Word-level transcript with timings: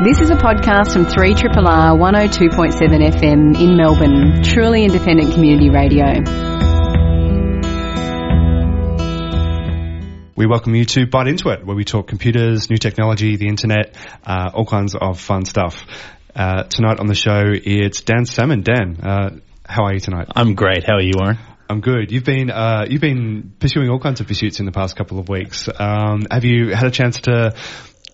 This 0.00 0.20
is 0.20 0.30
a 0.30 0.36
podcast 0.36 0.92
from 0.92 1.06
3RRR 1.06 1.98
102.7 1.98 3.10
FM 3.10 3.60
in 3.60 3.76
Melbourne, 3.76 4.44
truly 4.44 4.84
independent 4.84 5.34
community 5.34 5.70
radio. 5.70 6.20
We 10.36 10.46
welcome 10.46 10.76
you 10.76 10.84
to 10.84 11.08
Byte 11.08 11.28
Into 11.28 11.48
It, 11.48 11.66
where 11.66 11.74
we 11.74 11.82
talk 11.82 12.06
computers, 12.06 12.70
new 12.70 12.76
technology, 12.76 13.34
the 13.34 13.48
internet, 13.48 13.96
uh, 14.24 14.52
all 14.54 14.66
kinds 14.66 14.94
of 14.94 15.18
fun 15.18 15.44
stuff. 15.44 15.84
Uh, 16.32 16.62
tonight 16.62 17.00
on 17.00 17.08
the 17.08 17.16
show, 17.16 17.42
it's 17.46 18.02
Dan 18.02 18.24
Salmon. 18.24 18.62
Dan, 18.62 19.00
uh, 19.02 19.30
how 19.66 19.86
are 19.86 19.94
you 19.94 20.00
tonight? 20.00 20.28
I'm 20.36 20.54
great. 20.54 20.84
How 20.84 20.94
are 20.94 21.02
you, 21.02 21.14
Warren? 21.16 21.38
I'm 21.68 21.80
good. 21.80 22.12
You've 22.12 22.24
been 22.24 22.50
uh, 22.50 22.86
you've 22.88 23.00
been 23.00 23.52
pursuing 23.58 23.90
all 23.90 23.98
kinds 23.98 24.20
of 24.20 24.28
pursuits 24.28 24.60
in 24.60 24.64
the 24.64 24.72
past 24.72 24.96
couple 24.96 25.18
of 25.18 25.28
weeks. 25.28 25.68
Um, 25.68 26.24
have 26.30 26.44
you 26.44 26.72
had 26.72 26.86
a 26.86 26.90
chance 26.90 27.20
to 27.22 27.56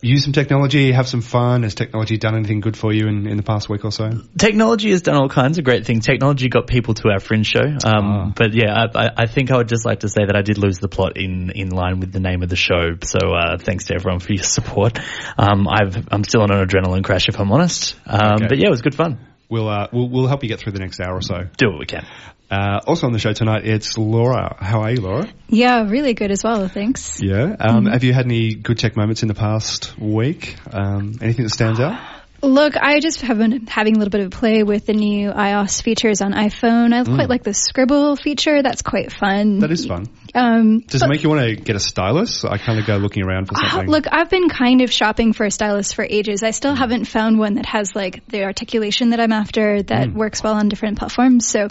use 0.04 0.24
some 0.24 0.32
technology, 0.32 0.92
have 0.92 1.08
some 1.08 1.22
fun? 1.22 1.62
Has 1.62 1.74
technology 1.74 2.18
done 2.18 2.34
anything 2.34 2.60
good 2.60 2.76
for 2.76 2.92
you 2.92 3.08
in, 3.08 3.26
in 3.26 3.36
the 3.36 3.42
past 3.42 3.68
week 3.68 3.84
or 3.84 3.92
so? 3.92 4.10
Technology 4.38 4.90
has 4.90 5.02
done 5.02 5.16
all 5.16 5.28
kinds 5.28 5.58
of 5.58 5.64
great 5.64 5.86
things. 5.86 6.04
Technology 6.04 6.48
got 6.48 6.66
people 6.66 6.94
to 6.94 7.08
our 7.08 7.20
fringe 7.20 7.46
show. 7.46 7.64
Um, 7.64 7.80
ah. 7.84 8.32
But 8.34 8.54
yeah, 8.54 8.86
I, 8.94 9.10
I, 9.16 9.26
think 9.26 9.50
I 9.50 9.56
would 9.56 9.68
just 9.68 9.84
like 9.84 10.00
to 10.00 10.08
say 10.08 10.26
that 10.26 10.36
I 10.36 10.42
did 10.42 10.58
lose 10.58 10.78
the 10.78 10.88
plot 10.88 11.16
in, 11.16 11.50
in 11.50 11.70
line 11.70 12.00
with 12.00 12.12
the 12.12 12.20
name 12.20 12.42
of 12.42 12.48
the 12.48 12.56
show. 12.56 12.96
So 13.02 13.18
uh, 13.34 13.58
thanks 13.58 13.86
to 13.86 13.94
everyone 13.94 14.20
for 14.20 14.32
your 14.32 14.44
support. 14.44 14.98
Um, 15.38 15.66
i 15.68 15.80
am 16.10 16.24
still 16.24 16.42
on 16.42 16.52
an 16.52 16.66
adrenaline 16.66 17.04
crash, 17.04 17.28
if 17.28 17.40
I'm 17.40 17.50
honest. 17.50 17.96
Um, 18.06 18.34
okay. 18.34 18.46
But 18.48 18.58
yeah, 18.58 18.66
it 18.66 18.70
was 18.70 18.82
good 18.82 18.94
fun. 18.94 19.18
We'll, 19.48 19.68
uh, 19.68 19.88
we'll, 19.92 20.08
we'll 20.08 20.26
help 20.26 20.42
you 20.42 20.48
get 20.48 20.60
through 20.60 20.72
the 20.72 20.80
next 20.80 21.00
hour 21.00 21.16
or 21.16 21.22
so. 21.22 21.44
Do 21.56 21.70
what 21.70 21.78
we 21.78 21.86
can. 21.86 22.06
Uh, 22.54 22.80
also 22.86 23.08
on 23.08 23.12
the 23.12 23.18
show 23.18 23.32
tonight, 23.32 23.66
it's 23.66 23.98
Laura. 23.98 24.56
How 24.60 24.82
are 24.82 24.92
you, 24.92 25.00
Laura? 25.00 25.28
Yeah, 25.48 25.88
really 25.88 26.14
good 26.14 26.30
as 26.30 26.44
well, 26.44 26.68
thanks. 26.68 27.20
Yeah. 27.20 27.56
Um, 27.58 27.84
mm-hmm. 27.84 27.86
Have 27.88 28.04
you 28.04 28.12
had 28.12 28.26
any 28.26 28.54
good 28.54 28.78
tech 28.78 28.96
moments 28.96 29.22
in 29.22 29.28
the 29.28 29.34
past 29.34 29.98
week? 29.98 30.54
Um, 30.72 31.18
anything 31.20 31.46
that 31.46 31.50
stands 31.50 31.80
out? 31.80 32.00
Look, 32.42 32.76
I 32.76 33.00
just 33.00 33.22
have 33.22 33.38
been 33.38 33.66
having 33.66 33.96
a 33.96 33.98
little 33.98 34.10
bit 34.10 34.20
of 34.20 34.30
play 34.30 34.62
with 34.62 34.86
the 34.86 34.92
new 34.92 35.32
iOS 35.32 35.82
features 35.82 36.20
on 36.20 36.32
iPhone. 36.32 36.94
I 36.94 37.02
mm. 37.02 37.14
quite 37.16 37.28
like 37.28 37.42
the 37.42 37.54
scribble 37.54 38.14
feature. 38.14 38.62
That's 38.62 38.82
quite 38.82 39.12
fun. 39.12 39.58
That 39.58 39.72
is 39.72 39.86
fun. 39.86 40.06
Um, 40.34 40.80
Does 40.80 41.02
it 41.02 41.08
make 41.08 41.22
you 41.22 41.28
want 41.28 41.42
to 41.42 41.56
get 41.56 41.76
a 41.76 41.80
stylus? 41.80 42.44
I 42.44 42.58
kind 42.58 42.80
of 42.80 42.86
go 42.86 42.96
looking 42.96 43.22
around 43.22 43.46
for 43.46 43.56
uh, 43.56 43.70
something. 43.70 43.88
Uh, 43.88 43.92
look, 43.92 44.06
I've 44.10 44.30
been 44.30 44.48
kind 44.48 44.80
of 44.80 44.92
shopping 44.92 45.32
for 45.32 45.46
a 45.46 45.50
stylus 45.50 45.92
for 45.92 46.04
ages. 46.04 46.42
I 46.42 46.50
still 46.50 46.74
mm. 46.74 46.78
haven't 46.78 47.04
found 47.04 47.38
one 47.38 47.54
that 47.54 47.66
has 47.66 47.94
like 47.94 48.26
the 48.28 48.44
articulation 48.44 49.10
that 49.10 49.20
I'm 49.20 49.32
after 49.32 49.82
that 49.82 50.08
mm. 50.08 50.14
works 50.14 50.42
well 50.42 50.54
on 50.54 50.68
different 50.68 50.98
platforms. 50.98 51.46
So, 51.46 51.68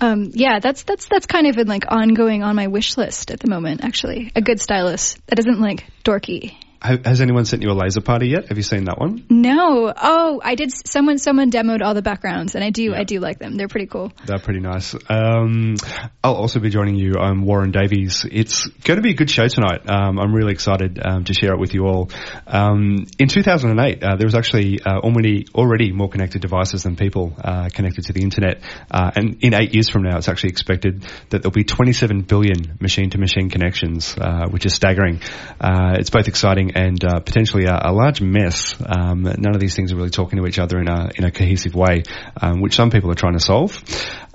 um, 0.00 0.30
yeah, 0.32 0.60
that's 0.60 0.82
that's 0.84 1.06
that's 1.08 1.26
kind 1.26 1.46
of 1.46 1.56
been 1.56 1.68
like 1.68 1.84
ongoing 1.88 2.42
on 2.42 2.56
my 2.56 2.68
wish 2.68 2.96
list 2.96 3.30
at 3.30 3.40
the 3.40 3.48
moment. 3.48 3.84
Actually, 3.84 4.32
a 4.34 4.40
good 4.40 4.60
stylus 4.60 5.16
that 5.26 5.38
isn't 5.38 5.60
like 5.60 5.84
dorky 6.04 6.56
has 6.80 7.20
anyone 7.20 7.44
sent 7.44 7.62
you 7.62 7.70
a 7.70 7.74
laser 7.74 8.00
party 8.00 8.28
yet? 8.28 8.48
Have 8.48 8.56
you 8.56 8.62
seen 8.62 8.84
that 8.84 8.98
one? 8.98 9.24
No. 9.28 9.92
Oh, 9.96 10.40
I 10.42 10.54
did. 10.54 10.70
Someone 10.86 11.18
someone 11.18 11.50
demoed 11.50 11.82
all 11.82 11.94
the 11.94 12.02
backgrounds, 12.02 12.54
and 12.54 12.62
I 12.62 12.70
do 12.70 12.84
yeah. 12.84 12.98
I 12.98 13.04
do 13.04 13.20
like 13.20 13.38
them. 13.38 13.56
They're 13.56 13.68
pretty 13.68 13.86
cool. 13.86 14.12
They're 14.24 14.38
pretty 14.38 14.60
nice. 14.60 14.94
Um, 15.08 15.76
I'll 16.22 16.34
also 16.34 16.60
be 16.60 16.70
joining 16.70 16.96
you. 16.96 17.14
I'm 17.18 17.44
Warren 17.44 17.70
Davies. 17.70 18.26
It's 18.30 18.66
going 18.66 18.96
to 18.96 19.02
be 19.02 19.10
a 19.10 19.14
good 19.14 19.30
show 19.30 19.48
tonight. 19.48 19.88
Um, 19.88 20.18
I'm 20.18 20.34
really 20.34 20.52
excited 20.52 21.00
um, 21.04 21.24
to 21.24 21.34
share 21.34 21.52
it 21.52 21.58
with 21.58 21.74
you 21.74 21.86
all. 21.86 22.10
Um, 22.46 23.06
in 23.18 23.28
2008, 23.28 24.02
uh, 24.02 24.16
there 24.16 24.26
was 24.26 24.34
actually 24.34 24.80
uh, 24.82 24.98
already 24.98 25.46
already 25.54 25.92
more 25.92 26.08
connected 26.08 26.42
devices 26.42 26.82
than 26.82 26.96
people 26.96 27.34
uh, 27.38 27.68
connected 27.72 28.04
to 28.06 28.12
the 28.12 28.22
internet, 28.22 28.62
uh, 28.90 29.10
and 29.14 29.38
in 29.42 29.54
eight 29.54 29.74
years 29.74 29.88
from 29.88 30.02
now, 30.02 30.18
it's 30.18 30.28
actually 30.28 30.50
expected 30.50 31.02
that 31.30 31.42
there'll 31.42 31.50
be 31.50 31.64
27 31.64 32.22
billion 32.22 32.76
machine-to-machine 32.80 33.50
connections, 33.50 34.16
uh, 34.18 34.48
which 34.48 34.66
is 34.66 34.74
staggering. 34.74 35.20
Uh, 35.60 35.96
it's 35.98 36.10
both 36.10 36.28
exciting 36.28 36.65
and 36.74 37.02
uh, 37.04 37.20
potentially 37.20 37.64
a, 37.64 37.78
a, 37.84 37.92
large 37.92 38.20
mess. 38.20 38.76
Um, 38.84 39.22
none 39.22 39.54
of 39.54 39.60
these 39.60 39.74
things 39.74 39.92
are 39.92 39.96
really 39.96 40.10
talking 40.10 40.38
to 40.38 40.46
each 40.46 40.58
other 40.58 40.78
in 40.78 40.88
a 40.88 41.10
in 41.14 41.24
a 41.24 41.30
cohesive 41.30 41.74
way, 41.74 42.02
um, 42.40 42.60
which 42.60 42.74
some 42.74 42.90
people 42.90 43.10
are 43.10 43.14
trying 43.14 43.34
to 43.34 43.40
solve. 43.40 43.82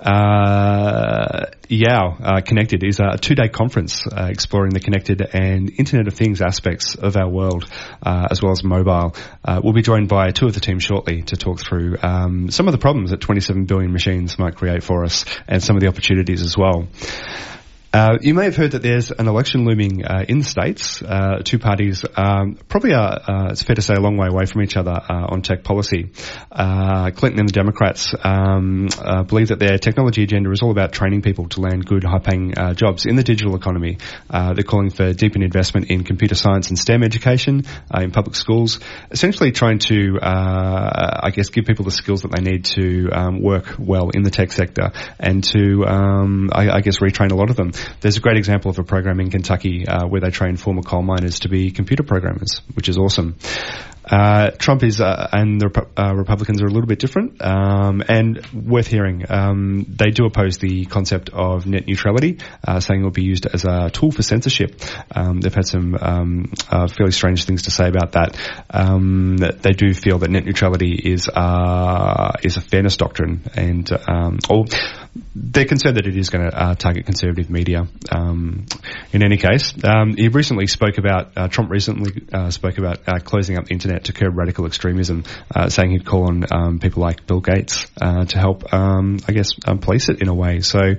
Uh, 0.00 1.46
YOW 1.68 2.16
uh, 2.20 2.40
Connected 2.40 2.82
is 2.82 2.98
a 2.98 3.16
two 3.16 3.34
day 3.34 3.48
conference 3.48 4.04
uh, 4.06 4.26
exploring 4.30 4.74
the 4.74 4.80
connected 4.80 5.22
and 5.22 5.70
Internet 5.78 6.08
of 6.08 6.14
Things 6.14 6.42
aspects 6.42 6.96
of 6.96 7.16
our 7.16 7.28
world, 7.28 7.68
uh, 8.02 8.26
as 8.30 8.42
well 8.42 8.52
as 8.52 8.64
mobile. 8.64 9.14
Uh, 9.44 9.60
we'll 9.62 9.72
be 9.72 9.82
joined 9.82 10.08
by 10.08 10.30
two 10.30 10.46
of 10.46 10.54
the 10.54 10.60
team 10.60 10.80
shortly 10.80 11.22
to 11.22 11.36
talk 11.36 11.60
through 11.60 11.96
um, 12.02 12.50
some 12.50 12.66
of 12.66 12.72
the 12.72 12.78
problems 12.78 13.10
that 13.10 13.20
27 13.20 13.64
billion 13.66 13.92
machines 13.92 14.38
might 14.38 14.56
create 14.56 14.82
for 14.82 15.04
us 15.04 15.24
and 15.46 15.62
some 15.62 15.76
of 15.76 15.80
the 15.80 15.88
opportunities 15.88 16.42
as 16.42 16.56
well. 16.58 16.88
Uh, 17.94 18.16
you 18.22 18.32
may 18.32 18.44
have 18.44 18.56
heard 18.56 18.70
that 18.70 18.80
there's 18.80 19.10
an 19.10 19.28
election 19.28 19.66
looming 19.66 20.02
uh, 20.02 20.24
in 20.26 20.38
the 20.38 20.44
states. 20.44 21.02
Uh, 21.02 21.42
two 21.44 21.58
parties 21.58 22.06
um, 22.16 22.58
probably 22.66 22.94
are, 22.94 23.20
uh, 23.28 23.48
it's 23.50 23.62
fair 23.62 23.76
to 23.76 23.82
say, 23.82 23.92
a 23.92 24.00
long 24.00 24.16
way 24.16 24.28
away 24.28 24.46
from 24.46 24.62
each 24.62 24.78
other 24.78 24.92
uh, 24.92 25.26
on 25.28 25.42
tech 25.42 25.62
policy. 25.62 26.10
Uh, 26.50 27.10
Clinton 27.10 27.40
and 27.40 27.48
the 27.50 27.52
Democrats 27.52 28.14
um, 28.24 28.88
believe 29.28 29.48
that 29.48 29.58
their 29.58 29.76
technology 29.76 30.22
agenda 30.22 30.50
is 30.50 30.62
all 30.62 30.70
about 30.70 30.92
training 30.92 31.20
people 31.20 31.50
to 31.50 31.60
land 31.60 31.84
good, 31.84 32.02
high-paying 32.02 32.54
jobs 32.76 33.04
in 33.04 33.16
the 33.16 33.22
digital 33.22 33.56
economy. 33.56 33.98
they're 34.30 34.64
calling 34.64 34.88
for 34.88 35.12
deepened 35.12 35.44
investment 35.44 35.90
in 35.90 36.02
computer 36.02 36.34
science 36.34 36.70
and 36.70 36.78
STEM 36.78 37.02
education 37.02 37.64
in 37.94 38.10
public 38.10 38.36
schools, 38.36 38.80
essentially 39.10 39.52
trying 39.52 39.80
to, 39.80 40.18
I 40.22 41.30
guess, 41.30 41.50
give 41.50 41.66
people 41.66 41.84
the 41.84 41.90
skills 41.90 42.22
that 42.22 42.32
they 42.32 42.40
need 42.40 42.64
to 42.76 43.10
um, 43.12 43.42
work 43.42 43.74
well 43.78 44.08
in 44.08 44.22
the 44.22 44.30
tech 44.30 44.50
sector 44.50 44.92
and 45.18 45.44
to, 45.44 45.84
um, 45.84 46.48
I, 46.54 46.70
I 46.70 46.80
guess, 46.80 46.98
retrain 47.00 47.32
a 47.32 47.36
lot 47.36 47.50
of 47.50 47.56
them. 47.56 47.72
There's 48.00 48.16
a 48.16 48.20
great 48.20 48.36
example 48.36 48.70
of 48.70 48.78
a 48.78 48.84
program 48.84 49.20
in 49.20 49.30
Kentucky 49.30 49.86
uh, 49.86 50.06
where 50.06 50.20
they 50.20 50.30
train 50.30 50.56
former 50.56 50.82
coal 50.82 51.02
miners 51.02 51.40
to 51.40 51.48
be 51.48 51.70
computer 51.70 52.02
programmers, 52.02 52.60
which 52.74 52.88
is 52.88 52.98
awesome. 52.98 53.36
Uh, 54.12 54.50
Trump 54.50 54.82
is 54.84 55.00
uh, 55.00 55.28
and 55.32 55.58
the 55.58 55.86
uh, 55.96 56.14
Republicans 56.14 56.60
are 56.60 56.66
a 56.66 56.70
little 56.70 56.86
bit 56.86 56.98
different, 56.98 57.40
um, 57.40 58.02
and 58.06 58.46
worth 58.52 58.86
hearing. 58.86 59.24
Um, 59.30 59.86
they 59.88 60.10
do 60.10 60.26
oppose 60.26 60.58
the 60.58 60.84
concept 60.84 61.30
of 61.30 61.66
net 61.66 61.86
neutrality, 61.86 62.38
uh, 62.66 62.80
saying 62.80 63.00
it 63.00 63.04
will 63.04 63.10
be 63.10 63.24
used 63.24 63.46
as 63.46 63.64
a 63.64 63.88
tool 63.90 64.10
for 64.10 64.22
censorship. 64.22 64.78
Um, 65.16 65.40
they've 65.40 65.54
had 65.54 65.66
some 65.66 65.96
um, 65.98 66.52
uh, 66.70 66.88
fairly 66.88 67.12
strange 67.12 67.46
things 67.46 67.62
to 67.62 67.70
say 67.70 67.88
about 67.88 68.12
that. 68.12 68.36
Um, 68.68 69.38
they 69.38 69.70
do 69.70 69.94
feel 69.94 70.18
that 70.18 70.28
net 70.28 70.44
neutrality 70.44 70.92
is 70.92 71.30
uh, 71.30 72.32
is 72.42 72.58
a 72.58 72.60
fairness 72.60 72.98
doctrine, 72.98 73.44
and 73.56 73.90
um, 74.10 74.40
or 74.50 74.66
they're 75.34 75.64
concerned 75.64 75.96
that 75.96 76.06
it 76.06 76.18
is 76.18 76.28
going 76.28 76.50
to 76.50 76.76
target 76.78 77.06
conservative 77.06 77.48
media. 77.48 77.86
in 78.12 79.22
any 79.22 79.38
case, 79.38 79.72
he 80.16 80.28
recently 80.28 80.66
spoke 80.66 80.98
about 80.98 81.50
Trump 81.50 81.70
recently 81.70 82.12
spoke 82.50 82.76
about 82.76 83.24
closing 83.24 83.56
up 83.56 83.64
the 83.64 83.72
internet 83.72 84.01
to 84.04 84.12
curb 84.12 84.36
radical 84.36 84.66
extremism, 84.66 85.24
uh, 85.54 85.68
saying 85.68 85.90
he'd 85.90 86.06
call 86.06 86.28
on 86.28 86.44
um, 86.50 86.78
people 86.78 87.02
like 87.02 87.26
Bill 87.26 87.40
Gates 87.40 87.86
uh, 88.00 88.24
to 88.24 88.38
help, 88.38 88.72
um, 88.72 89.18
I 89.28 89.32
guess, 89.32 89.48
um, 89.66 89.78
police 89.78 90.08
it 90.08 90.20
in 90.20 90.28
a 90.28 90.34
way. 90.34 90.60
So 90.60 90.94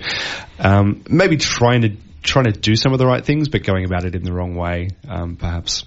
um, 0.60 1.04
maybe 1.10 1.38
trying 1.38 1.82
to 1.82 1.98
trying 2.22 2.46
to 2.46 2.54
do 2.54 2.76
some 2.76 2.94
of 2.94 3.00
the 3.00 3.06
right 3.06 3.26
things, 3.26 3.50
but 3.50 3.64
going 3.64 3.84
about 3.84 4.06
it 4.06 4.16
in 4.16 4.24
the 4.24 4.32
wrong 4.32 4.56
way, 4.56 4.90
perhaps. 5.04 5.84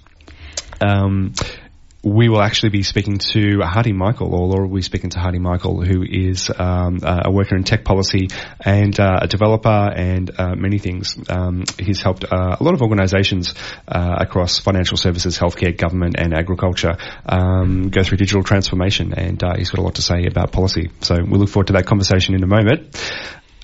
Um, 0.79 1.33
we 2.13 2.29
will 2.29 2.41
actually 2.41 2.69
be 2.69 2.83
speaking 2.83 3.17
to 3.17 3.59
Hadi 3.61 3.93
Michael, 3.93 4.33
or 4.33 4.47
Laura 4.47 4.67
will 4.67 4.75
be 4.75 4.81
speaking 4.81 5.09
to 5.11 5.19
Hadi 5.19 5.39
Michael, 5.39 5.81
who 5.83 6.03
is 6.03 6.49
um, 6.57 6.99
a 7.03 7.31
worker 7.31 7.55
in 7.55 7.63
tech 7.63 7.83
policy 7.83 8.29
and 8.63 8.97
uh, 8.99 9.19
a 9.21 9.27
developer 9.27 9.69
and 9.69 10.31
uh, 10.37 10.55
many 10.55 10.77
things. 10.77 11.17
Um, 11.29 11.65
he's 11.77 12.01
helped 12.01 12.23
uh, 12.23 12.57
a 12.59 12.63
lot 12.63 12.73
of 12.73 12.81
organisations 12.81 13.53
uh, 13.87 14.15
across 14.19 14.59
financial 14.59 14.97
services, 14.97 15.37
healthcare, 15.37 15.75
government, 15.77 16.15
and 16.17 16.33
agriculture 16.33 16.97
um, 17.25 17.89
go 17.89 18.03
through 18.03 18.17
digital 18.17 18.43
transformation, 18.43 19.13
and 19.13 19.43
uh, 19.43 19.55
he's 19.57 19.69
got 19.69 19.79
a 19.79 19.83
lot 19.83 19.95
to 19.95 20.01
say 20.01 20.25
about 20.25 20.51
policy. 20.51 20.91
So 21.01 21.15
we 21.15 21.37
look 21.37 21.49
forward 21.49 21.67
to 21.67 21.73
that 21.73 21.85
conversation 21.85 22.35
in 22.35 22.43
a 22.43 22.47
moment. 22.47 22.95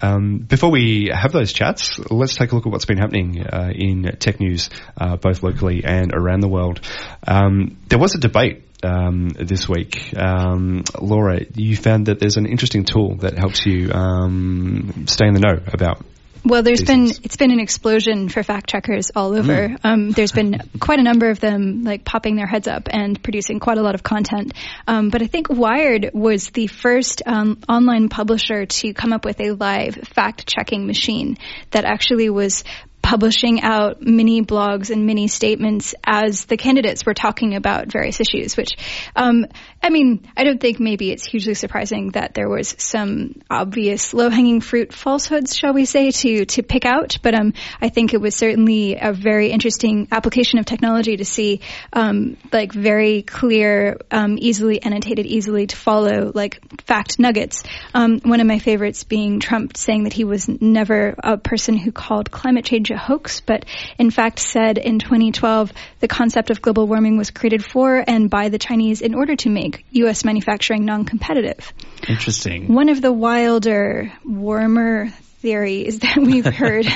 Um, 0.04 0.40
before 0.40 0.70
we 0.70 1.10
have 1.14 1.32
those 1.32 1.54
chats, 1.54 1.98
let's 2.12 2.36
take 2.36 2.52
a 2.52 2.56
look 2.56 2.66
at 2.66 2.72
what's 2.74 2.84
been 2.84 2.98
happening 2.98 3.42
uh, 3.42 3.72
in 3.74 4.04
tech 4.20 4.42
news, 4.42 4.70
uh, 4.98 5.16
both 5.16 5.44
locally 5.44 5.86
and 5.86 6.14
around 6.14 6.42
the 6.42 6.50
world. 6.50 6.82
Um, 7.26 7.78
there 7.88 8.00
was 8.00 8.14
a 8.14 8.18
debate 8.20 8.64
um, 8.84 9.30
this 9.30 9.70
week. 9.70 10.14
Um, 10.18 10.84
Laura, 11.00 11.40
you 11.56 11.78
found 11.78 12.08
that 12.08 12.20
there's 12.20 12.36
an 12.36 12.46
interesting 12.46 12.84
tool 12.84 13.16
that 13.18 13.38
helps 13.38 13.66
you 13.66 13.94
um, 13.94 15.06
stay 15.08 15.26
in 15.26 15.36
the 15.36 15.40
know 15.40 15.64
about 15.72 16.04
well, 16.46 16.64
there's 16.64 16.84
been 16.84 17.06
it's 17.24 17.38
been 17.38 17.52
an 17.52 17.60
explosion 17.60 18.30
for 18.30 18.44
fact 18.44 18.70
checkers 18.70 19.12
all 19.16 19.36
over. 19.36 19.70
Mm. 19.70 19.78
Um, 19.84 20.12
there's 20.12 20.32
been 20.32 20.60
quite 20.80 21.00
a 21.00 21.04
number 21.04 21.30
of 21.30 21.40
them 21.40 21.84
like 21.84 22.04
popping 22.04 22.36
their 22.36 22.48
heads 22.48 22.68
up 22.68 22.90
and 22.92 23.22
producing 23.22 23.60
quite 23.60 23.78
a 23.78 23.82
lot 23.82 23.96
of 23.96 24.04
content. 24.04 24.54
Um, 24.88 25.10
but 25.10 25.22
I 25.22 25.28
think 25.28 25.50
Wired 25.50 26.12
was 26.14 26.50
the 26.50 26.68
first 26.68 27.22
um, 27.26 27.60
online 27.70 28.10
publisher 28.10 28.66
to 28.66 28.94
come 28.94 29.14
up 29.14 29.26
with 29.26 29.40
a 29.40 29.52
live 29.52 29.96
fact 29.96 30.48
checking 30.48 30.86
machine 30.86 31.38
that 31.72 31.86
actually 31.86 32.30
was 32.30 32.64
publishing 33.04 33.62
out 33.62 34.02
mini 34.02 34.42
blogs 34.42 34.90
and 34.90 35.06
mini 35.06 35.28
statements 35.28 35.94
as 36.06 36.46
the 36.46 36.56
candidates 36.56 37.06
were 37.06 37.14
talking 37.14 37.54
about 37.54 37.92
various 37.92 38.22
issues, 38.22 38.56
which, 38.56 38.78
um, 39.14 39.46
I 39.84 39.90
mean, 39.90 40.26
I 40.38 40.46
don't 40.46 40.60
think 40.60 40.80
maybe 40.80 41.12
it's 41.12 41.26
hugely 41.26 41.54
surprising 41.54 42.12
that 42.12 42.34
there 42.34 42.48
was 42.48 42.74
some 42.80 43.42
obvious 43.50 44.14
low-hanging 44.14 44.62
fruit 44.62 44.94
falsehoods, 44.94 45.54
shall 45.56 45.74
we 45.74 45.84
say, 45.84 46.12
to, 46.12 46.46
to 46.46 46.64
pick 46.64 46.86
out, 46.86 47.18
but, 47.22 47.36
um, 47.36 47.54
I 47.82 47.90
think 47.90 48.14
it 48.14 48.22
was 48.22 48.36
certainly 48.36 48.96
a 48.96 49.12
very 49.12 49.52
interesting 49.52 50.08
application 50.10 50.60
of 50.60 50.66
technology 50.66 51.18
to 51.18 51.26
see, 51.26 51.60
um, 51.92 52.38
like 52.54 52.72
very 52.72 53.22
clear, 53.22 53.98
um, 54.12 54.38
easily 54.40 54.82
annotated, 54.82 55.26
easily 55.26 55.68
to 55.68 55.76
follow, 55.76 56.32
like 56.34 56.62
fact 56.84 57.20
nuggets. 57.20 57.64
Um, 57.94 58.22
one 58.24 58.40
of 58.40 58.48
my 58.48 58.60
favorites 58.60 59.04
being 59.04 59.42
Trump 59.42 59.76
saying 59.76 60.06
that 60.06 60.14
he 60.14 60.24
was 60.24 60.48
never 60.48 61.16
a 61.22 61.38
person 61.38 61.76
who 61.76 61.92
called 61.92 62.32
climate 62.32 62.64
change 62.64 62.93
a 62.94 62.98
hoax, 62.98 63.42
but 63.42 63.66
in 63.98 64.10
fact 64.12 64.40
said 64.40 64.78
in 64.78 65.00
2012 65.00 65.74
the 66.00 66.08
concept 66.08 66.50
of 66.50 66.62
global 66.62 66.88
warming 66.88 67.18
was 67.18 67.32
created 67.32 67.64
for 67.64 68.04
and 68.08 68.30
by 68.30 68.50
the 68.50 68.58
Chinese 68.58 69.02
in 69.02 69.14
order 69.16 69.36
to 69.36 69.50
make 69.50 69.86
U.S. 69.92 70.24
manufacturing 70.24 70.86
non-competitive. 70.86 71.74
Interesting. 72.08 72.74
One 72.74 72.90
of 72.90 73.02
the 73.02 73.12
wilder, 73.12 74.12
warmer 74.26 75.10
theories 75.44 76.00
that 76.00 76.18
we've 76.18 76.46
heard. 76.56 76.88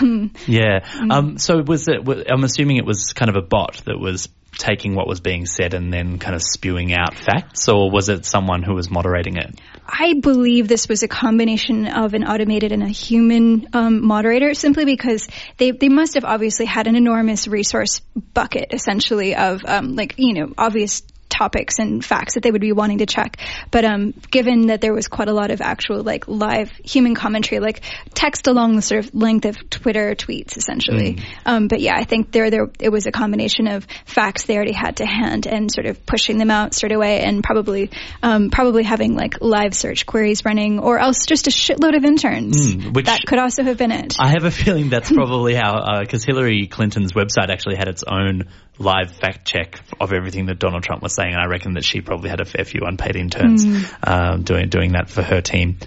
um, 0.00 0.32
yeah. 0.46 0.80
Um, 1.10 1.38
so 1.38 1.62
was 1.62 1.88
it? 1.88 2.06
I'm 2.30 2.44
assuming 2.44 2.76
it 2.76 2.84
was 2.84 3.12
kind 3.14 3.30
of 3.30 3.36
a 3.36 3.42
bot 3.42 3.82
that 3.86 3.98
was 3.98 4.28
taking 4.56 4.94
what 4.94 5.06
was 5.06 5.20
being 5.20 5.46
said 5.46 5.74
and 5.74 5.92
then 5.92 6.18
kind 6.18 6.34
of 6.34 6.42
spewing 6.42 6.92
out 6.92 7.14
facts, 7.14 7.68
or 7.68 7.90
was 7.90 8.08
it 8.08 8.24
someone 8.24 8.62
who 8.62 8.74
was 8.74 8.90
moderating 8.90 9.36
it? 9.36 9.58
I 9.88 10.14
believe 10.20 10.68
this 10.68 10.86
was 10.86 11.02
a 11.02 11.08
combination 11.08 11.86
of 11.86 12.12
an 12.12 12.22
automated 12.24 12.72
and 12.72 12.82
a 12.82 12.88
human 12.88 13.68
um, 13.72 14.04
moderator, 14.04 14.52
simply 14.52 14.84
because 14.84 15.26
they 15.56 15.70
they 15.70 15.88
must 15.88 16.14
have 16.14 16.24
obviously 16.24 16.66
had 16.66 16.86
an 16.86 16.94
enormous 16.94 17.48
resource 17.48 18.00
bucket, 18.34 18.72
essentially 18.72 19.34
of 19.34 19.64
um, 19.64 19.96
like 19.96 20.14
you 20.18 20.34
know 20.34 20.52
obvious 20.58 21.02
topics 21.38 21.78
and 21.78 22.04
facts 22.04 22.34
that 22.34 22.42
they 22.42 22.50
would 22.50 22.60
be 22.60 22.72
wanting 22.72 22.98
to 22.98 23.06
check. 23.06 23.38
But 23.70 23.84
um, 23.84 24.12
given 24.30 24.66
that 24.66 24.80
there 24.80 24.92
was 24.92 25.06
quite 25.06 25.28
a 25.28 25.32
lot 25.32 25.50
of 25.50 25.60
actual 25.60 26.02
like 26.02 26.26
live 26.26 26.70
human 26.84 27.14
commentary, 27.14 27.60
like 27.60 27.82
text 28.14 28.46
along 28.48 28.76
the 28.76 28.82
sort 28.82 29.04
of 29.04 29.14
length 29.14 29.44
of 29.44 29.70
Twitter 29.70 30.14
tweets, 30.14 30.56
essentially. 30.56 31.14
Mm. 31.14 31.24
Um, 31.46 31.68
but 31.68 31.80
yeah, 31.80 31.94
I 31.96 32.04
think 32.04 32.32
there 32.32 32.50
there 32.50 32.66
it 32.80 32.90
was 32.90 33.06
a 33.06 33.12
combination 33.12 33.68
of 33.68 33.86
facts 34.04 34.44
they 34.44 34.56
already 34.56 34.72
had 34.72 34.96
to 34.96 35.06
hand 35.06 35.46
and 35.46 35.70
sort 35.70 35.86
of 35.86 36.04
pushing 36.04 36.38
them 36.38 36.50
out 36.50 36.74
straight 36.74 36.92
away, 36.92 37.20
and 37.20 37.42
probably 37.42 37.90
um, 38.22 38.50
probably 38.50 38.82
having 38.82 39.14
like 39.14 39.40
live 39.40 39.74
search 39.74 40.06
queries 40.06 40.44
running, 40.44 40.80
or 40.80 40.98
else 40.98 41.24
just 41.26 41.46
a 41.46 41.50
shitload 41.50 41.96
of 41.96 42.04
interns. 42.04 42.74
Mm, 42.74 42.94
which 42.94 43.06
that 43.06 43.20
could 43.26 43.38
also 43.38 43.62
have 43.62 43.78
been 43.78 43.92
it. 43.92 44.16
I 44.18 44.30
have 44.30 44.44
a 44.44 44.50
feeling 44.50 44.88
that's 44.88 45.12
probably 45.12 45.54
how 45.54 46.00
because 46.00 46.24
uh, 46.24 46.32
Hillary 46.32 46.66
Clinton's 46.66 47.12
website 47.12 47.50
actually 47.50 47.76
had 47.76 47.88
its 47.88 48.02
own 48.02 48.48
live 48.78 49.10
fact 49.10 49.46
check 49.46 49.80
of 50.00 50.12
everything 50.12 50.46
that 50.46 50.58
Donald 50.58 50.82
Trump 50.82 51.02
was 51.02 51.14
saying, 51.14 51.32
and 51.32 51.40
I 51.40 51.46
reckon 51.46 51.74
that 51.74 51.84
she 51.84 52.00
probably 52.00 52.30
had 52.30 52.40
a 52.40 52.44
fair 52.44 52.64
few 52.64 52.82
unpaid 52.84 53.16
interns 53.16 53.64
mm. 53.64 54.08
um, 54.08 54.42
doing 54.42 54.68
doing 54.68 54.92
that 54.92 55.10
for 55.10 55.22
her 55.22 55.40
team. 55.40 55.78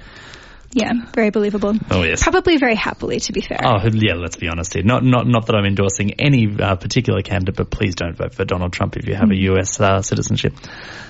Yeah, 0.74 0.94
very 1.14 1.32
believable. 1.32 1.74
Oh 1.90 2.04
yes, 2.04 2.24
probably 2.24 2.58
very 2.58 2.76
happily. 2.76 3.20
To 3.20 3.34
be 3.34 3.42
fair. 3.42 3.60
Oh 3.64 3.78
yeah, 3.92 4.14
let's 4.16 4.38
be 4.38 4.48
honest 4.48 4.74
here. 4.74 4.84
Not 4.84 5.04
not 5.04 5.28
not 5.28 5.48
that 5.48 5.56
I'm 5.56 5.66
endorsing 5.66 6.14
any 6.14 6.48
uh, 6.60 6.76
particular 6.78 7.22
candidate, 7.22 7.58
but 7.58 7.70
please 7.70 7.96
don't 7.96 8.16
vote 8.16 8.34
for 8.34 8.46
Donald 8.46 8.72
Trump 8.72 8.96
if 8.96 9.06
you 9.06 9.16
have 9.16 9.30
mm. 9.30 9.34
a 9.34 9.54
US 9.54 9.80
uh, 9.82 10.02
citizenship. 10.02 10.54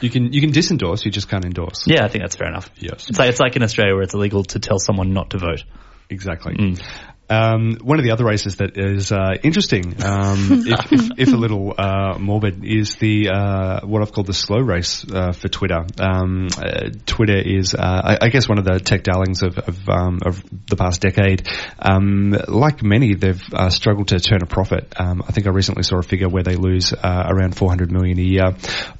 You 0.01 0.09
can 0.09 0.33
you 0.33 0.41
can 0.41 0.51
disendorse, 0.51 1.05
you 1.05 1.11
just 1.11 1.29
can't 1.29 1.45
endorse. 1.45 1.85
Yeah, 1.85 2.03
I 2.03 2.07
think 2.07 2.23
that's 2.23 2.35
fair 2.35 2.47
enough. 2.47 2.71
Yes, 2.77 3.07
it's 3.07 3.19
like 3.19 3.29
it's 3.29 3.39
like 3.39 3.55
in 3.55 3.61
Australia 3.61 3.93
where 3.93 4.03
it's 4.03 4.15
illegal 4.15 4.43
to 4.45 4.59
tell 4.59 4.79
someone 4.79 5.13
not 5.13 5.31
to 5.31 5.37
vote. 5.37 5.63
Exactly. 6.09 6.55
Mm. 6.55 6.83
Um, 7.31 7.77
one 7.81 7.97
of 7.97 8.03
the 8.03 8.11
other 8.11 8.25
races 8.25 8.57
that 8.57 8.77
is 8.77 9.09
uh, 9.13 9.35
interesting, 9.41 10.03
um, 10.03 10.63
if, 10.67 10.91
if, 10.91 11.09
if, 11.17 11.33
a 11.33 11.37
little 11.37 11.73
uh, 11.77 12.17
morbid, 12.19 12.65
is 12.65 12.95
the 12.95 13.29
uh, 13.29 13.87
what 13.87 14.01
I've 14.01 14.11
called 14.11 14.27
the 14.27 14.33
slow 14.33 14.59
race 14.59 15.05
uh, 15.09 15.31
for 15.31 15.47
Twitter. 15.47 15.85
Um, 15.97 16.49
uh, 16.57 16.89
Twitter 17.05 17.37
is, 17.37 17.73
uh, 17.73 17.79
I, 17.81 18.25
I, 18.25 18.29
guess, 18.29 18.49
one 18.49 18.57
of 18.57 18.65
the 18.65 18.79
tech 18.79 19.03
darlings 19.03 19.43
of 19.43 19.57
of, 19.59 19.87
um, 19.87 20.19
of 20.25 20.43
the 20.67 20.75
past 20.75 21.01
decade. 21.01 21.47
Um, 21.79 22.35
like 22.49 22.83
many, 22.83 23.13
they've 23.13 23.41
struggled 23.69 24.09
to 24.09 24.19
turn 24.19 24.41
a 24.43 24.45
profit. 24.45 24.93
Um, 24.97 25.23
I 25.25 25.31
think 25.31 25.47
I 25.47 25.51
recently 25.51 25.83
saw 25.83 25.99
a 25.99 26.03
figure 26.03 26.27
where 26.27 26.43
they 26.43 26.57
lose 26.57 26.93
around 26.93 27.55
400 27.55 27.93
million 27.93 28.19
a 28.19 28.23
year, 28.23 28.55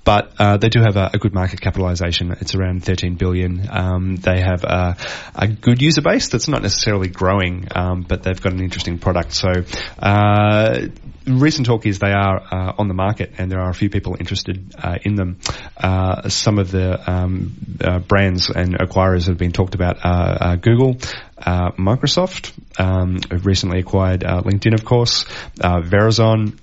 but 0.05 0.37
they 0.61 0.69
do 0.69 0.79
have 0.79 0.95
a, 0.95 1.11
a, 1.13 1.17
good 1.17 1.33
market 1.33 1.59
capitalization. 1.59 2.31
It's 2.39 2.55
around 2.55 2.85
13 2.85 3.15
billion. 3.15 3.57
they 4.21 4.39
have 4.39 4.63
a, 4.63 4.95
a, 5.35 5.47
good 5.49 5.81
user 5.81 6.01
base 6.01 6.29
that's 6.29 6.47
not 6.47 6.61
necessarily 6.61 7.09
growing, 7.09 7.67
but 8.07 8.20
they've 8.23 8.41
got 8.41 8.53
an 8.53 8.61
interesting 8.61 8.97
product. 8.97 9.33
So, 9.33 9.49
uh, 9.99 10.87
recent 11.25 11.67
talk 11.67 11.85
is 11.85 11.99
they 11.99 12.11
are 12.11 12.41
uh, 12.41 12.73
on 12.77 12.87
the 12.87 12.93
market 12.93 13.33
and 13.37 13.51
there 13.51 13.59
are 13.59 13.69
a 13.69 13.73
few 13.73 13.89
people 13.89 14.15
interested 14.19 14.73
uh, 14.77 14.97
in 15.03 15.15
them. 15.15 15.39
Uh, 15.77 16.29
some 16.29 16.59
of 16.59 16.71
the 16.71 17.09
um, 17.09 17.53
uh, 17.81 17.99
brands 17.99 18.49
and 18.49 18.77
acquirers 18.77 19.27
have 19.27 19.37
been 19.37 19.51
talked 19.51 19.75
about 19.75 19.97
are 20.03 20.37
uh, 20.41 20.55
Google, 20.55 20.95
Microsoft, 21.41 22.53
um, 22.79 23.17
recently 23.43 23.79
acquired 23.79 24.21
LinkedIn, 24.21 24.73
of 24.73 24.85
course, 24.85 25.25
Verizon, 25.57 26.57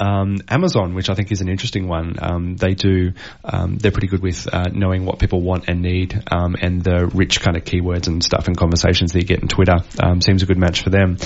um, 0.00 0.38
Amazon, 0.48 0.94
which 0.94 1.10
I 1.10 1.14
think 1.14 1.30
is 1.30 1.40
an 1.40 1.48
interesting 1.48 1.88
one, 1.88 2.16
um, 2.20 2.56
they 2.56 2.74
do, 2.74 3.12
um, 3.44 3.76
they're 3.78 3.92
pretty 3.92 4.08
good 4.08 4.22
with 4.22 4.48
uh, 4.52 4.70
knowing 4.72 5.04
what 5.04 5.18
people 5.18 5.42
want 5.42 5.68
and 5.68 5.82
need, 5.82 6.22
um, 6.30 6.56
and 6.60 6.82
the 6.82 7.06
rich 7.06 7.40
kind 7.40 7.56
of 7.56 7.64
keywords 7.64 8.06
and 8.08 8.22
stuff 8.24 8.46
and 8.46 8.56
conversations 8.56 9.12
that 9.12 9.20
you 9.20 9.26
get 9.26 9.40
in 9.40 9.48
Twitter 9.48 9.76
um, 10.02 10.20
seems 10.20 10.42
a 10.42 10.46
good 10.46 10.58
match 10.58 10.82
for 10.82 10.90
them. 10.90 11.18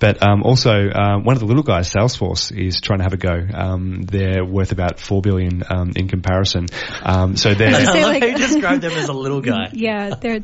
But 0.00 0.26
um, 0.26 0.42
also, 0.42 0.70
uh, 0.70 1.18
one 1.18 1.36
of 1.36 1.40
the 1.40 1.46
little 1.46 1.62
guys, 1.62 1.92
Salesforce, 1.92 2.50
is 2.56 2.80
trying 2.80 2.98
to 2.98 3.04
have 3.04 3.12
a 3.12 3.16
go. 3.16 4.00
they're 4.02 4.44
worth 4.44 4.72
about 4.72 4.98
four 4.98 5.20
billion 5.20 5.62
in 5.94 6.08
comparison. 6.08 6.66
so 6.68 7.54
they're. 7.54 7.70
I 7.90 8.02
like, 8.02 8.22
you 8.30 8.38
described 8.38 8.82
them 8.82 8.92
as 8.92 9.08
a 9.08 9.12
little 9.12 9.40
guy. 9.40 9.68
Yeah, 9.80 10.14
they're 10.20 10.40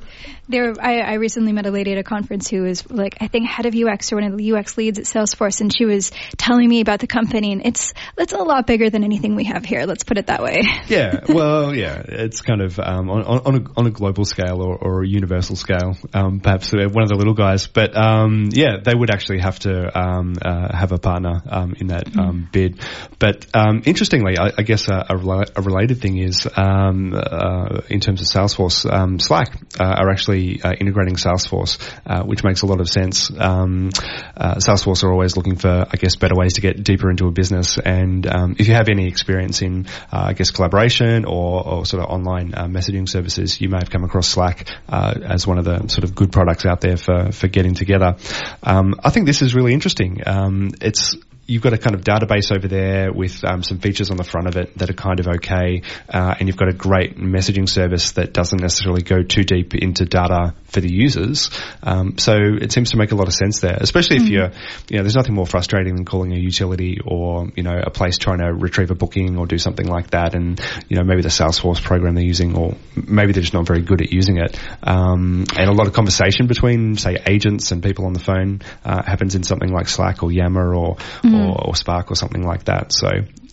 they're. 0.48 0.72
I, 0.80 1.00
I 1.00 1.14
recently 1.14 1.52
met 1.52 1.66
a 1.66 1.70
lady 1.70 1.92
at 1.92 1.98
a 1.98 2.02
conference 2.02 2.48
who 2.48 2.62
was 2.62 2.88
like, 2.90 3.16
I 3.20 3.28
think 3.28 3.48
head 3.48 3.66
of 3.66 3.74
UX 3.74 4.12
or 4.12 4.16
one 4.16 4.32
of 4.32 4.38
the 4.38 4.52
UX 4.52 4.78
leads 4.78 4.98
at 4.98 5.04
Salesforce, 5.04 5.60
and 5.60 5.74
she 5.76 5.84
was 5.84 6.10
telling 6.36 6.68
me 6.68 6.80
about 6.80 7.00
the 7.00 7.06
company 7.06 7.52
and 7.52 7.66
it's 7.66 7.92
it's 8.16 8.32
a 8.32 8.38
lot 8.38 8.66
bigger 8.66 8.90
than 8.90 9.04
anything 9.04 9.34
we 9.34 9.44
have 9.44 9.64
here. 9.64 9.84
Let's 9.84 10.04
put 10.04 10.18
it 10.18 10.26
that 10.26 10.42
way. 10.42 10.62
yeah, 10.88 11.20
well, 11.28 11.74
yeah, 11.74 12.02
it's 12.06 12.40
kind 12.40 12.60
of 12.60 12.78
um, 12.78 13.10
on 13.10 13.22
on 13.22 13.54
a, 13.54 13.80
on 13.80 13.86
a 13.86 13.90
global 13.90 14.24
scale 14.24 14.62
or, 14.62 14.76
or 14.76 15.02
a 15.02 15.08
universal 15.08 15.56
scale, 15.56 15.96
um, 16.14 16.40
perhaps 16.40 16.72
one 16.72 17.02
of 17.02 17.08
the 17.08 17.16
little 17.16 17.34
guys. 17.34 17.66
But 17.66 17.96
um, 17.96 18.48
yeah, 18.50 18.78
they 18.82 18.94
would 18.94 19.10
actually 19.10 19.40
have 19.40 19.45
to 19.60 19.98
um, 19.98 20.34
uh, 20.42 20.76
have 20.76 20.92
a 20.92 20.98
partner 20.98 21.42
um, 21.48 21.74
in 21.78 21.88
that 21.88 22.06
mm. 22.06 22.50
bid. 22.52 22.80
But 23.18 23.46
interestingly, 23.86 24.38
I, 24.38 24.52
I 24.58 24.62
guess 24.62 24.88
a, 24.88 25.06
a, 25.08 25.62
related 25.62 26.00
thing 26.00 26.18
is 26.18 26.46
uh, 26.46 27.82
in 27.88 28.00
terms 28.00 28.20
of 28.20 28.26
Salesforce, 28.26 28.86
Slack 29.22 29.48
uh, 29.80 29.84
are 29.84 30.10
actually 30.10 30.62
uh, 30.62 30.72
integrating 30.72 31.14
Salesforce, 31.14 31.78
uh, 32.06 32.24
which 32.24 32.44
makes 32.44 32.62
a 32.62 32.66
lot 32.66 32.80
of 32.80 32.88
sense. 32.88 33.30
Uh, 33.30 34.56
Salesforce 34.56 35.04
are 35.04 35.12
always 35.12 35.36
looking 35.36 35.56
for, 35.56 35.86
I 35.90 35.96
guess, 35.96 36.16
better 36.16 36.34
ways 36.34 36.54
to 36.54 36.60
get 36.60 36.82
deeper 36.82 37.10
into 37.10 37.26
a 37.26 37.30
business. 37.30 37.78
And 37.78 38.26
um, 38.26 38.56
if 38.58 38.68
you 38.68 38.74
have 38.74 38.88
any 38.88 39.08
experience 39.08 39.62
in, 39.62 39.86
I 40.10 40.32
guess, 40.32 40.50
collaboration 40.50 41.24
or, 41.24 41.66
or 41.66 41.86
sort 41.86 42.02
of 42.02 42.10
online 42.10 42.52
messaging 42.52 43.08
services, 43.08 43.60
you 43.60 43.68
may 43.68 43.78
have 43.78 43.90
come 43.90 44.04
across 44.04 44.28
Slack 44.28 44.68
uh, 44.88 45.14
as 45.24 45.46
one 45.46 45.58
of 45.58 45.64
the 45.64 45.88
sort 45.88 46.04
of 46.04 46.14
good 46.14 46.32
products 46.32 46.66
out 46.66 46.80
there 46.80 46.96
for 46.96 47.32
for 47.32 47.48
getting 47.48 47.74
together. 47.74 48.16
Um, 48.62 48.94
I 49.02 49.10
think 49.10 49.26
this 49.26 49.35
is 49.42 49.54
really 49.54 49.72
interesting. 49.72 50.22
Um, 50.26 50.72
it's 50.80 51.16
you've 51.46 51.62
got 51.62 51.72
a 51.72 51.78
kind 51.78 51.94
of 51.94 52.02
database 52.02 52.54
over 52.54 52.66
there 52.66 53.12
with 53.12 53.44
um, 53.44 53.62
some 53.62 53.78
features 53.78 54.10
on 54.10 54.16
the 54.16 54.24
front 54.24 54.48
of 54.48 54.56
it 54.56 54.76
that 54.78 54.90
are 54.90 54.94
kind 54.94 55.20
of 55.20 55.28
okay, 55.28 55.82
uh, 56.08 56.34
and 56.38 56.48
you've 56.48 56.56
got 56.56 56.68
a 56.68 56.72
great 56.72 57.16
messaging 57.16 57.68
service 57.68 58.12
that 58.12 58.32
doesn't 58.32 58.60
necessarily 58.60 59.02
go 59.02 59.22
too 59.22 59.44
deep 59.44 59.74
into 59.74 60.04
data 60.04 60.54
for 60.64 60.80
the 60.80 60.92
users. 60.92 61.50
Um, 61.82 62.18
so 62.18 62.34
it 62.36 62.72
seems 62.72 62.90
to 62.90 62.96
make 62.96 63.12
a 63.12 63.14
lot 63.14 63.28
of 63.28 63.34
sense 63.34 63.60
there, 63.60 63.76
especially 63.80 64.16
mm-hmm. 64.16 64.26
if 64.26 64.32
you're, 64.32 64.50
you 64.88 64.96
know, 64.96 65.02
there's 65.02 65.14
nothing 65.14 65.34
more 65.34 65.46
frustrating 65.46 65.94
than 65.94 66.04
calling 66.04 66.32
a 66.32 66.38
utility 66.38 66.98
or 67.04 67.48
you 67.54 67.62
know 67.62 67.78
a 67.80 67.90
place 67.90 68.18
trying 68.18 68.38
to 68.38 68.52
retrieve 68.52 68.90
a 68.90 68.94
booking 68.94 69.38
or 69.38 69.46
do 69.46 69.58
something 69.58 69.86
like 69.86 70.10
that, 70.10 70.34
and 70.34 70.60
you 70.88 70.96
know 70.96 71.04
maybe 71.04 71.22
the 71.22 71.28
Salesforce 71.28 71.80
program 71.80 72.14
they're 72.14 72.24
using, 72.24 72.56
or 72.56 72.74
maybe 72.96 73.32
they're 73.32 73.42
just 73.42 73.54
not 73.54 73.66
very 73.66 73.82
good 73.82 74.02
at 74.02 74.12
using 74.12 74.38
it, 74.38 74.58
um, 74.82 75.44
and 75.56 75.70
a 75.70 75.72
lot 75.72 75.86
of 75.86 75.92
conversation 75.92 76.48
between 76.48 76.96
say 76.96 77.22
agents 77.26 77.70
and 77.70 77.82
people 77.82 78.06
on 78.06 78.12
the 78.12 78.20
phone 78.20 78.62
uh, 78.84 79.02
happens 79.04 79.36
in 79.36 79.44
something 79.44 79.72
like 79.72 79.86
Slack 79.86 80.24
or 80.24 80.32
Yammer 80.32 80.74
or 80.74 80.96
mm-hmm 80.96 81.35
or, 81.35 81.35
Mm-hmm. 81.36 81.68
or 81.68 81.76
Spark 81.76 82.10
or 82.10 82.16
something 82.16 82.42
like 82.42 82.64
that. 82.64 82.92
So 82.92 83.08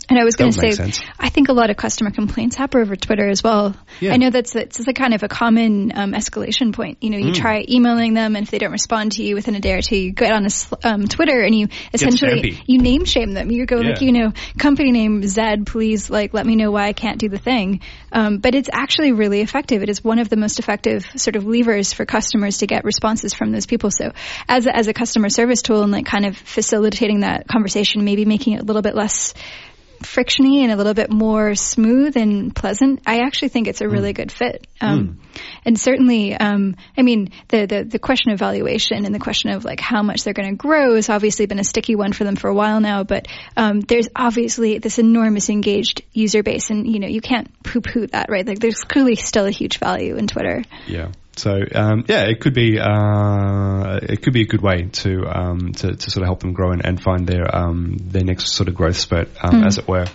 And 0.10 0.20
I 0.20 0.24
was 0.24 0.36
going 0.36 0.52
to 0.52 0.74
say. 0.74 0.92
I 1.20 1.30
think 1.30 1.50
a 1.50 1.54
lot 1.54 1.70
of 1.70 1.78
customer 1.78 2.12
complaints 2.12 2.56
happen 2.56 2.82
over 2.82 2.96
Twitter 2.96 3.28
as 3.30 3.42
well. 3.44 3.76
Yeah. 4.00 4.14
I 4.14 4.18
know 4.18 4.30
that's 4.30 4.56
it's 4.56 4.86
a 4.86 4.94
kind 4.94 5.14
of 5.14 5.24
a 5.24 5.28
common 5.28 5.92
um, 5.96 6.12
escalation 6.14 6.74
point. 6.74 6.98
You 7.02 7.10
know, 7.10 7.18
Mm. 7.18 7.28
you 7.28 7.34
try 7.34 7.64
emailing 7.70 8.14
them, 8.14 8.36
and 8.36 8.46
if 8.46 8.52
they 8.52 8.58
don't 8.58 8.72
respond 8.72 9.14
to 9.14 9.24
you 9.24 9.36
within 9.36 9.56
a 9.56 9.60
day 9.60 9.74
or 9.74 9.82
two, 9.82 9.96
you 9.96 10.12
get 10.12 10.32
on 10.34 10.46
a 10.46 10.50
um, 10.88 11.08
Twitter 11.08 11.42
and 11.42 11.56
you 11.56 11.68
essentially 11.94 12.62
you 12.66 12.80
name 12.80 13.06
shame 13.06 13.34
them. 13.34 13.50
You 13.52 13.66
go 13.66 13.78
like, 13.78 14.02
you 14.02 14.12
know, 14.12 14.34
company 14.58 14.92
name 14.92 15.26
Zed, 15.26 15.66
please 15.68 16.10
like 16.10 16.34
let 16.34 16.46
me 16.46 16.56
know 16.56 16.72
why 16.72 16.88
I 16.88 16.94
can't 16.94 17.20
do 17.20 17.30
the 17.30 17.38
thing. 17.38 17.82
Um, 18.12 18.40
but 18.40 18.56
it's 18.56 18.70
actually 18.72 19.12
really 19.14 19.42
effective. 19.42 19.84
It 19.84 19.90
is 19.90 20.04
one 20.04 20.20
of 20.20 20.30
the 20.30 20.36
most 20.38 20.60
effective 20.60 21.06
sort 21.16 21.36
of 21.36 21.46
levers 21.46 21.94
for 21.94 22.06
customers 22.06 22.58
to 22.60 22.68
get 22.68 22.84
responses 22.84 23.34
from 23.34 23.52
those 23.52 23.66
people. 23.66 23.90
So 23.92 24.12
as 24.48 24.68
a, 24.68 24.76
as 24.76 24.88
a 24.88 24.94
customer 24.94 25.30
service 25.30 25.62
tool 25.62 25.82
and 25.84 25.92
like 25.92 26.06
kind 26.06 26.26
of 26.26 26.36
facilitating 26.38 27.22
that 27.22 27.48
conversation, 27.48 28.04
maybe 28.04 28.26
making 28.26 28.54
it 28.54 28.62
a 28.62 28.66
little 28.66 28.82
bit 28.82 28.96
less 28.96 29.34
frictiony 30.04 30.64
and 30.64 30.72
a 30.72 30.76
little 30.76 30.94
bit 30.94 31.12
more 31.12 31.56
smooth 31.56 32.16
and 32.18 32.56
pleasant, 32.56 33.02
I 33.06 33.20
actually 33.20 33.50
think 33.50 33.68
it's 33.68 33.82
a 33.82 33.88
really 33.88 34.14
good 34.14 34.32
fit. 34.32 34.68
Um, 34.82 35.20
And 35.66 35.80
certainly, 35.80 36.36
um, 36.36 36.76
I 36.98 37.02
mean, 37.02 37.32
the, 37.48 37.66
the 37.66 37.84
the 37.84 38.00
question 38.00 38.32
of 38.32 38.40
valuation 38.40 39.06
and 39.06 39.16
the 39.16 39.20
question 39.20 39.52
of 39.52 39.64
like 39.66 39.80
how 39.80 40.04
much 40.04 40.24
they're 40.24 40.34
going 40.34 40.50
to 40.50 40.56
grow 40.56 40.96
has 40.96 41.10
obviously 41.10 41.46
been 41.46 41.60
a 41.60 41.64
sticky 41.64 41.96
one 41.96 42.14
for 42.14 42.24
them 42.24 42.36
for 42.36 42.50
a 42.50 42.54
while 42.54 42.82
now. 42.82 43.04
But 43.04 43.28
um, 43.56 43.80
there's 43.82 44.10
obviously 44.16 44.80
this 44.80 45.00
enormous 45.00 45.50
engaged 45.50 46.04
user 46.12 46.44
base, 46.44 46.70
and 46.70 46.88
you 46.88 47.00
know 47.00 47.08
you 47.08 47.22
can't 47.22 47.50
poo-poo 47.64 48.08
that, 48.08 48.28
right? 48.30 48.46
Like 48.46 48.60
there's 48.60 48.84
clearly 48.84 49.16
still 49.16 49.46
a 49.46 49.52
huge 49.52 49.80
value 49.80 50.18
in 50.18 50.28
Twitter. 50.28 50.64
Yeah. 50.88 51.12
So 51.36 51.62
um, 51.74 52.06
yeah, 52.08 52.26
it 52.26 52.40
could 52.40 52.54
be 52.54 52.80
uh, 52.80 54.00
it 54.04 54.22
could 54.22 54.34
be 54.34 54.42
a 54.42 54.46
good 54.48 54.62
way 54.62 54.84
to 54.84 55.26
um, 55.26 55.72
to, 55.74 55.96
to 55.96 56.12
sort 56.12 56.22
of 56.22 56.26
help 56.26 56.42
them 56.42 56.54
grow 56.54 56.72
and, 56.72 56.86
and 56.86 57.02
find 57.02 57.26
their 57.26 57.54
um, 57.56 57.98
their 58.00 58.24
next 58.24 58.54
sort 58.54 58.70
of 58.70 58.76
growth 58.76 58.98
spurt, 58.98 59.30
um, 59.42 59.64
as 59.64 59.78
it 59.78 59.88
were. 59.88 60.06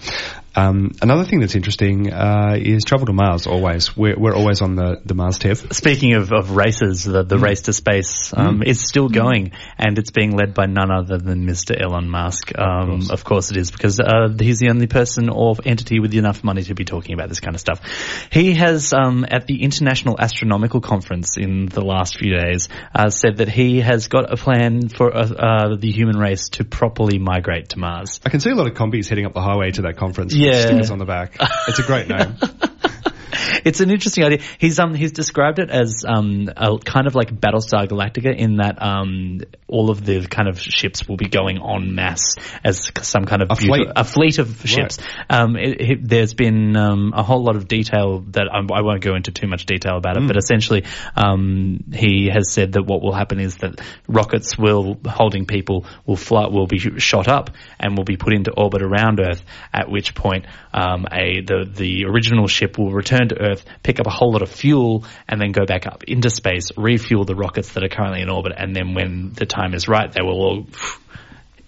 Um, 0.58 0.90
another 1.00 1.24
thing 1.24 1.38
that's 1.38 1.54
interesting 1.54 2.12
uh, 2.12 2.56
is 2.58 2.82
travel 2.82 3.06
to 3.06 3.12
Mars. 3.12 3.46
Always, 3.46 3.96
we're, 3.96 4.18
we're 4.18 4.34
always 4.34 4.60
on 4.60 4.74
the, 4.74 5.00
the 5.04 5.14
Mars 5.14 5.38
tip. 5.38 5.58
Speaking 5.72 6.14
of, 6.14 6.32
of 6.32 6.50
races, 6.50 7.04
the, 7.04 7.22
the 7.22 7.38
race 7.38 7.62
to 7.62 7.72
space 7.72 8.34
um, 8.36 8.64
is 8.64 8.80
still 8.80 9.08
going, 9.08 9.52
and 9.78 9.96
it's 9.98 10.10
being 10.10 10.36
led 10.36 10.54
by 10.54 10.66
none 10.66 10.90
other 10.90 11.18
than 11.18 11.46
Mr. 11.46 11.80
Elon 11.80 12.08
Musk. 12.08 12.50
Um, 12.58 13.08
of, 13.08 13.22
course. 13.22 13.52
it 13.52 13.56
is, 13.56 13.70
because 13.70 14.00
uh, 14.00 14.34
he's 14.40 14.58
the 14.58 14.70
only 14.70 14.88
person 14.88 15.28
or 15.28 15.54
entity 15.64 16.00
with 16.00 16.12
enough 16.12 16.42
money 16.42 16.64
to 16.64 16.74
be 16.74 16.84
talking 16.84 17.14
about 17.14 17.28
this 17.28 17.38
kind 17.38 17.54
of 17.54 17.60
stuff. 17.60 17.80
He 18.32 18.54
has, 18.54 18.92
um, 18.92 19.24
at 19.30 19.46
the 19.46 19.62
International 19.62 20.16
Astronomical 20.18 20.80
Conference 20.80 21.36
in 21.36 21.66
the 21.66 21.82
last 21.82 22.18
few 22.18 22.36
days, 22.36 22.68
uh, 22.92 23.10
said 23.10 23.36
that 23.36 23.48
he 23.48 23.80
has 23.80 24.08
got 24.08 24.32
a 24.32 24.36
plan 24.36 24.88
for 24.88 25.16
uh, 25.16 25.20
uh, 25.20 25.76
the 25.76 25.92
human 25.92 26.16
race 26.16 26.48
to 26.50 26.64
properly 26.64 27.20
migrate 27.20 27.68
to 27.70 27.78
Mars. 27.78 28.18
I 28.26 28.30
can 28.30 28.40
see 28.40 28.50
a 28.50 28.56
lot 28.56 28.66
of 28.66 28.74
Kombis 28.74 29.08
heading 29.08 29.24
up 29.24 29.34
the 29.34 29.40
highway 29.40 29.70
to 29.70 29.82
that 29.82 29.96
conference. 29.96 30.34
with 30.34 30.47
Yeah. 30.52 30.66
stickers 30.66 30.90
on 30.90 30.98
the 30.98 31.04
back. 31.04 31.36
It's 31.68 31.78
a 31.78 31.82
great 31.82 32.08
name. 32.08 32.36
it's 33.64 33.80
an 33.80 33.90
interesting 33.90 34.24
idea. 34.24 34.40
He's 34.58 34.78
um 34.78 34.94
he's 34.94 35.12
described 35.12 35.58
it 35.58 35.70
as 35.70 36.04
um 36.06 36.48
a 36.56 36.78
kind 36.78 37.06
of 37.06 37.14
like 37.14 37.30
Battlestar 37.30 37.86
Galactica 37.86 38.36
in 38.36 38.56
that 38.56 38.82
um 38.82 39.40
all 39.66 39.90
of 39.90 40.04
the 40.04 40.26
kind 40.26 40.48
of 40.48 40.58
ships 40.60 41.06
will 41.06 41.16
be 41.16 41.28
going 41.28 41.58
en 41.60 41.94
masse 41.94 42.36
as 42.64 42.90
some 43.02 43.24
kind 43.24 43.42
of 43.42 43.50
A 43.50 43.56
fleet. 43.56 43.88
a 43.94 44.04
fleet 44.04 44.38
of 44.38 44.62
ships. 44.64 44.98
Um, 45.28 45.56
it, 45.56 45.80
it, 45.80 46.08
there's 46.08 46.34
been 46.34 46.74
um, 46.76 47.12
a 47.14 47.22
whole 47.22 47.42
lot 47.44 47.56
of 47.56 47.68
detail 47.68 48.20
that 48.28 48.46
I, 48.50 48.58
I 48.58 48.80
won't 48.80 49.02
go 49.02 49.14
into 49.14 49.30
too 49.30 49.46
much 49.46 49.66
detail 49.66 49.98
about 49.98 50.16
it, 50.16 50.26
but 50.26 50.36
essentially 50.38 50.84
um, 51.14 51.84
he 51.92 52.30
has 52.32 52.50
said 52.50 52.72
that 52.72 52.84
what 52.84 53.02
will 53.02 53.12
happen 53.12 53.40
is 53.40 53.56
that 53.58 53.80
rockets 54.06 54.56
will 54.56 54.98
holding 55.06 55.44
people 55.44 55.84
will 56.06 56.16
fly 56.16 56.46
will 56.46 56.66
be 56.66 56.78
shot 56.78 57.28
up 57.28 57.50
and 57.78 57.96
will 57.96 58.04
be 58.04 58.16
put 58.16 58.32
into 58.32 58.50
orbit 58.52 58.82
around 58.82 59.20
Earth. 59.20 59.42
At 59.72 59.90
which 59.90 60.14
point, 60.14 60.46
um, 60.72 61.06
a 61.12 61.42
the 61.42 61.70
the 61.70 62.04
original 62.06 62.46
ship 62.46 62.78
will 62.78 62.90
return 62.90 63.17
to 63.26 63.40
Earth, 63.40 63.64
pick 63.82 63.98
up 63.98 64.06
a 64.06 64.10
whole 64.10 64.32
lot 64.32 64.42
of 64.42 64.50
fuel, 64.50 65.04
and 65.28 65.40
then 65.40 65.50
go 65.50 65.66
back 65.66 65.86
up 65.86 66.04
into 66.04 66.30
space, 66.30 66.70
refuel 66.76 67.24
the 67.24 67.34
rockets 67.34 67.72
that 67.72 67.82
are 67.82 67.88
currently 67.88 68.22
in 68.22 68.30
orbit, 68.30 68.52
and 68.56 68.74
then 68.76 68.94
when 68.94 69.32
the 69.32 69.46
time 69.46 69.74
is 69.74 69.88
right, 69.88 70.12
they 70.12 70.22
will 70.22 70.40
all 70.40 70.66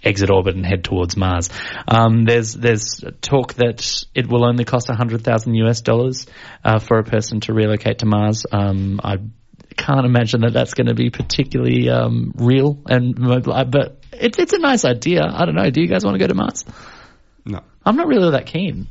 exit 0.02 0.30
orbit 0.30 0.54
and 0.54 0.64
head 0.64 0.84
towards 0.84 1.16
Mars. 1.16 1.50
Um, 1.86 2.24
there's 2.24 2.54
there's 2.54 3.02
talk 3.20 3.54
that 3.54 4.04
it 4.14 4.28
will 4.28 4.44
only 4.44 4.64
cost 4.64 4.88
hundred 4.88 5.24
thousand 5.24 5.54
US 5.56 5.80
dollars 5.80 6.26
uh, 6.64 6.78
for 6.78 6.98
a 6.98 7.04
person 7.04 7.40
to 7.40 7.52
relocate 7.52 7.98
to 7.98 8.06
Mars. 8.06 8.46
Um, 8.50 9.00
I 9.02 9.18
can't 9.76 10.06
imagine 10.06 10.42
that 10.42 10.52
that's 10.52 10.74
going 10.74 10.88
to 10.88 10.94
be 10.94 11.10
particularly 11.10 11.88
um, 11.88 12.32
real, 12.36 12.78
and 12.86 13.18
mobile, 13.18 13.64
but 13.64 13.98
it's 14.12 14.38
it's 14.38 14.52
a 14.52 14.58
nice 14.58 14.84
idea. 14.84 15.22
I 15.22 15.44
don't 15.44 15.54
know. 15.54 15.70
Do 15.70 15.80
you 15.80 15.88
guys 15.88 16.04
want 16.04 16.14
to 16.14 16.18
go 16.18 16.26
to 16.26 16.34
Mars? 16.34 16.64
No, 17.44 17.60
I'm 17.84 17.96
not 17.96 18.06
really 18.06 18.32
that 18.32 18.46
keen. 18.46 18.88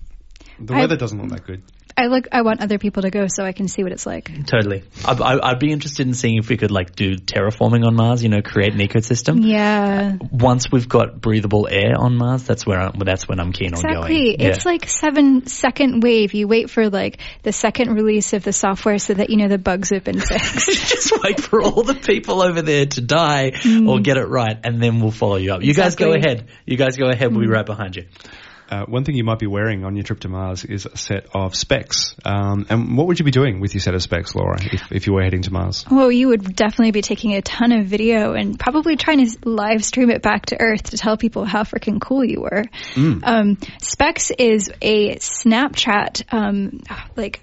the 0.60 0.74
I- 0.74 0.80
weather 0.82 0.96
doesn't 0.96 1.20
look 1.20 1.30
that 1.32 1.46
good. 1.46 1.64
I 2.00 2.08
look. 2.08 2.30
I 2.32 2.44
want 2.44 2.62
other 2.62 2.78
people 2.78 3.04
to 3.04 3.10
go 3.10 3.28
so 3.28 3.44
I 3.44 3.52
can 3.52 3.68
see 3.68 3.84
what 3.84 3.92
it's 3.92 4.06
like. 4.06 4.32
Totally. 4.46 4.84
I'd, 5.06 5.20
I- 5.20 5.50
I'd 5.50 5.60
be 5.60 5.72
interested 5.72 6.08
in 6.08 6.14
seeing 6.14 6.38
if 6.38 6.48
we 6.48 6.56
could 6.56 6.72
like 6.72 6.96
do 6.96 7.18
terraforming 7.18 7.86
on 7.86 7.96
Mars. 7.96 8.24
You 8.24 8.30
know, 8.30 8.42
create 8.42 8.74
an 8.74 8.80
ecosystem. 8.80 9.46
Yeah. 9.46 10.18
Once 10.32 10.72
we've 10.72 10.88
got 10.88 11.20
breathable 11.20 11.68
air 11.70 11.96
on 11.98 12.16
Mars, 12.16 12.44
that's 12.44 12.66
where 12.66 12.80
I, 12.80 12.92
that's 12.98 13.28
when 13.28 13.42
I'm 13.42 13.52
keen 13.52 13.74
on 13.74 13.82
going. 13.82 13.96
Exactly. 13.98 14.32
It's 14.32 14.66
Yeah. 14.66 14.72
like 14.72 14.88
seven 14.88 15.48
second 15.48 16.02
wave. 16.02 16.34
You 16.34 16.48
wait 16.48 16.70
for 16.70 16.90
like 16.90 17.20
the 17.44 17.52
second 17.52 17.94
release 17.94 18.32
of 18.32 18.46
the 18.46 18.54
software 18.54 18.98
so 18.98 19.14
that 19.16 19.30
you 19.30 19.36
know 19.36 19.50
the 19.50 19.58
bugs 19.58 19.90
have 19.90 20.06
been 20.06 20.22
fixed. 20.22 20.68
just 20.90 21.12
wait 21.22 21.42
for 21.42 21.62
all 21.62 21.84
the 21.84 21.96
people 21.96 22.42
over 22.42 22.62
there 22.62 22.86
to 22.86 23.02
die 23.02 23.48
or 23.48 23.50
mm. 23.52 24.04
get 24.04 24.16
it 24.16 24.28
right, 24.28 24.58
and 24.64 24.82
then 24.82 25.02
we'll 25.02 25.12
follow 25.12 25.36
you 25.36 25.54
up. 25.54 25.64
You 25.64 25.74
guys 25.74 25.96
go 25.96 26.14
ahead. 26.14 26.48
You 26.66 26.78
guys 26.78 26.96
go 26.96 27.10
ahead. 27.10 27.32
We'll 27.32 27.42
be 27.42 27.48
mm. 27.48 27.54
right 27.54 27.66
behind 27.66 27.98
you. 27.98 28.06
Uh, 28.70 28.86
one 28.86 29.04
thing 29.04 29.16
you 29.16 29.24
might 29.24 29.40
be 29.40 29.48
wearing 29.48 29.84
on 29.84 29.96
your 29.96 30.04
trip 30.04 30.20
to 30.20 30.30
Mars 30.30 30.64
is 30.64 30.86
a 30.86 30.96
set 30.96 31.26
of 31.34 31.56
specs. 31.56 32.16
Um, 32.24 32.68
and 32.70 32.96
what 32.96 33.08
would 33.08 33.18
you 33.18 33.26
be 33.26 33.32
doing 33.32 33.60
with 33.60 33.74
your 33.74 33.82
set 33.82 33.96
of 33.96 34.04
specs, 34.04 34.36
Laura, 34.36 34.60
if, 34.62 34.92
if 34.92 35.08
you 35.08 35.14
were 35.14 35.24
heading 35.24 35.42
to 35.44 35.52
Mars? 35.52 35.86
Well, 35.90 36.12
you 36.12 36.28
would 36.28 36.56
definitely 36.56 36.92
be 36.92 37.02
taking 37.02 37.34
a 37.34 37.42
ton 37.42 37.72
of 37.72 37.88
video 37.88 38.34
and 38.34 38.60
probably 38.60 38.96
trying 38.96 39.26
to 39.26 39.38
live 39.50 39.84
stream 39.84 40.12
it 40.12 40.22
back 40.22 40.48
to 40.48 40.62
Earth 40.62 40.84
to 40.92 40.98
tell 40.98 41.18
people 41.18 41.46
how 41.46 41.64
freaking 41.64 42.00
cool 42.00 42.24
you 42.24 42.42
were. 42.42 42.66
Um, 43.24 43.58
Specs 43.82 44.32
is 44.32 44.70
a 44.82 45.16
Snapchat, 45.16 46.32
um, 46.32 46.82
like, 47.16 47.42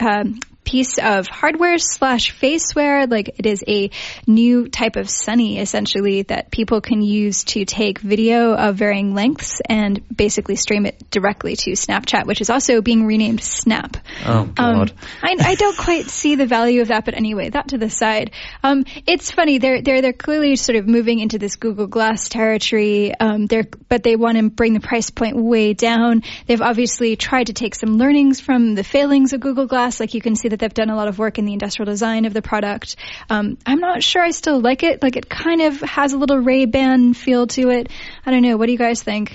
um, 0.00 0.40
piece 0.64 0.98
of 0.98 1.26
hardware 1.26 1.78
slash 1.78 2.38
faceware. 2.38 3.10
Like 3.10 3.38
it 3.38 3.46
is 3.46 3.62
a 3.66 3.90
new 4.26 4.68
type 4.68 4.96
of 4.96 5.08
Sunny 5.08 5.58
essentially 5.58 6.22
that 6.22 6.50
people 6.50 6.80
can 6.80 7.02
use 7.02 7.44
to 7.44 7.64
take 7.64 7.98
video 7.98 8.54
of 8.54 8.76
varying 8.76 9.14
lengths 9.14 9.60
and 9.68 10.02
basically 10.14 10.56
stream 10.56 10.86
it 10.86 11.10
directly 11.10 11.56
to 11.56 11.70
Snapchat, 11.72 12.26
which 12.26 12.40
is 12.40 12.50
also 12.50 12.80
being 12.80 13.06
renamed 13.06 13.42
Snap. 13.42 13.96
Oh 14.24 14.44
God. 14.44 14.90
Um, 14.90 14.98
I, 15.22 15.36
I 15.40 15.54
don't 15.54 15.76
quite 15.76 16.06
see 16.06 16.34
the 16.34 16.46
value 16.46 16.82
of 16.82 16.88
that, 16.88 17.04
but 17.04 17.14
anyway, 17.14 17.50
that 17.50 17.68
to 17.68 17.78
the 17.78 17.90
side. 17.90 18.30
Um, 18.62 18.84
it's 19.06 19.30
funny. 19.30 19.58
They're 19.58 19.82
they're 19.82 20.02
they're 20.02 20.12
clearly 20.12 20.56
sort 20.56 20.76
of 20.76 20.86
moving 20.86 21.18
into 21.20 21.38
this 21.38 21.56
Google 21.56 21.86
Glass 21.86 22.28
territory. 22.28 23.14
Um, 23.18 23.46
they're 23.46 23.64
but 23.88 24.02
they 24.02 24.16
want 24.16 24.38
to 24.38 24.50
bring 24.50 24.74
the 24.74 24.80
price 24.80 25.10
point 25.10 25.36
way 25.36 25.74
down. 25.74 26.22
They've 26.46 26.62
obviously 26.62 27.16
tried 27.16 27.48
to 27.48 27.52
take 27.52 27.74
some 27.74 27.96
learnings 27.98 28.40
from 28.40 28.74
the 28.74 28.84
failings 28.84 29.32
of 29.32 29.40
Google 29.40 29.66
Glass. 29.66 30.00
Like 30.00 30.14
you 30.14 30.20
can 30.20 30.36
see 30.36 30.48
that 30.54 30.60
they've 30.60 30.74
done 30.74 30.90
a 30.90 30.96
lot 30.96 31.08
of 31.08 31.18
work 31.18 31.38
in 31.38 31.44
the 31.44 31.52
industrial 31.52 31.90
design 31.90 32.24
of 32.24 32.32
the 32.32 32.42
product. 32.42 32.96
Um, 33.28 33.58
I'm 33.66 33.80
not 33.80 34.02
sure 34.02 34.22
I 34.22 34.30
still 34.30 34.60
like 34.60 34.82
it. 34.82 35.02
Like 35.02 35.16
it 35.16 35.28
kind 35.28 35.60
of 35.62 35.80
has 35.80 36.12
a 36.12 36.18
little 36.18 36.38
Ray 36.38 36.66
Ban 36.66 37.14
feel 37.14 37.46
to 37.48 37.70
it. 37.70 37.90
I 38.24 38.30
don't 38.30 38.42
know. 38.42 38.56
What 38.56 38.66
do 38.66 38.72
you 38.72 38.78
guys 38.78 39.02
think? 39.02 39.34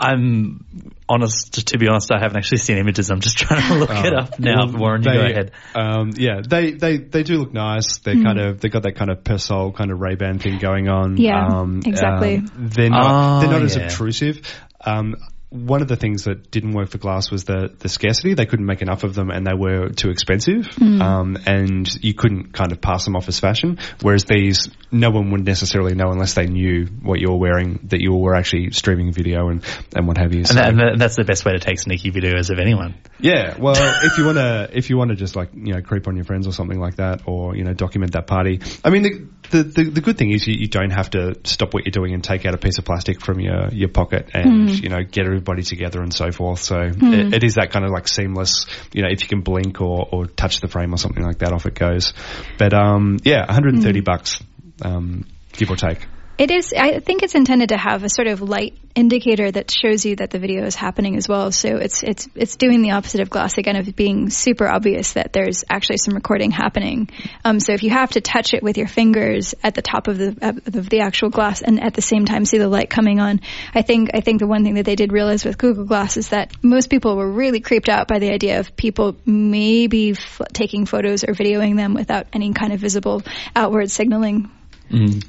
I'm 0.00 0.64
honest. 1.08 1.66
To 1.68 1.78
be 1.78 1.88
honest, 1.88 2.12
I 2.12 2.20
haven't 2.20 2.36
actually 2.36 2.58
seen 2.58 2.78
images. 2.78 3.10
I'm 3.10 3.20
just 3.20 3.36
trying 3.38 3.68
to 3.68 3.74
look 3.74 3.90
it 3.90 4.14
up 4.14 4.38
now. 4.38 4.66
Well, 4.66 4.78
Warren, 4.78 5.02
you 5.02 5.12
go 5.12 5.20
ahead. 5.20 5.52
Um, 5.74 6.12
yeah, 6.16 6.40
they, 6.48 6.70
they, 6.72 6.98
they 6.98 7.24
do 7.24 7.38
look 7.38 7.52
nice. 7.52 7.98
They 7.98 8.14
kind 8.14 8.38
of 8.38 8.60
they 8.60 8.68
got 8.68 8.84
that 8.84 8.94
kind 8.94 9.10
of 9.10 9.24
Persol 9.24 9.74
kind 9.74 9.90
of 9.90 10.00
Ray 10.00 10.14
Ban 10.14 10.38
thing 10.38 10.58
going 10.58 10.88
on. 10.88 11.16
Yeah, 11.16 11.44
um, 11.44 11.82
exactly. 11.84 12.36
um, 12.36 12.50
they're 12.56 12.90
not 12.90 13.08
Oh, 13.08 13.40
they're 13.40 13.50
not 13.50 13.62
as 13.62 13.76
obtrusive. 13.76 14.42
Um, 14.80 15.16
one 15.50 15.80
of 15.80 15.88
the 15.88 15.96
things 15.96 16.24
that 16.24 16.50
didn't 16.50 16.72
work 16.72 16.90
for 16.90 16.98
glass 16.98 17.30
was 17.30 17.44
the, 17.44 17.72
the 17.78 17.88
scarcity. 17.88 18.34
They 18.34 18.44
couldn't 18.44 18.66
make 18.66 18.82
enough 18.82 19.02
of 19.02 19.14
them 19.14 19.30
and 19.30 19.46
they 19.46 19.54
were 19.54 19.88
too 19.88 20.10
expensive. 20.10 20.66
Hmm. 20.66 21.00
Um, 21.00 21.38
and 21.46 22.04
you 22.04 22.12
couldn't 22.12 22.52
kind 22.52 22.70
of 22.70 22.82
pass 22.82 23.04
them 23.04 23.16
off 23.16 23.28
as 23.28 23.40
fashion. 23.40 23.78
Whereas 24.02 24.24
these, 24.24 24.68
no 24.92 25.10
one 25.10 25.30
would 25.30 25.44
necessarily 25.44 25.94
know 25.94 26.10
unless 26.10 26.34
they 26.34 26.46
knew 26.46 26.86
what 27.02 27.18
you 27.18 27.30
were 27.30 27.38
wearing, 27.38 27.80
that 27.84 28.00
you 28.00 28.12
were 28.14 28.34
actually 28.34 28.72
streaming 28.72 29.12
video 29.12 29.48
and, 29.48 29.64
and 29.96 30.06
what 30.06 30.18
have 30.18 30.34
you. 30.34 30.40
And, 30.40 30.58
that, 30.58 30.68
and 30.68 31.00
that's 31.00 31.16
the 31.16 31.24
best 31.24 31.46
way 31.46 31.52
to 31.52 31.58
take 31.58 31.78
sneaky 31.78 32.10
videos 32.10 32.50
of 32.50 32.58
anyone. 32.58 32.94
yeah, 33.18 33.56
well, 33.58 33.74
if 34.02 34.18
you 34.18 34.26
want 34.26 34.36
to, 34.38 34.68
if 34.72 34.90
you 34.90 34.98
want 34.98 35.10
to 35.10 35.16
just 35.16 35.34
like 35.34 35.50
you 35.54 35.74
know 35.74 35.80
creep 35.80 36.08
on 36.08 36.16
your 36.16 36.24
friends 36.24 36.46
or 36.46 36.52
something 36.52 36.78
like 36.78 36.96
that, 36.96 37.22
or 37.26 37.56
you 37.56 37.64
know 37.64 37.72
document 37.72 38.12
that 38.12 38.26
party. 38.26 38.60
I 38.84 38.90
mean, 38.90 39.02
the 39.02 39.28
the, 39.50 39.62
the, 39.62 39.90
the 39.90 40.00
good 40.00 40.18
thing 40.18 40.30
is 40.30 40.46
you, 40.46 40.54
you 40.54 40.68
don't 40.68 40.90
have 40.90 41.10
to 41.10 41.34
stop 41.44 41.72
what 41.72 41.84
you're 41.84 41.92
doing 41.92 42.12
and 42.12 42.22
take 42.22 42.44
out 42.44 42.54
a 42.54 42.58
piece 42.58 42.78
of 42.78 42.84
plastic 42.84 43.20
from 43.20 43.40
your 43.40 43.68
your 43.68 43.88
pocket 43.88 44.30
and 44.34 44.78
you 44.82 44.88
know 44.88 45.02
get 45.02 45.26
everybody 45.38 45.62
together 45.62 46.02
and 46.02 46.12
so 46.12 46.32
forth. 46.32 46.60
So 46.60 46.76
it, 46.80 47.34
it 47.34 47.44
is 47.44 47.54
that 47.54 47.70
kind 47.70 47.84
of 47.84 47.90
like 47.90 48.08
seamless. 48.08 48.66
You 48.92 49.02
know, 49.02 49.08
if 49.08 49.22
you 49.22 49.28
can 49.28 49.42
blink 49.42 49.80
or 49.80 50.08
or 50.10 50.26
touch 50.26 50.60
the 50.60 50.68
frame 50.68 50.92
or 50.92 50.98
something 50.98 51.22
like 51.22 51.38
that, 51.38 51.52
off 51.52 51.66
it 51.66 51.74
goes. 51.74 52.12
But 52.58 52.74
um, 52.74 53.18
yeah, 53.24 53.46
130 53.46 54.00
bucks, 54.00 54.40
um, 54.82 55.24
give 55.52 55.70
or 55.70 55.76
take. 55.76 56.06
It 56.38 56.52
is. 56.52 56.72
I 56.72 57.00
think 57.00 57.24
it's 57.24 57.34
intended 57.34 57.70
to 57.70 57.76
have 57.76 58.04
a 58.04 58.08
sort 58.08 58.28
of 58.28 58.40
light 58.40 58.78
indicator 58.94 59.50
that 59.50 59.72
shows 59.72 60.04
you 60.04 60.14
that 60.16 60.30
the 60.30 60.38
video 60.38 60.64
is 60.64 60.76
happening 60.76 61.16
as 61.16 61.28
well. 61.28 61.50
So 61.50 61.78
it's 61.78 62.04
it's 62.04 62.28
it's 62.36 62.54
doing 62.54 62.80
the 62.80 62.92
opposite 62.92 63.20
of 63.20 63.28
glass 63.28 63.58
again 63.58 63.74
of 63.74 63.96
being 63.96 64.30
super 64.30 64.68
obvious 64.68 65.14
that 65.14 65.32
there's 65.32 65.64
actually 65.68 65.96
some 65.96 66.14
recording 66.14 66.52
happening. 66.52 67.08
Um, 67.44 67.58
so 67.58 67.72
if 67.72 67.82
you 67.82 67.90
have 67.90 68.12
to 68.12 68.20
touch 68.20 68.54
it 68.54 68.62
with 68.62 68.78
your 68.78 68.86
fingers 68.86 69.56
at 69.64 69.74
the 69.74 69.82
top 69.82 70.06
of 70.06 70.16
the 70.16 70.62
of 70.74 70.88
the 70.88 71.00
actual 71.00 71.30
glass 71.30 71.60
and 71.60 71.82
at 71.82 71.94
the 71.94 72.02
same 72.02 72.24
time 72.24 72.44
see 72.44 72.58
the 72.58 72.68
light 72.68 72.88
coming 72.88 73.18
on, 73.18 73.40
I 73.74 73.82
think 73.82 74.10
I 74.14 74.20
think 74.20 74.38
the 74.38 74.46
one 74.46 74.62
thing 74.62 74.74
that 74.74 74.84
they 74.84 74.94
did 74.94 75.12
realize 75.12 75.44
with 75.44 75.58
Google 75.58 75.86
Glass 75.86 76.16
is 76.16 76.28
that 76.28 76.52
most 76.62 76.88
people 76.88 77.16
were 77.16 77.28
really 77.28 77.58
creeped 77.58 77.88
out 77.88 78.06
by 78.06 78.20
the 78.20 78.30
idea 78.30 78.60
of 78.60 78.76
people 78.76 79.16
maybe 79.26 80.12
f- 80.12 80.42
taking 80.52 80.86
photos 80.86 81.24
or 81.24 81.34
videoing 81.34 81.74
them 81.74 81.94
without 81.94 82.28
any 82.32 82.52
kind 82.52 82.72
of 82.72 82.78
visible 82.78 83.24
outward 83.56 83.90
signaling. 83.90 84.52
Mm. 84.88 85.24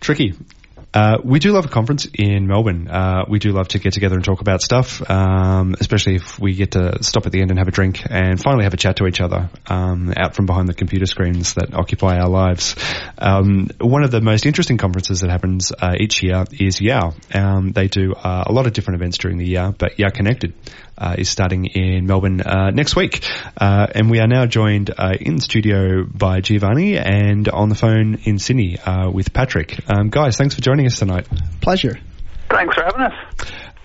Tricky. 0.00 0.34
Uh, 0.92 1.18
we 1.22 1.38
do 1.38 1.52
love 1.52 1.64
a 1.64 1.68
conference 1.68 2.06
in 2.14 2.46
Melbourne. 2.46 2.88
Uh, 2.88 3.24
we 3.28 3.38
do 3.38 3.52
love 3.52 3.68
to 3.68 3.78
get 3.78 3.92
together 3.92 4.16
and 4.16 4.24
talk 4.24 4.40
about 4.40 4.60
stuff, 4.60 5.08
um, 5.08 5.76
especially 5.78 6.16
if 6.16 6.38
we 6.38 6.54
get 6.54 6.72
to 6.72 7.02
stop 7.02 7.26
at 7.26 7.32
the 7.32 7.40
end 7.40 7.50
and 7.50 7.58
have 7.58 7.68
a 7.68 7.70
drink 7.70 8.02
and 8.10 8.42
finally 8.42 8.64
have 8.64 8.74
a 8.74 8.76
chat 8.76 8.96
to 8.96 9.06
each 9.06 9.20
other 9.20 9.50
um, 9.66 10.12
out 10.16 10.34
from 10.34 10.46
behind 10.46 10.68
the 10.68 10.74
computer 10.74 11.06
screens 11.06 11.54
that 11.54 11.74
occupy 11.74 12.18
our 12.18 12.28
lives. 12.28 12.74
Um, 13.18 13.68
one 13.80 14.02
of 14.02 14.10
the 14.10 14.20
most 14.20 14.46
interesting 14.46 14.78
conferences 14.78 15.20
that 15.20 15.30
happens 15.30 15.70
uh, 15.72 15.94
each 15.98 16.22
year 16.22 16.44
is 16.52 16.80
YOW. 16.80 17.14
Um, 17.32 17.70
they 17.70 17.86
do 17.86 18.12
uh, 18.12 18.44
a 18.46 18.52
lot 18.52 18.66
of 18.66 18.72
different 18.72 19.00
events 19.00 19.18
during 19.18 19.38
the 19.38 19.46
year, 19.46 19.72
but 19.76 19.98
YOW 19.98 20.10
Connected 20.10 20.54
uh, 21.00 21.14
is 21.16 21.28
starting 21.28 21.64
in 21.66 22.06
Melbourne 22.06 22.40
uh, 22.40 22.70
next 22.70 22.94
week. 22.94 23.24
Uh, 23.56 23.86
and 23.94 24.10
we 24.10 24.20
are 24.20 24.26
now 24.26 24.46
joined 24.46 24.90
in 25.20 25.40
studio 25.40 26.04
by 26.04 26.40
Giovanni 26.40 26.98
and 26.98 27.48
on 27.48 27.68
the 27.68 27.74
phone 27.74 28.18
in 28.24 28.38
Sydney 28.38 28.78
uh, 28.78 29.10
with 29.10 29.32
Patrick. 29.32 29.78
Um, 29.88 30.10
guys, 30.10 30.36
thanks 30.36 30.54
for 30.54 30.60
joining 30.60 30.79
us 30.86 30.98
tonight. 30.98 31.26
Pleasure. 31.60 31.98
Thanks 32.48 32.74
for 32.74 32.84
having 32.84 33.00
us. 33.02 33.12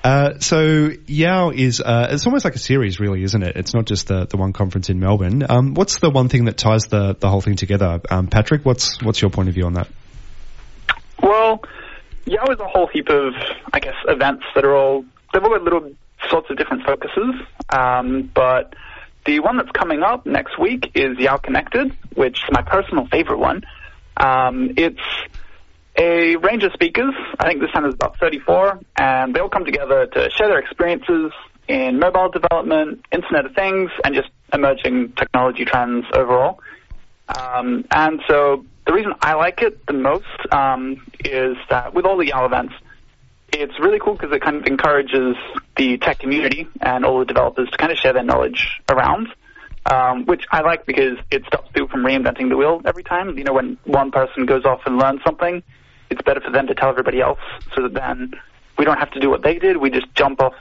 Uh, 0.04 0.40
so 0.40 0.92
YOW 1.08 1.50
is 1.50 1.82
uh, 1.82 2.10
it's 2.12 2.28
almost 2.28 2.46
like 2.46 2.54
a 2.54 2.60
series, 2.60 3.00
really, 3.00 3.24
isn't 3.24 3.42
it? 3.42 3.56
It's 3.56 3.74
not 3.74 3.86
just 3.86 4.08
the, 4.08 4.28
the 4.28 4.38
one 4.38 4.54
conference 4.54 4.90
in 4.90 5.00
Melbourne. 5.00 5.44
Um, 5.50 5.74
what's 5.74 5.98
the 5.98 6.12
one 6.12 6.30
thing 6.30 6.46
that 6.46 6.58
ties 6.58 6.84
the, 6.84 7.16
the 7.20 7.28
whole 7.28 7.42
thing 7.42 7.56
together? 7.56 8.02
Um, 8.10 8.28
Patrick, 8.28 8.64
what's 8.66 9.02
what's 9.02 9.20
your 9.20 9.32
point 9.32 9.50
of 9.50 9.56
view 9.56 9.66
on 9.66 9.74
that? 9.74 9.88
Well, 11.24 11.64
YOW 12.26 12.46
is 12.52 12.60
a 12.60 12.68
whole 12.68 12.86
heap 12.86 13.10
of, 13.10 13.34
I 13.74 13.80
guess, 13.80 13.96
events 14.08 14.44
that 14.54 14.64
are 14.64 14.76
all 14.76 15.06
they've 15.34 15.44
all 15.44 15.50
got 15.50 15.64
little 15.64 15.92
sorts 16.30 16.52
of 16.52 16.58
different 16.58 16.84
focuses. 16.86 17.42
Um, 17.70 18.30
but 18.32 18.76
the 19.26 19.40
one 19.40 19.58
that's 19.58 19.72
coming 19.72 20.04
up 20.04 20.28
next 20.28 20.60
week 20.60 20.92
is 20.94 21.18
YOW 21.18 21.38
Connected, 21.38 21.98
which 22.14 22.44
is 22.44 22.50
my 22.52 22.62
personal 22.62 23.08
favorite 23.08 23.40
one. 23.40 23.64
Um, 24.18 24.74
it's 24.78 25.02
a 25.98 26.36
range 26.36 26.64
of 26.64 26.74
speakers. 26.74 27.14
I 27.40 27.48
think 27.48 27.62
this 27.62 27.72
time 27.72 27.86
is 27.86 27.94
about 27.94 28.18
34, 28.20 28.80
and 28.98 29.34
they 29.34 29.40
all 29.40 29.50
come 29.50 29.66
together 29.66 30.06
to 30.08 30.30
share 30.32 30.48
their 30.48 30.60
experiences 30.60 31.32
in 31.68 32.00
mobile 32.00 32.30
development, 32.30 33.06
Internet 33.12 33.46
of 33.46 33.56
Things, 33.56 33.92
and 34.04 34.14
just 34.14 34.30
emerging 34.54 35.14
technology 35.14 35.66
trends 35.66 36.06
overall. 36.14 36.60
Um, 37.28 37.86
and 37.92 38.22
so 38.28 38.66
the 38.86 38.94
reason 38.94 39.14
I 39.22 39.34
like 39.34 39.62
it 39.62 39.86
the 39.88 39.94
most 39.94 40.26
um, 40.52 41.06
is 41.24 41.58
that 41.70 41.94
with 41.94 42.06
all 42.06 42.18
the 42.18 42.28
YOW 42.28 42.46
events, 42.46 42.74
it's 43.52 43.80
really 43.80 44.00
cool 44.00 44.14
because 44.14 44.32
it 44.36 44.42
kind 44.42 44.58
of 44.58 44.66
encourages 44.66 45.36
the 45.78 45.98
tech 45.98 46.20
community 46.20 46.68
and 46.82 47.06
all 47.06 47.20
the 47.20 47.26
developers 47.26 47.70
to 47.72 47.78
kind 47.78 47.92
of 47.92 47.98
share 47.98 48.14
their 48.14 48.24
knowledge 48.24 48.82
around, 48.90 49.28
um, 49.86 50.26
which 50.26 50.44
I 50.52 50.62
like 50.62 50.86
because 50.86 51.18
it 51.32 51.46
stops 51.48 51.70
people 51.74 51.88
from 51.88 52.04
reinventing 52.04 52.50
the 52.50 52.58
wheel 52.58 52.82
every 52.86 53.04
time. 53.04 53.38
You 53.38 53.44
know, 53.44 53.54
when 53.54 53.78
one 53.86 54.12
person 54.12 54.46
goes 54.46 54.66
off 54.66 54.82
and 54.86 54.98
learns 54.98 55.22
something, 55.26 55.64
it's 56.10 56.22
better 56.22 56.42
for 56.42 56.52
them 56.52 56.68
to 56.68 56.76
tell 56.76 56.90
everybody 56.90 57.22
else 57.22 57.40
so 57.76 57.84
that 57.84 57.94
then 57.94 58.34
we 58.78 58.86
don't 58.86 58.98
have 58.98 59.12
to 59.12 59.20
do 59.20 59.30
what 59.30 59.44
they 59.44 59.58
did. 59.58 59.78
We 59.78 59.90
just 59.90 60.14
jump 60.16 60.42
off 60.42 60.54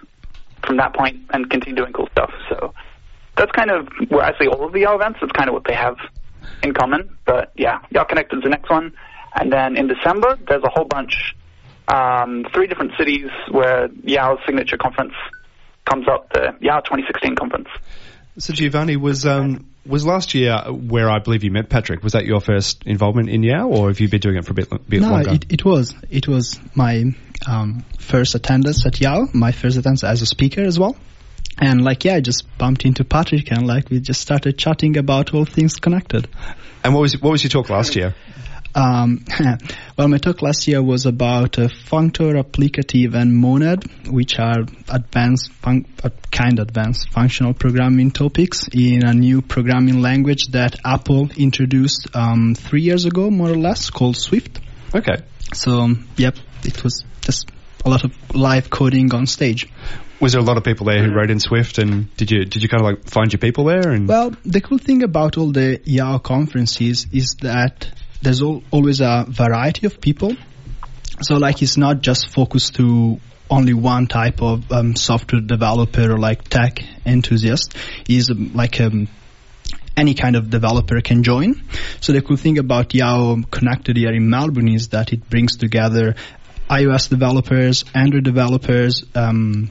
from 0.65 0.77
that 0.79 0.95
point 0.95 1.21
and 1.31 1.51
continue 1.51 1.77
doing 1.77 1.93
cool 1.93 2.09
stuff. 2.13 2.33
So 2.49 2.73
that's 3.37 3.53
kind 3.53 3.71
of 3.71 3.89
where 4.09 4.23
I 4.23 4.39
see 4.39 4.47
all 4.47 4.65
of 4.65 4.73
the 4.73 4.81
YOW 4.81 4.95
events. 4.97 5.19
That's 5.21 5.33
kind 5.33 5.49
of 5.49 5.55
what 5.55 5.65
they 5.65 5.75
have 5.75 5.97
in 6.63 6.73
common. 6.73 7.17
But 7.25 7.53
yeah, 7.57 7.81
YOW 7.91 8.05
Connected 8.05 8.39
is 8.39 8.43
the 8.43 8.51
next 8.51 8.71
one. 8.71 8.93
And 9.35 9.53
then 9.53 9.77
in 9.77 9.89
December, 9.89 10.39
there's 10.49 10.63
a 10.63 10.71
whole 10.71 10.85
bunch 10.85 11.35
um, 11.89 12.47
three 12.55 12.67
different 12.67 12.93
cities 12.97 13.29
where 13.51 13.89
YOW's 14.05 14.39
signature 14.47 14.77
conference 14.77 15.15
comes 15.85 16.09
up, 16.09 16.33
the 16.33 16.57
YOW 16.61 16.81
2016 16.81 17.35
conference. 17.37 17.69
So 18.39 18.53
Giovanni 18.53 18.97
was 18.97 19.27
um, 19.27 19.67
was 19.87 20.05
last 20.05 20.35
year 20.35 20.59
where 20.69 21.09
I 21.09 21.21
believe 21.21 21.45
you 21.45 21.51
met 21.51 21.69
Patrick. 21.69 22.03
Was 22.03 22.15
that 22.15 22.25
your 22.25 22.41
first 22.41 22.83
involvement 22.85 23.29
in 23.29 23.43
YOW, 23.43 23.69
or 23.69 23.89
have 23.89 24.01
you 24.01 24.09
been 24.09 24.21
doing 24.21 24.37
it 24.37 24.45
for 24.45 24.53
a 24.53 24.55
bit, 24.55 24.89
bit 24.89 25.01
no, 25.01 25.11
longer? 25.11 25.29
No, 25.29 25.35
it, 25.35 25.53
it, 25.53 25.65
was. 25.65 25.95
It 26.11 26.27
was 26.27 26.59
my 26.75 27.05
um, 27.47 27.85
first 27.99 28.35
attendance 28.35 28.85
at 28.87 29.01
YOW, 29.01 29.29
my 29.33 29.53
first 29.53 29.77
attendance 29.77 30.03
as 30.03 30.23
a 30.23 30.27
speaker 30.27 30.63
as 30.63 30.79
well. 30.79 30.97
And 31.59 31.85
like, 31.85 32.05
yeah, 32.05 32.15
I 32.15 32.21
just 32.21 32.45
bumped 32.59 32.85
into 32.85 33.05
Patrick 33.05 33.53
and 33.53 33.67
like 33.67 33.89
we 33.89 34.01
just 34.01 34.21
started 34.21 34.59
chatting 34.59 34.97
about 34.97 35.33
all 35.33 35.45
things 35.45 35.77
connected. 35.77 36.29
And 36.83 36.93
what 36.95 37.03
was 37.03 37.21
what 37.21 37.31
was 37.31 37.45
your 37.45 37.51
talk 37.51 37.71
last 37.71 37.95
year? 37.95 38.15
Um, 38.75 39.25
well, 39.97 40.09
my 40.09 40.19
talk 40.19 40.43
last 40.43 40.67
year 40.67 40.83
was 40.83 41.07
about 41.07 41.59
uh, 41.59 41.69
functor, 41.69 42.43
applicative, 42.43 43.15
and 43.15 43.37
monad, 43.37 43.85
which 44.09 44.39
are 44.39 44.65
advanced, 44.89 45.53
fun- 45.53 45.87
uh, 46.03 46.11
kind 46.31 46.59
of 46.59 46.69
advanced 46.69 47.11
functional 47.11 47.55
programming 47.55 48.11
topics 48.11 48.69
in 48.73 49.05
a 49.07 49.15
new 49.15 49.43
programming 49.43 50.01
language 50.01 50.49
that 50.49 50.77
Apple 50.85 51.31
introduced 51.37 52.09
um, 52.15 52.55
three 52.55 52.83
years 52.83 53.05
ago, 53.05 53.31
more 53.31 53.51
or 53.51 53.57
less, 53.57 53.91
called 53.91 54.17
Swift. 54.17 54.61
Okay. 54.95 55.23
So, 55.53 55.81
um, 55.81 56.09
yep, 56.17 56.37
it 56.65 56.83
was 56.83 57.05
just 57.21 57.51
a 57.85 57.91
lot 57.91 58.05
of 58.05 58.13
live 58.35 58.71
coding 58.71 59.15
on 59.15 59.27
stage. 59.27 59.69
Was 60.21 60.33
there 60.33 60.41
a 60.41 60.45
lot 60.45 60.57
of 60.57 60.65
people 60.65 60.87
there 60.87 61.05
who 61.05 61.13
wrote 61.13 61.31
in 61.31 61.39
Swift, 61.39 61.79
and 61.79 62.15
did 62.17 62.31
you 62.31 62.45
did 62.45 62.63
you 62.63 62.69
kind 62.69 62.81
of 62.81 62.87
like 62.87 63.11
find 63.11 63.33
your 63.33 63.41
people 63.41 63.65
there? 63.65 63.91
And 63.91 64.09
well, 64.09 64.33
the 64.45 64.61
cool 64.61 64.79
thing 64.79 65.03
about 65.03 65.37
all 65.37 65.51
the 65.53 65.81
YOW 65.85 66.19
conferences 66.19 67.07
is 67.13 67.35
that 67.43 67.93
there's 68.25 68.43
al- 68.43 68.63
always 68.71 69.01
a 69.01 69.25
variety 69.29 69.87
of 69.87 70.01
people. 70.01 70.37
So 71.21 71.37
like 71.37 71.63
it's 71.63 71.77
not 71.77 72.01
just 72.01 72.31
focused 72.31 72.75
to 72.77 73.21
only 73.51 73.75
one 73.75 74.07
type 74.07 74.43
of 74.43 74.73
um, 74.73 74.97
software 74.97 75.41
developer 75.41 76.11
or 76.13 76.19
like 76.19 76.49
tech 76.49 76.83
enthusiast. 77.07 77.77
Is 78.09 78.31
um, 78.31 78.53
like 78.55 78.81
um, 78.81 79.09
any 79.97 80.15
kind 80.15 80.37
of 80.37 80.51
developer 80.51 81.01
can 81.01 81.23
join. 81.23 81.63
So 82.01 82.13
the 82.13 82.23
cool 82.23 82.37
thing 82.37 82.59
about 82.59 82.95
YOW 82.95 83.45
Connected 83.51 83.97
here 83.97 84.13
in 84.13 84.29
Melbourne 84.29 84.69
is 84.69 84.89
that 84.89 85.13
it 85.13 85.29
brings 85.31 85.57
together 85.57 86.17
iOS 86.69 87.11
developers, 87.11 87.85
Android 87.95 88.25
developers, 88.25 89.05
um, 89.15 89.71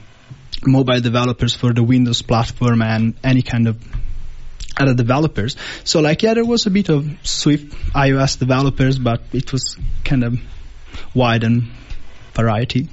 mobile 0.66 1.02
developers 1.02 1.56
for 1.56 1.74
the 1.74 1.84
Windows 1.84 2.22
platform, 2.22 2.82
and 2.82 3.16
any 3.24 3.42
kind 3.42 3.68
of 3.68 3.78
other 4.78 4.94
developers. 4.94 5.56
So 5.84 6.02
like, 6.02 6.24
yeah, 6.24 6.34
there 6.34 6.46
was 6.46 6.66
a 6.66 6.70
bit 6.70 6.90
of 6.90 7.08
Swift 7.24 7.72
iOS 7.94 8.40
developers, 8.40 8.98
but 9.00 9.22
it 9.34 9.52
was 9.52 9.78
kind 10.04 10.24
of 10.24 10.40
wide 11.14 11.44
and 11.44 11.72
variety. 12.34 12.90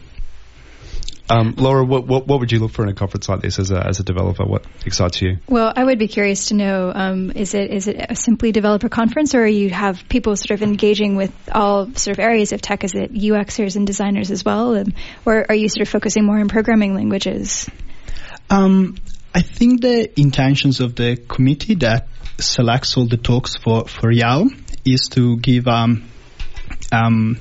Um, 1.31 1.55
Laura, 1.57 1.85
what, 1.85 2.09
what, 2.09 2.27
what 2.27 2.41
would 2.41 2.51
you 2.51 2.59
look 2.59 2.73
for 2.73 2.83
in 2.83 2.89
a 2.89 2.95
conference 2.95 3.29
like 3.29 3.41
this 3.41 3.61
as 3.61 3.71
a 3.71 3.87
as 3.87 4.01
a 4.01 4.03
developer? 4.03 4.45
What 4.45 4.67
excites 4.85 5.23
you? 5.23 5.39
Well, 5.49 5.73
I 5.75 5.85
would 5.85 5.99
be 5.99 6.09
curious 6.09 6.47
to 6.47 6.55
know: 6.55 6.91
um, 6.93 7.31
is 7.31 7.55
it 7.55 7.71
is 7.71 7.87
it 7.87 8.05
a 8.09 8.17
simply 8.17 8.51
developer 8.51 8.89
conference, 8.89 9.33
or 9.37 9.47
you 9.47 9.71
have 9.71 10.09
people 10.09 10.35
sort 10.35 10.51
of 10.51 10.63
engaging 10.63 11.15
with 11.15 11.33
all 11.53 11.95
sort 11.95 12.19
of 12.19 12.19
areas 12.19 12.53
of 12.53 12.61
tech? 12.61 12.83
Is 12.83 12.97
it 12.97 13.15
UXers 13.15 13.77
and 13.77 13.87
designers 13.87 14.33
as 14.33 14.45
well, 14.45 14.77
um, 14.77 14.93
or 15.25 15.47
are 15.49 15.55
you 15.55 15.69
sort 15.69 15.83
of 15.83 15.89
focusing 15.89 16.25
more 16.25 16.41
on 16.41 16.49
programming 16.49 16.97
languages? 16.97 17.71
I 19.33 19.43
think 19.43 19.83
the 19.83 20.21
intentions 20.21 20.81
of 20.81 20.97
the 20.97 21.17
committee 21.17 21.77
that 21.77 22.09
selects 22.39 22.97
all 22.97 23.07
the 23.07 23.17
talks 23.17 23.57
for, 23.57 23.87
for 23.87 24.11
YOW 24.11 24.49
is 24.85 25.09
to 25.13 25.37
give 25.37 25.69
um, 25.69 26.09
um, 26.91 27.39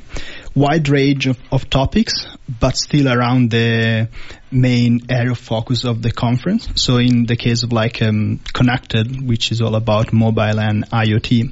wide 0.54 0.88
range 0.88 1.26
of, 1.26 1.40
of, 1.52 1.68
topics, 1.68 2.28
but 2.48 2.78
still 2.78 3.08
around 3.08 3.50
the 3.50 4.08
main 4.52 5.02
area 5.10 5.32
of 5.32 5.40
focus 5.40 5.84
of 5.84 6.04
the 6.04 6.12
conference. 6.12 6.70
So 6.76 6.98
in 6.98 7.26
the 7.26 7.36
case 7.36 7.64
of 7.64 7.74
like 7.74 8.04
um, 8.04 8.40
Connected, 8.54 9.28
which 9.28 9.52
is 9.52 9.60
all 9.60 9.74
about 9.74 10.14
mobile 10.14 10.60
and 10.60 10.88
IoT, 10.92 11.52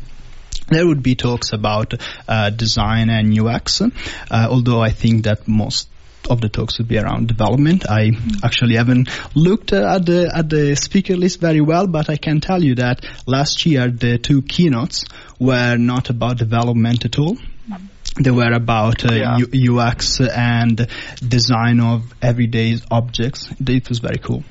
there 0.70 0.86
would 0.86 1.02
be 1.02 1.16
talks 1.16 1.52
about 1.52 1.96
uh, 2.28 2.52
design 2.52 3.10
and 3.10 3.40
UX, 3.40 3.82
uh, 3.82 3.90
although 4.30 4.82
I 4.82 4.90
think 4.90 5.24
that 5.24 5.48
most 5.48 5.88
of 6.30 6.42
the 6.42 6.50
talks 6.50 6.78
would 6.78 6.88
be 6.88 6.98
around 6.98 7.28
development. 7.28 7.90
I 7.90 8.10
mm-hmm. 8.10 8.46
actually 8.46 8.76
haven't 8.76 9.10
looked 9.36 9.74
uh, 9.74 9.96
at 9.96 10.06
the 10.06 10.32
at 10.34 10.50
the 10.50 10.76
speaker 10.76 11.16
list 11.16 11.40
very 11.40 11.62
well, 11.62 11.88
but 11.88 12.10
I 12.10 12.18
can 12.18 12.42
tell 12.42 12.64
you 12.64 12.76
that 12.76 13.06
last 13.26 13.66
year 13.66 13.90
the 13.90 14.18
two 14.18 14.42
keynotes 14.42 15.06
were 15.40 15.78
not 15.78 16.10
about 16.10 16.38
development 16.38 17.06
at 17.06 17.18
all. 17.18 17.36
Mm-hmm. 17.36 18.24
They 18.24 18.32
were 18.32 18.52
about 18.52 19.06
uh, 19.06 19.14
yeah. 19.14 19.38
U- 19.38 19.80
UX 19.80 20.20
and 20.22 20.88
design 21.28 21.80
of 21.80 22.14
everyday 22.22 22.78
objects. 22.90 23.50
It 23.60 23.90
was 23.90 24.00
very 24.00 24.18
cool. 24.18 24.44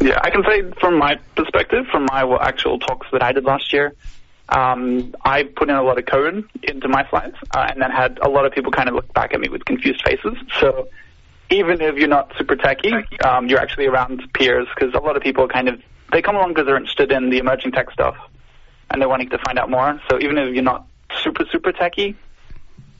Yeah, 0.00 0.18
I 0.22 0.30
can 0.30 0.42
say 0.48 0.62
from 0.80 0.98
my 0.98 1.16
perspective, 1.36 1.86
from 1.90 2.06
my 2.10 2.24
actual 2.40 2.78
talks 2.78 3.06
that 3.12 3.22
I 3.22 3.32
did 3.32 3.44
last 3.44 3.72
year, 3.72 3.94
um, 4.48 5.14
I 5.24 5.44
put 5.44 5.70
in 5.70 5.76
a 5.76 5.82
lot 5.82 5.98
of 5.98 6.06
code 6.06 6.48
into 6.62 6.88
my 6.88 7.08
slides, 7.08 7.36
uh, 7.54 7.66
and 7.70 7.80
then 7.80 7.90
had 7.90 8.18
a 8.20 8.28
lot 8.28 8.44
of 8.46 8.52
people 8.52 8.72
kind 8.72 8.88
of 8.88 8.94
look 8.94 9.12
back 9.14 9.32
at 9.32 9.40
me 9.40 9.48
with 9.48 9.64
confused 9.64 10.02
faces. 10.04 10.36
So 10.60 10.88
even 11.50 11.80
if 11.80 11.96
you're 11.96 12.08
not 12.08 12.32
super 12.36 12.56
techy, 12.56 12.92
um, 13.24 13.48
you're 13.48 13.60
actually 13.60 13.86
around 13.86 14.22
peers 14.34 14.66
because 14.74 14.94
a 14.94 14.98
lot 14.98 15.16
of 15.16 15.22
people 15.22 15.48
kind 15.48 15.68
of 15.68 15.80
they 16.12 16.22
come 16.22 16.36
along 16.36 16.50
because 16.50 16.66
they're 16.66 16.76
interested 16.76 17.10
in 17.10 17.30
the 17.30 17.38
emerging 17.38 17.72
tech 17.72 17.90
stuff 17.90 18.16
and 18.90 19.00
they're 19.00 19.08
wanting 19.08 19.30
to 19.30 19.38
find 19.38 19.58
out 19.58 19.70
more. 19.70 20.00
So 20.10 20.18
even 20.20 20.38
if 20.38 20.54
you're 20.54 20.62
not 20.62 20.86
super 21.22 21.44
super 21.50 21.72
techy, 21.72 22.16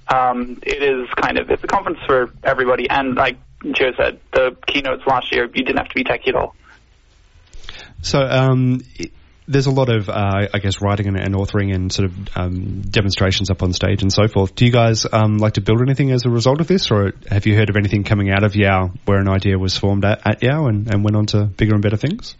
um, 0.09 0.59
it 0.63 0.83
is 0.83 1.09
kind 1.17 1.39
of 1.39 1.51
it's 1.51 1.63
a 1.63 1.67
conference 1.67 1.99
for 2.07 2.33
everybody. 2.43 2.89
And 2.89 3.15
like 3.15 3.37
Joe 3.73 3.93
said, 3.97 4.21
the 4.33 4.57
keynotes 4.67 5.07
last 5.07 5.33
year 5.33 5.45
you 5.45 5.65
didn't 5.65 5.79
have 5.79 5.89
to 5.89 5.95
be 5.95 6.05
techy 6.05 6.31
at 6.31 6.37
all. 6.37 6.55
So 8.03 8.21
um, 8.21 8.81
there's 9.47 9.67
a 9.67 9.71
lot 9.71 9.95
of, 9.95 10.09
uh, 10.09 10.49
I 10.53 10.59
guess, 10.59 10.81
writing 10.81 11.07
and, 11.07 11.21
and, 11.21 11.35
authoring 11.35 11.75
and 11.75 11.93
sort 11.93 12.07
of 12.07 12.37
um, 12.37 12.81
demonstrations 12.81 13.51
up 13.51 13.63
on 13.63 13.73
stage 13.73 14.03
and 14.03 14.13
so 14.13 14.27
forth. 14.27 14.55
Do 14.55 14.65
you 14.65 14.73
guys 14.73 15.07
um, 15.11 15.37
like 15.37 15.55
to 15.55 15.61
build 15.61 15.83
anything 15.83 16.11
as 16.13 16.25
a 16.25 16.31
result 16.31 16.61
of 16.61 16.67
this, 16.67 16.91
or 16.91 17.13
have 17.31 17.47
you 17.47 17.55
heard 17.55 17.69
of 17.69 17.77
anything 17.77 18.05
coming 18.05 18.31
out 18.31 18.43
of 18.43 18.57
YOW 18.57 18.93
where 19.05 19.19
an 19.19 19.29
idea 19.29 19.59
was 19.59 19.77
formed 19.77 20.05
at, 20.05 20.27
at 20.27 20.43
YOW 20.43 20.67
and, 20.67 20.93
and 20.93 21.05
went 21.05 21.17
on 21.17 21.27
to 21.27 21.45
bigger 21.45 21.75
and 21.75 21.83
better 21.83 21.97
things? 21.99 22.37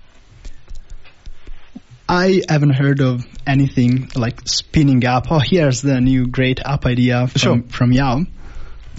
I 2.09 2.43
haven't 2.49 2.75
heard 2.75 3.01
of 3.01 3.27
anything 3.47 4.11
like 4.15 4.47
spinning 4.47 5.05
up. 5.07 5.27
Oh, 5.31 5.41
here's 5.43 5.81
the 5.81 6.01
new 6.01 6.27
great 6.27 6.61
app 6.61 6.85
idea 6.87 7.27
from 7.27 7.39
sure. 7.39 7.63
from 7.69 7.93
YOW. 7.93 8.27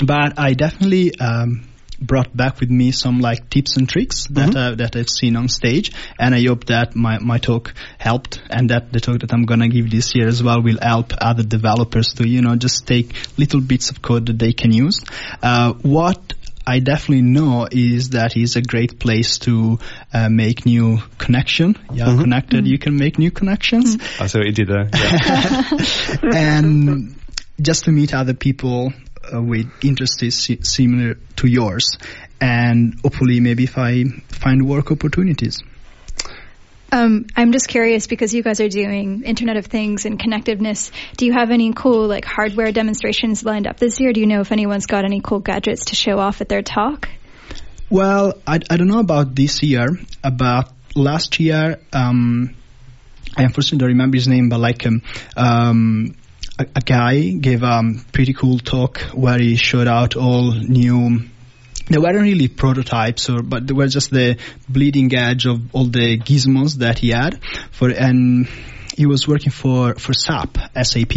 But 0.03 0.37
I 0.39 0.53
definitely 0.53 1.17
um, 1.19 1.67
brought 1.99 2.35
back 2.35 2.59
with 2.59 2.69
me 2.69 2.91
some 2.91 3.19
like 3.19 3.49
tips 3.49 3.77
and 3.77 3.87
tricks 3.87 4.27
that 4.27 4.49
Mm-hmm. 4.49 4.57
uh, 4.57 4.75
that 4.75 4.95
I've 4.95 5.09
seen 5.09 5.35
on 5.35 5.47
stage, 5.49 5.91
and 6.19 6.35
I 6.35 6.43
hope 6.45 6.65
that 6.65 6.95
my, 6.95 7.19
my 7.19 7.37
talk 7.37 7.73
helped, 7.97 8.41
and 8.49 8.69
that 8.69 8.91
the 8.93 8.99
talk 8.99 9.19
that 9.19 9.33
I'm 9.33 9.45
gonna 9.45 9.67
give 9.69 9.89
this 9.89 10.13
year 10.15 10.27
as 10.27 10.41
well 10.43 10.61
will 10.61 10.77
help 10.81 11.13
other 11.19 11.43
developers 11.43 12.13
to 12.15 12.27
you 12.27 12.41
know 12.41 12.55
just 12.55 12.85
take 12.87 13.13
little 13.37 13.61
bits 13.61 13.89
of 13.89 14.01
code 14.01 14.25
that 14.27 14.39
they 14.39 14.53
can 14.53 14.71
use. 14.73 15.03
Uh, 15.41 15.73
what 15.81 16.33
I 16.67 16.79
definitely 16.79 17.21
know 17.21 17.67
is 17.71 18.09
that 18.09 18.35
it's 18.35 18.55
a 18.55 18.61
great 18.61 18.99
place 18.99 19.37
to 19.39 19.77
uh, 20.13 20.29
make 20.29 20.65
new 20.65 20.97
connection. 21.19 21.77
Yeah, 21.93 22.05
Mm-hmm. 22.07 22.21
connected, 22.21 22.67
you 22.67 22.79
can 22.79 22.97
make 22.97 23.19
new 23.19 23.29
connections 23.31 23.97
I 24.19 24.27
see 24.27 24.39
what 24.39 24.47
you 24.47 24.53
did 24.53 24.67
there. 24.67 24.89
Yeah. 24.93 25.69
and 26.33 27.15
just 27.61 27.85
to 27.85 27.91
meet 27.91 28.13
other 28.13 28.33
people 28.33 28.93
with 29.33 29.71
interests 29.83 30.35
si- 30.35 30.61
similar 30.61 31.15
to 31.37 31.47
yours, 31.47 31.97
and 32.39 32.99
hopefully 33.01 33.39
maybe 33.39 33.63
if 33.63 33.77
I 33.77 34.03
find 34.29 34.67
work 34.67 34.91
opportunities. 34.91 35.63
Um, 36.91 37.25
I'm 37.35 37.51
just 37.51 37.67
curious 37.67 38.07
because 38.07 38.33
you 38.33 38.41
guys 38.41 38.61
are 38.61 38.69
doing 38.69 39.23
Internet 39.23 39.57
of 39.57 39.65
Things 39.65 40.05
and 40.05 40.17
connectiveness. 40.17 40.91
Do 41.17 41.25
you 41.25 41.33
have 41.33 41.51
any 41.51 41.73
cool 41.73 42.07
like 42.07 42.23
hardware 42.25 42.71
demonstrations 42.71 43.43
lined 43.43 43.67
up 43.67 43.77
this 43.77 43.99
year? 43.99 44.13
Do 44.13 44.21
you 44.21 44.27
know 44.27 44.39
if 44.41 44.51
anyone's 44.51 44.85
got 44.85 45.03
any 45.03 45.19
cool 45.19 45.39
gadgets 45.39 45.85
to 45.85 45.95
show 45.95 46.19
off 46.19 46.41
at 46.41 46.47
their 46.47 46.61
talk? 46.61 47.09
Well, 47.89 48.33
I, 48.47 48.59
I 48.69 48.77
don't 48.77 48.87
know 48.87 48.99
about 48.99 49.35
this 49.35 49.61
year. 49.61 49.87
About 50.23 50.71
last 50.95 51.39
year, 51.39 51.79
um, 51.91 52.55
I 53.37 53.43
unfortunately 53.43 53.79
don't 53.79 53.89
remember 53.89 54.15
his 54.15 54.27
name, 54.27 54.49
but 54.49 54.59
like 54.59 54.85
um, 54.85 55.01
um, 55.35 56.15
a, 56.59 56.65
a 56.75 56.81
guy 56.81 57.29
gave 57.31 57.63
a 57.63 57.81
pretty 58.11 58.33
cool 58.33 58.59
talk 58.59 58.99
where 59.13 59.39
he 59.39 59.55
showed 59.55 59.87
out 59.87 60.15
all 60.15 60.51
new. 60.53 61.21
They 61.89 61.97
weren't 61.97 62.19
really 62.19 62.47
prototypes, 62.47 63.29
or 63.29 63.43
but 63.43 63.67
they 63.67 63.73
were 63.73 63.87
just 63.87 64.09
the 64.09 64.37
bleeding 64.67 65.13
edge 65.13 65.45
of 65.45 65.75
all 65.75 65.85
the 65.85 66.17
gizmos 66.17 66.75
that 66.77 66.99
he 66.99 67.09
had 67.09 67.41
for 67.71 67.89
and. 67.89 68.47
He 68.95 69.05
was 69.05 69.27
working 69.27 69.51
for, 69.51 69.95
for 69.95 70.13
SAP, 70.13 70.57
SAP, 70.81 71.13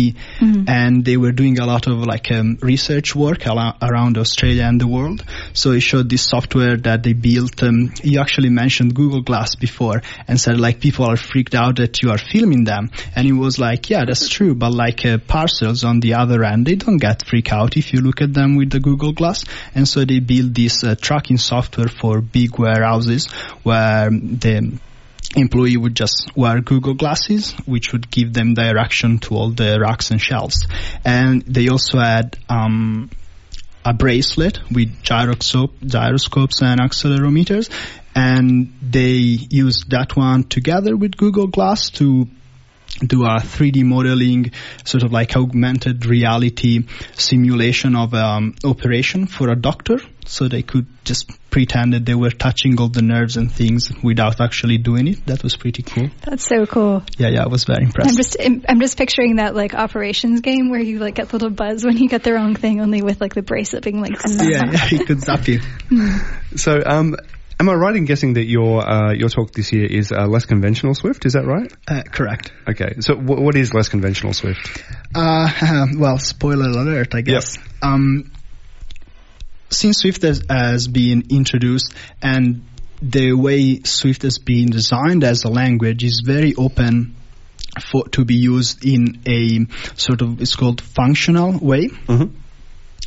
and 0.69 1.05
they 1.05 1.17
were 1.17 1.33
doing 1.33 1.59
a 1.59 1.67
lot 1.67 1.87
of 1.87 1.99
like 1.99 2.31
um, 2.33 2.59
research 2.61 3.15
work 3.15 3.47
ala- 3.47 3.77
around 3.81 4.19
Australia 4.19 4.65
and 4.65 4.81
the 4.81 4.87
world. 4.87 5.25
So 5.53 5.73
he 5.73 5.81
showed 5.81 6.09
this 6.11 6.23
software 6.23 6.77
that 6.77 7.03
they 7.03 7.13
built. 7.13 7.63
Um, 7.63 7.93
he 8.03 8.19
actually 8.19 8.51
mentioned 8.51 8.95
Google 8.95 9.23
Glass 9.23 9.55
before 9.55 10.03
and 10.27 10.41
said 10.41 10.59
like 10.59 10.81
people 10.81 11.05
are 11.05 11.17
freaked 11.17 11.55
out 11.55 11.77
that 11.77 12.03
you 12.03 12.11
are 12.11 12.19
filming 12.19 12.65
them. 12.65 12.91
And 13.15 13.27
he 13.27 13.33
was 13.33 13.59
like, 13.59 13.91
yeah, 13.91 14.05
that's 14.05 14.29
true, 14.29 14.55
but 14.55 14.73
like 14.73 15.05
uh, 15.07 15.19
parcels 15.19 15.85
on 15.85 16.01
the 16.01 16.15
other 16.15 16.45
end, 16.45 16.67
they 16.67 16.75
don't 16.75 16.99
get 16.99 17.25
freaked 17.25 17.53
out 17.53 17.77
if 17.77 17.93
you 17.93 18.01
look 18.01 18.21
at 18.21 18.35
them 18.35 18.57
with 18.57 18.71
the 18.71 18.81
Google 18.81 19.13
Glass. 19.13 19.45
And 19.75 19.87
so 19.87 20.05
they 20.05 20.21
built 20.21 20.55
this 20.55 20.85
uh, 20.85 20.95
tracking 21.01 21.39
software 21.39 21.89
for 21.89 22.21
big 22.21 22.59
warehouses 22.59 23.27
where 23.63 24.11
the 24.11 24.79
employee 25.37 25.77
would 25.77 25.95
just 25.95 26.31
wear 26.37 26.61
Google 26.61 26.95
glasses, 26.95 27.53
which 27.67 27.93
would 27.93 28.11
give 28.11 28.33
them 28.33 28.55
direction 28.55 29.19
to 29.21 29.35
all 29.35 29.51
the 29.51 29.79
racks 29.81 30.11
and 30.11 30.21
shelves. 30.21 30.67
And 31.05 31.43
they 31.43 31.69
also 31.69 31.99
had 31.99 32.39
um, 32.49 33.11
a 33.85 33.93
bracelet 33.93 34.59
with 34.71 35.03
gyroscope, 35.03 35.75
gyroscopes 35.85 36.63
and 36.63 36.81
accelerometers, 36.81 37.71
and 38.15 38.73
they 38.83 39.17
used 39.51 39.91
that 39.91 40.17
one 40.17 40.45
together 40.45 40.97
with 40.97 41.17
Google 41.17 41.47
Glass 41.47 41.91
to 41.91 42.27
do 43.01 43.25
a 43.25 43.39
3D 43.39 43.85
modeling, 43.85 44.53
sort 44.85 45.03
of 45.05 45.13
like 45.13 45.37
augmented 45.37 46.07
reality 46.07 46.87
simulation 47.15 47.95
of 47.95 48.15
um, 48.15 48.55
operation 48.65 49.27
for 49.27 49.51
a 49.51 49.57
doctor. 49.57 49.99
So 50.27 50.47
they 50.47 50.63
could 50.63 50.87
just 51.05 51.31
pretend 51.51 51.95
that 51.95 52.05
they 52.05 52.15
were 52.15 52.31
touching 52.31 52.79
all 52.79 52.89
the 52.89 53.01
nerves 53.01 53.39
and 53.39 53.51
things 53.51 53.91
without 54.03 54.43
actually 54.43 54.77
doing 54.77 55.09
it. 55.09 55.25
That 55.25 55.43
was 55.43 55.57
pretty 55.57 55.83
cool. 55.83 56.11
That's 56.23 56.47
so 56.47 56.67
cool. 56.67 57.03
Yeah, 57.17 57.29
yeah, 57.29 57.45
I 57.45 57.49
was 57.49 57.65
very 57.65 57.85
impressed. 57.85 58.11
I'm 58.11 58.17
just 58.17 58.37
I'm, 58.69 58.81
just 58.81 58.99
picturing 58.99 59.37
that 59.37 59.55
like 59.55 59.75
operations 59.75 60.43
game 60.43 60.69
where 60.69 60.81
you 60.81 60.99
like 60.99 61.15
get 61.15 61.33
little 61.33 61.49
buzz 61.49 61.83
when 61.83 61.97
you 61.97 62.11
get 62.11 62.25
the 62.25 62.35
wrong 62.35 62.55
thing, 62.55 62.83
only 62.83 63.01
with 63.01 63.23
like 63.23 63.35
the 63.35 63.43
bracelet 63.43 63.85
being 63.85 64.03
like. 64.03 64.17
yeah, 64.29 64.71
yeah, 64.91 65.05
could 65.07 65.21
zap 65.21 65.49
you. 65.49 65.61
so, 66.57 66.79
um, 66.85 67.17
am 67.61 67.69
I 67.69 67.75
right 67.75 67.95
in 67.97 68.05
guessing 68.05 68.35
that 68.35 68.45
your 68.47 68.89
uh, 68.89 69.13
your 69.13 69.29
talk 69.29 69.53
this 69.53 69.73
year 69.73 69.87
is 69.87 70.13
uh, 70.13 70.27
less 70.27 70.47
conventional 70.47 70.95
Swift? 70.95 71.27
Is 71.27 71.33
that 71.35 71.45
right? 71.45 71.73
Uh, 71.87 72.03
correct. 72.03 72.53
Okay. 72.69 72.97
So, 73.01 73.15
w- 73.15 73.43
what 73.43 73.57
is 73.57 73.75
less 73.75 73.89
conventional 73.89 74.33
Swift? 74.33 74.83
Uh, 75.15 75.87
well, 75.97 76.19
spoiler 76.19 76.69
alert, 76.69 77.15
I 77.15 77.21
guess. 77.23 77.59
Um, 77.83 78.31
since 79.71 79.99
Swift 79.99 80.23
has, 80.23 80.43
has 80.49 80.89
been 80.89 81.25
introduced 81.31 81.93
and 82.23 82.63
the 83.03 83.33
way 83.35 83.81
Swift 83.85 84.23
has 84.23 84.39
been 84.39 84.71
designed 84.71 85.25
as 85.25 85.45
a 85.45 85.49
language 85.49 86.03
is 86.03 86.23
very 86.25 86.55
open 86.55 87.15
for 87.93 88.09
to 88.09 88.25
be 88.25 88.35
used 88.35 88.85
in 88.85 89.21
a 89.27 89.67
sort 89.97 90.23
of 90.23 90.41
it's 90.41 90.57
called 90.57 90.81
functional 90.81 91.59
way. 91.59 91.89
Mhm. 91.89 92.31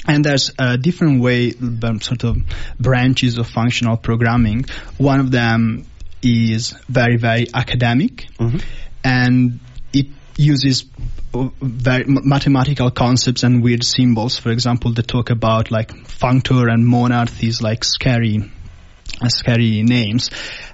And 0.07 0.25
there's 0.25 0.51
a 0.57 0.77
different 0.77 1.21
way, 1.21 1.53
um, 1.83 2.01
sort 2.01 2.23
of 2.23 2.37
branches 2.79 3.37
of 3.37 3.47
functional 3.47 3.97
programming. 3.97 4.65
One 4.97 5.19
of 5.19 5.31
them 5.31 5.85
is 6.23 6.73
very, 6.89 7.17
very 7.17 7.47
academic, 7.53 8.27
and 9.03 9.59
it 9.93 10.07
uses 10.37 10.85
very 11.33 12.05
mathematical 12.07 12.91
concepts 12.91 13.43
and 13.43 13.63
weird 13.63 13.83
symbols. 13.83 14.37
For 14.37 14.49
example, 14.51 14.91
they 14.93 15.01
talk 15.03 15.29
about 15.29 15.71
like 15.71 15.89
functor 15.89 16.71
and 16.71 16.85
monad, 16.85 17.29
these 17.29 17.61
like 17.61 17.83
scary, 17.83 18.51
uh, 19.21 19.29
scary 19.29 19.83
names. 19.83 20.29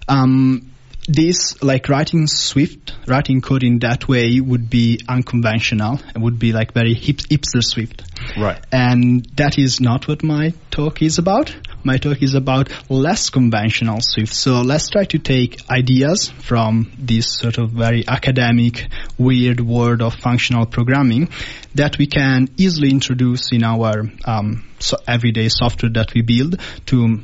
Um, 0.07 0.71
this 1.07 1.61
like 1.63 1.87
writing 1.87 2.27
Swift, 2.27 2.93
writing 3.07 3.39
code 3.39 3.63
in 3.63 3.79
that 3.79 4.07
way 4.07 4.39
would 4.41 4.69
be 4.69 4.99
unconventional. 5.07 5.99
It 6.13 6.19
would 6.19 6.37
be 6.37 6.51
like 6.51 6.73
very 6.73 6.93
hip, 6.93 7.17
hipster 7.17 7.63
Swift. 7.63 8.03
Right. 8.37 8.59
And 8.71 9.25
that 9.37 9.57
is 9.57 9.79
not 9.79 10.07
what 10.07 10.21
my 10.21 10.53
talk 10.69 11.01
is 11.01 11.17
about. 11.17 11.55
My 11.83 11.97
talk 11.97 12.21
is 12.21 12.35
about 12.35 12.69
less 12.89 13.29
conventional 13.29 14.01
Swift. 14.01 14.33
So 14.33 14.61
let's 14.61 14.89
try 14.89 15.05
to 15.05 15.17
take 15.19 15.69
ideas 15.69 16.27
from 16.27 16.91
this 16.99 17.39
sort 17.39 17.57
of 17.57 17.71
very 17.71 18.05
academic, 18.05 18.87
weird 19.17 19.61
world 19.61 20.01
of 20.01 20.13
functional 20.15 20.65
programming 20.65 21.29
that 21.75 21.97
we 21.97 22.07
can 22.07 22.49
easily 22.57 22.89
introduce 22.89 23.53
in 23.53 23.63
our 23.63 24.11
um, 24.25 24.67
so 24.79 24.97
everyday 25.07 25.47
software 25.47 25.91
that 25.93 26.13
we 26.13 26.21
build 26.21 26.59
to, 26.87 27.19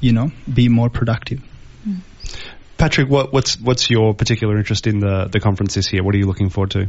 you 0.00 0.12
know, 0.12 0.30
be 0.52 0.70
more 0.70 0.88
productive. 0.88 1.42
Patrick, 2.78 3.08
what, 3.08 3.32
what's 3.32 3.58
what's 3.58 3.88
your 3.88 4.14
particular 4.14 4.58
interest 4.58 4.86
in 4.86 5.00
the 5.00 5.28
the 5.32 5.40
conference 5.40 5.74
this 5.74 5.92
year? 5.92 6.02
What 6.02 6.14
are 6.14 6.18
you 6.18 6.26
looking 6.26 6.50
forward 6.50 6.72
to? 6.72 6.88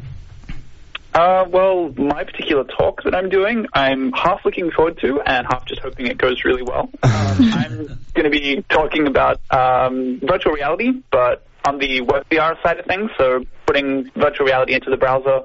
Uh, 1.14 1.46
well, 1.50 1.92
my 1.98 2.24
particular 2.24 2.64
talk 2.64 3.02
that 3.04 3.16
I'm 3.16 3.30
doing, 3.30 3.66
I'm 3.74 4.12
half 4.12 4.46
looking 4.46 4.70
forward 4.70 5.00
to 5.00 5.20
and 5.22 5.48
half 5.50 5.66
just 5.66 5.82
hoping 5.82 6.06
it 6.06 6.18
goes 6.18 6.44
really 6.46 6.62
well. 6.62 6.90
Um, 7.04 7.54
I'm 7.54 7.86
going 8.14 8.24
to 8.24 8.30
be 8.30 8.64
talking 8.70 9.08
about 9.08 9.40
um, 9.52 10.20
virtual 10.24 10.54
reality, 10.54 10.92
but 11.12 11.46
on 11.66 11.78
the 11.78 12.02
web 12.02 12.28
VR 12.30 12.62
side 12.64 12.80
of 12.80 12.86
things, 12.86 13.12
so 13.18 13.44
putting 13.66 14.10
virtual 14.16 14.46
reality 14.46 14.74
into 14.74 14.90
the 14.90 14.98
browser 14.98 15.42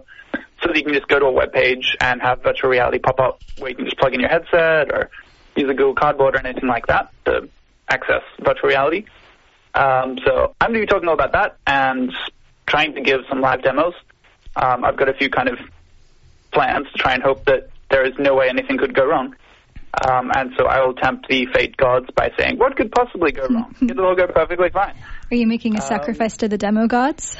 so 0.62 0.68
that 0.68 0.76
you 0.76 0.84
can 0.84 0.94
just 0.94 1.08
go 1.08 1.18
to 1.18 1.26
a 1.26 1.32
web 1.32 1.52
page 1.52 1.96
and 2.00 2.22
have 2.22 2.42
virtual 2.42 2.70
reality 2.70 2.98
pop 2.98 3.18
up 3.20 3.40
where 3.58 3.70
you 3.70 3.76
can 3.76 3.84
just 3.84 3.98
plug 3.98 4.14
in 4.14 4.20
your 4.20 4.28
headset 4.28 4.92
or 4.92 5.10
use 5.56 5.68
a 5.68 5.74
Google 5.74 5.94
Cardboard 5.94 6.34
or 6.34 6.46
anything 6.46 6.68
like 6.68 6.86
that 6.86 7.10
to 7.24 7.48
access 7.88 8.22
virtual 8.40 8.68
reality. 8.68 9.04
Um, 9.74 10.18
so 10.24 10.54
I'm 10.60 10.72
going 10.72 10.80
to 10.80 10.86
be 10.86 10.86
talking 10.86 11.08
all 11.08 11.14
about 11.14 11.32
that 11.32 11.56
and 11.66 12.12
trying 12.66 12.94
to 12.94 13.00
give 13.00 13.20
some 13.28 13.40
live 13.40 13.62
demos 13.62 13.94
Um, 14.54 14.84
I've 14.84 14.96
got 14.96 15.08
a 15.08 15.14
few 15.14 15.30
kind 15.30 15.48
of 15.48 15.58
plans 16.52 16.86
to 16.92 16.98
try 16.98 17.14
and 17.14 17.22
hope 17.22 17.44
that 17.46 17.70
there 17.90 18.04
is 18.04 18.12
no 18.18 18.34
way 18.34 18.48
anything 18.48 18.78
could 18.78 18.94
go 18.94 19.06
wrong. 19.06 19.34
Um, 20.06 20.30
and 20.34 20.52
so 20.58 20.66
I 20.66 20.84
will 20.84 20.94
tempt 20.94 21.28
the 21.28 21.46
fate 21.54 21.76
gods 21.76 22.06
by 22.14 22.30
saying, 22.38 22.58
what 22.58 22.76
could 22.76 22.90
possibly 22.92 23.32
go 23.32 23.46
wrong? 23.48 23.74
It'll 23.82 24.06
all 24.06 24.14
go 24.16 24.26
perfectly 24.26 24.70
fine. 24.70 24.94
Are 25.30 25.36
you 25.36 25.46
making 25.46 25.76
a 25.76 25.82
sacrifice 25.82 26.38
to 26.38 26.48
the 26.48 26.56
demo 26.58 26.86
gods? 26.86 27.36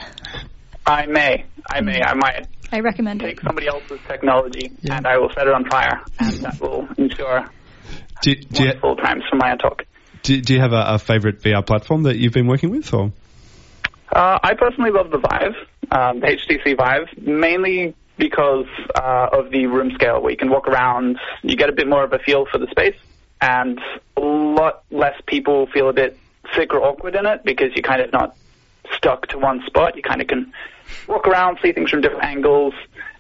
I 0.87 1.07
may. 1.07 1.45
I 1.71 1.81
may. 1.81 2.03
I 2.03 2.15
might 2.15 2.47
I 2.71 2.81
recommend 2.81 3.23
it. 3.23 3.27
take 3.27 3.41
somebody 3.41 3.69
else's 3.69 4.01
technology 4.09 4.71
and 4.91 5.07
I 5.07 5.17
will 5.19 5.31
set 5.35 5.47
it 5.47 5.53
on 5.53 5.69
fire, 5.71 6.03
and 6.19 6.33
that 6.41 6.61
will 6.61 6.89
ensure 6.99 7.47
Do, 8.23 8.35
do, 8.35 8.63
you, 8.63 8.69
wonderful 8.69 8.97
times 8.97 9.23
for 9.31 9.37
my 9.37 9.57
talk. 9.57 9.85
Do, 10.23 10.41
do 10.41 10.55
you 10.55 10.61
have 10.61 10.73
a, 10.73 10.85
a 10.95 10.99
favorite 10.99 11.43
VR 11.43 11.65
platform 11.65 12.05
that 12.05 12.17
you've 12.17 12.33
been 12.33 12.47
working 12.47 12.71
with? 12.71 12.93
Or 12.93 13.13
Uh, 14.11 14.39
I 14.43 14.55
personally 14.55 14.91
love 14.91 15.11
the 15.11 15.19
Vive, 15.19 15.55
um, 15.91 16.21
the 16.21 16.27
HTC 16.27 16.77
Vive, 16.77 17.09
mainly 17.19 17.95
because 18.19 18.67
uh, 18.95 19.29
of 19.33 19.51
the 19.51 19.67
room 19.67 19.93
scale 19.95 20.21
where 20.21 20.31
you 20.31 20.37
can 20.37 20.51
walk 20.51 20.69
around, 20.69 21.19
you 21.43 21.57
get 21.57 21.69
a 21.69 21.73
bit 21.73 21.89
more 21.89 22.05
of 22.05 22.13
a 22.13 22.19
feel 22.19 22.47
for 22.47 22.59
the 22.59 22.69
space, 22.69 22.97
and 23.41 23.81
a 24.17 24.21
lot 24.21 24.85
less 24.91 25.21
people 25.27 25.67
feel 25.67 25.89
a 25.89 25.93
bit 25.93 26.19
sick 26.55 26.73
or 26.75 26.83
awkward 26.83 27.15
in 27.15 27.27
it 27.27 27.43
because 27.45 27.73
you're 27.75 27.83
kind 27.83 28.03
of 28.03 28.13
not 28.13 28.37
stuck 28.95 29.27
to 29.29 29.39
one 29.39 29.63
spot. 29.67 29.97
You 29.97 30.03
kind 30.03 30.21
of 30.21 30.29
can 30.29 30.53
walk 31.09 31.27
around, 31.27 31.59
see 31.63 31.73
things 31.73 31.91
from 31.91 32.03
different 32.03 32.25
angles, 32.25 32.75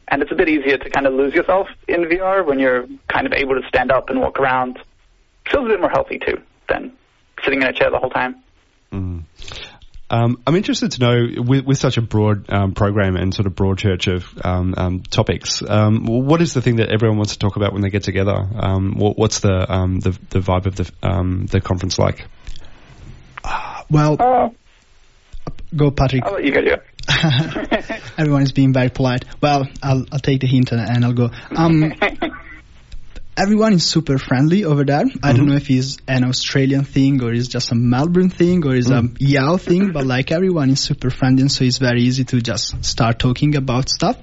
and 0.08 0.22
it's 0.22 0.30
a 0.30 0.34
bit 0.34 0.48
easier 0.48 0.76
to 0.76 0.90
kind 0.90 1.06
of 1.06 1.14
lose 1.14 1.34
yourself 1.34 1.68
in 1.88 2.02
VR 2.02 2.44
when 2.46 2.58
you're 2.58 2.86
kind 3.08 3.26
of 3.26 3.32
able 3.32 3.60
to 3.60 3.66
stand 3.66 3.90
up 3.90 4.10
and 4.10 4.20
walk 4.20 4.38
around. 4.38 4.76
It 4.76 5.50
Feels 5.50 5.64
a 5.64 5.68
bit 5.68 5.80
more 5.80 5.90
healthy 5.90 6.18
too 6.18 6.40
than 6.72 6.92
sitting 7.44 7.62
in 7.62 7.68
a 7.68 7.72
chair 7.72 7.90
the 7.90 7.98
whole 7.98 8.10
time. 8.10 8.42
Um, 10.12 10.42
I'm 10.46 10.54
interested 10.56 10.92
to 10.92 11.00
know, 11.00 11.42
with, 11.42 11.64
with 11.64 11.78
such 11.78 11.96
a 11.96 12.02
broad 12.02 12.52
um, 12.52 12.72
program 12.72 13.16
and 13.16 13.32
sort 13.32 13.46
of 13.46 13.54
broad 13.56 13.78
church 13.78 14.08
of 14.08 14.26
um, 14.44 14.74
um, 14.76 15.00
topics, 15.00 15.62
um, 15.66 16.04
what 16.04 16.42
is 16.42 16.52
the 16.52 16.60
thing 16.60 16.76
that 16.76 16.90
everyone 16.90 17.16
wants 17.16 17.32
to 17.32 17.38
talk 17.38 17.56
about 17.56 17.72
when 17.72 17.80
they 17.80 17.88
get 17.88 18.02
together? 18.02 18.36
Um, 18.36 18.94
what, 18.98 19.16
what's 19.16 19.40
the, 19.40 19.72
um, 19.72 20.00
the 20.00 20.10
the 20.28 20.40
vibe 20.40 20.66
of 20.66 20.76
the 20.76 20.90
um, 21.02 21.46
the 21.46 21.62
conference 21.62 21.98
like? 21.98 22.26
Well, 23.90 24.16
Oh, 24.20 24.54
go 25.74 25.90
Patrick. 25.90 26.24
I'll 26.24 26.34
let 26.34 26.44
you 26.44 26.52
go, 26.52 26.60
Joe. 26.62 26.76
Everyone 28.18 28.42
is 28.42 28.52
being 28.52 28.74
very 28.74 28.90
polite. 28.90 29.24
Well, 29.40 29.66
I'll 29.82 30.04
I'll 30.12 30.18
take 30.18 30.42
the 30.42 30.46
hint 30.46 30.72
and, 30.72 30.80
and 30.80 31.04
I'll 31.06 31.14
go. 31.14 31.30
Everyone 33.34 33.72
is 33.72 33.84
super 33.84 34.18
friendly 34.18 34.64
over 34.64 34.84
there. 34.84 35.04
I 35.22 35.32
don't 35.32 35.46
know 35.46 35.54
if 35.56 35.70
it's 35.70 35.96
an 36.06 36.22
Australian 36.24 36.84
thing 36.84 37.22
or 37.22 37.32
it's 37.32 37.48
just 37.48 37.72
a 37.72 37.74
Melbourne 37.74 38.28
thing 38.28 38.64
or 38.66 38.76
it's 38.76 38.90
a 38.90 39.02
YOW 39.18 39.56
thing, 39.56 39.92
but 39.92 40.04
like 40.06 40.30
everyone 40.30 40.68
is 40.68 40.80
super 40.80 41.08
friendly, 41.08 41.40
and 41.40 41.50
so 41.50 41.64
it's 41.64 41.78
very 41.78 42.02
easy 42.02 42.24
to 42.24 42.42
just 42.42 42.84
start 42.84 43.18
talking 43.18 43.56
about 43.56 43.88
stuff. 43.88 44.18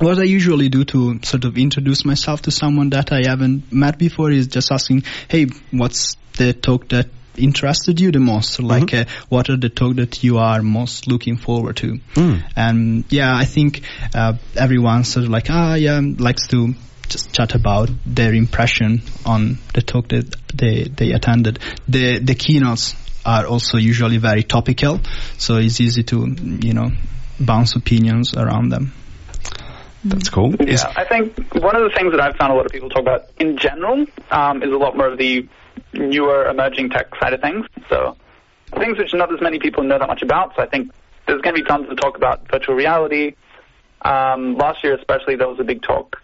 What 0.00 0.18
I 0.18 0.24
usually 0.24 0.68
do 0.68 0.84
to 0.86 1.20
sort 1.22 1.44
of 1.44 1.56
introduce 1.56 2.04
myself 2.04 2.42
to 2.42 2.50
someone 2.50 2.90
that 2.90 3.12
I 3.12 3.22
haven't 3.24 3.72
met 3.72 3.96
before 3.98 4.32
is 4.32 4.48
just 4.48 4.72
asking, 4.72 5.04
"Hey, 5.28 5.46
what's 5.70 6.16
the 6.36 6.52
talk 6.52 6.88
that 6.88 7.08
interested 7.36 8.00
you 8.00 8.10
the 8.10 8.18
most? 8.18 8.58
Or 8.58 8.64
like, 8.64 8.92
uh, 8.92 9.04
what 9.28 9.50
are 9.50 9.56
the 9.56 9.68
talk 9.68 9.96
that 9.96 10.24
you 10.24 10.38
are 10.38 10.62
most 10.62 11.06
looking 11.06 11.36
forward 11.36 11.76
to?" 11.76 12.00
And 12.56 13.04
yeah, 13.10 13.32
I 13.36 13.44
think 13.44 13.82
uh, 14.14 14.32
everyone 14.56 15.04
sort 15.04 15.26
of 15.26 15.30
like, 15.30 15.46
ah, 15.48 15.74
yeah, 15.74 16.00
likes 16.18 16.48
to 16.48 16.74
just 17.12 17.32
chat 17.32 17.54
about 17.54 17.90
their 18.06 18.32
impression 18.34 19.02
on 19.26 19.58
the 19.74 19.82
talk 19.82 20.08
that 20.08 20.34
they 20.54 20.84
they 20.84 21.12
attended. 21.12 21.58
The 21.88 22.18
the 22.18 22.34
keynotes 22.34 22.96
are 23.24 23.46
also 23.46 23.78
usually 23.78 24.18
very 24.18 24.42
topical, 24.42 25.00
so 25.38 25.56
it's 25.56 25.80
easy 25.80 26.02
to 26.04 26.26
you 26.62 26.74
know 26.74 26.90
bounce 27.38 27.76
opinions 27.76 28.34
around 28.34 28.70
them. 28.70 28.92
That's 30.04 30.30
cool. 30.30 30.54
Is- 30.60 30.82
Yeah, 30.82 30.92
I 30.96 31.04
think 31.04 31.54
one 31.54 31.76
of 31.76 31.82
the 31.82 31.90
things 31.96 32.10
that 32.12 32.20
I've 32.20 32.36
found 32.36 32.52
a 32.52 32.56
lot 32.56 32.66
of 32.66 32.72
people 32.72 32.88
talk 32.88 33.02
about 33.02 33.26
in 33.38 33.56
general 33.56 34.06
um, 34.30 34.62
is 34.62 34.70
a 34.72 34.76
lot 34.76 34.96
more 34.96 35.08
of 35.08 35.18
the 35.18 35.48
newer 35.92 36.46
emerging 36.48 36.90
tech 36.90 37.14
side 37.20 37.32
of 37.34 37.40
things. 37.40 37.66
So 37.88 38.16
things 38.78 38.98
which 38.98 39.14
not 39.14 39.32
as 39.32 39.40
many 39.40 39.58
people 39.58 39.84
know 39.84 39.98
that 39.98 40.08
much 40.08 40.22
about. 40.22 40.56
So 40.56 40.62
I 40.62 40.66
think 40.66 40.90
there's 41.26 41.40
going 41.42 41.54
to 41.54 41.62
be 41.62 41.68
tons 41.68 41.88
to 41.88 41.94
talk 41.94 42.16
about 42.16 42.50
virtual 42.50 42.74
reality. 42.74 43.34
Um, 44.04 44.56
last 44.56 44.82
year, 44.82 44.96
especially, 44.96 45.36
there 45.36 45.48
was 45.48 45.60
a 45.60 45.64
big 45.64 45.82
talk 45.82 46.21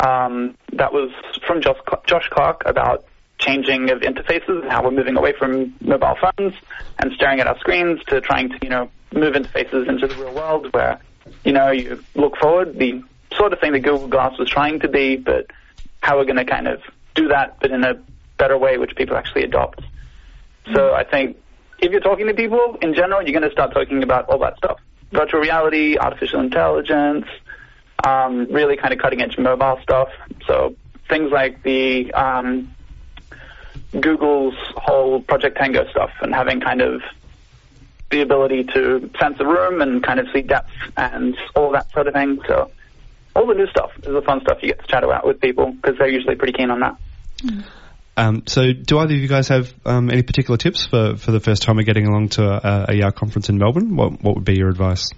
um, 0.00 0.56
that 0.72 0.92
was 0.92 1.10
from 1.46 1.60
Josh, 1.62 1.78
Josh 2.06 2.28
Clark 2.30 2.62
about 2.66 3.04
changing 3.38 3.90
of 3.90 4.00
interfaces 4.00 4.62
and 4.62 4.70
how 4.70 4.82
we're 4.82 4.90
moving 4.90 5.16
away 5.16 5.32
from 5.38 5.74
mobile 5.80 6.16
phones 6.20 6.54
and 6.98 7.12
staring 7.12 7.40
at 7.40 7.46
our 7.46 7.58
screens 7.58 8.00
to 8.08 8.20
trying 8.20 8.48
to, 8.48 8.58
you 8.62 8.68
know, 8.68 8.90
move 9.12 9.34
interfaces 9.34 9.88
into 9.88 10.06
the 10.06 10.14
real 10.16 10.34
world 10.34 10.72
where, 10.72 11.00
you 11.44 11.52
know, 11.52 11.70
you 11.70 12.02
look 12.14 12.36
forward, 12.36 12.78
the 12.78 13.02
sort 13.36 13.52
of 13.52 13.60
thing 13.60 13.72
that 13.72 13.80
Google 13.80 14.08
Glass 14.08 14.38
was 14.38 14.48
trying 14.48 14.80
to 14.80 14.88
be, 14.88 15.16
but 15.16 15.46
how 16.00 16.16
we're 16.16 16.24
going 16.24 16.36
to 16.36 16.44
kind 16.44 16.68
of 16.68 16.80
do 17.14 17.28
that, 17.28 17.58
but 17.60 17.70
in 17.70 17.84
a 17.84 18.02
better 18.38 18.56
way, 18.56 18.78
which 18.78 18.94
people 18.96 19.16
actually 19.16 19.44
adopt. 19.44 19.80
So 20.74 20.94
I 20.94 21.04
think 21.04 21.36
if 21.78 21.92
you're 21.92 22.00
talking 22.00 22.26
to 22.26 22.34
people 22.34 22.78
in 22.80 22.94
general, 22.94 23.22
you're 23.22 23.38
going 23.38 23.48
to 23.48 23.52
start 23.52 23.72
talking 23.72 24.02
about 24.02 24.28
all 24.28 24.38
that 24.38 24.56
stuff. 24.58 24.78
Virtual 25.12 25.40
reality, 25.40 25.96
artificial 25.98 26.40
intelligence, 26.40 27.26
um, 28.06 28.46
really 28.50 28.76
kind 28.76 28.94
of 28.94 29.00
cutting 29.00 29.20
edge 29.20 29.36
mobile 29.36 29.78
stuff. 29.82 30.08
So 30.46 30.76
things 31.08 31.32
like 31.32 31.62
the 31.62 32.12
um, 32.12 32.74
Google's 33.98 34.54
whole 34.76 35.20
Project 35.20 35.58
Tango 35.58 35.88
stuff 35.90 36.10
and 36.20 36.34
having 36.34 36.60
kind 36.60 36.80
of 36.80 37.02
the 38.10 38.20
ability 38.20 38.64
to 38.64 39.10
sense 39.18 39.36
a 39.40 39.44
room 39.44 39.82
and 39.82 40.02
kind 40.02 40.20
of 40.20 40.28
see 40.32 40.42
depth 40.42 40.70
and 40.96 41.36
all 41.56 41.72
that 41.72 41.90
sort 41.92 42.06
of 42.06 42.14
thing. 42.14 42.38
So 42.46 42.70
all 43.34 43.46
the 43.46 43.54
new 43.54 43.66
stuff 43.66 43.90
is 43.98 44.04
the 44.04 44.22
fun 44.22 44.40
stuff 44.42 44.58
you 44.62 44.68
get 44.68 44.80
to 44.80 44.86
chat 44.86 45.02
about 45.02 45.26
with 45.26 45.40
people 45.40 45.72
because 45.72 45.98
they're 45.98 46.08
usually 46.08 46.36
pretty 46.36 46.52
keen 46.52 46.70
on 46.70 46.80
that. 46.80 46.96
Um, 48.18 48.44
so, 48.46 48.72
do 48.72 48.96
either 48.96 49.12
of 49.12 49.20
you 49.20 49.28
guys 49.28 49.48
have 49.48 49.74
um, 49.84 50.10
any 50.10 50.22
particular 50.22 50.56
tips 50.56 50.86
for, 50.86 51.16
for 51.16 51.32
the 51.32 51.40
first 51.40 51.62
time 51.62 51.78
of 51.78 51.84
getting 51.84 52.06
along 52.06 52.30
to 52.30 52.44
a, 52.44 52.86
a 52.88 52.94
YOW 52.94 53.10
conference 53.10 53.50
in 53.50 53.58
Melbourne? 53.58 53.94
What 53.94 54.22
what 54.22 54.36
would 54.36 54.44
be 54.44 54.56
your 54.56 54.70
advice? 54.70 55.10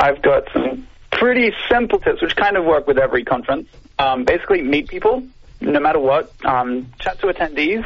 I've 0.00 0.20
got 0.20 0.42
some 0.52 0.83
pretty 1.24 1.54
simple 1.70 1.98
tips, 1.98 2.20
which 2.20 2.36
kind 2.36 2.54
of 2.54 2.66
work 2.66 2.86
with 2.86 2.98
every 2.98 3.24
conference. 3.24 3.66
Um, 3.98 4.26
basically, 4.26 4.60
meet 4.60 4.88
people, 4.88 5.26
no 5.58 5.80
matter 5.80 5.98
what. 5.98 6.30
Um, 6.44 6.92
chat 6.98 7.18
to 7.20 7.28
attendees, 7.28 7.82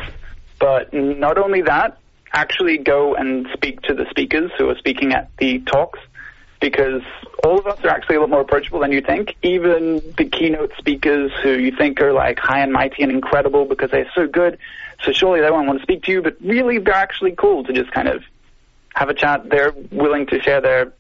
but 0.58 0.92
not 0.92 1.38
only 1.38 1.62
that, 1.62 1.98
actually 2.32 2.78
go 2.78 3.14
and 3.14 3.46
speak 3.52 3.80
to 3.82 3.94
the 3.94 4.06
speakers 4.10 4.50
who 4.58 4.68
are 4.70 4.76
speaking 4.76 5.12
at 5.12 5.30
the 5.36 5.60
talks, 5.60 6.00
because 6.60 7.02
all 7.44 7.60
of 7.60 7.68
us 7.68 7.78
are 7.84 7.90
actually 7.90 8.16
a 8.16 8.20
lot 8.20 8.30
more 8.30 8.40
approachable 8.40 8.80
than 8.80 8.90
you 8.90 9.02
think. 9.02 9.36
Even 9.44 10.02
the 10.16 10.24
keynote 10.24 10.72
speakers 10.76 11.30
who 11.40 11.52
you 11.52 11.70
think 11.70 12.00
are 12.00 12.12
like 12.12 12.40
high 12.40 12.62
and 12.62 12.72
mighty 12.72 13.04
and 13.04 13.12
incredible 13.12 13.66
because 13.66 13.92
they're 13.92 14.10
so 14.16 14.26
good, 14.26 14.58
so 15.04 15.12
surely 15.12 15.42
they 15.42 15.50
won't 15.52 15.68
want 15.68 15.78
to 15.78 15.84
speak 15.84 16.02
to 16.02 16.10
you, 16.10 16.22
but 16.22 16.36
really 16.40 16.78
they're 16.78 16.92
actually 16.92 17.36
cool 17.36 17.62
to 17.62 17.72
just 17.72 17.92
kind 17.92 18.08
of 18.08 18.24
have 18.96 19.08
a 19.08 19.14
chat. 19.14 19.48
They're 19.48 19.72
willing 19.92 20.26
to 20.26 20.40
share 20.40 20.60
their 20.60 20.92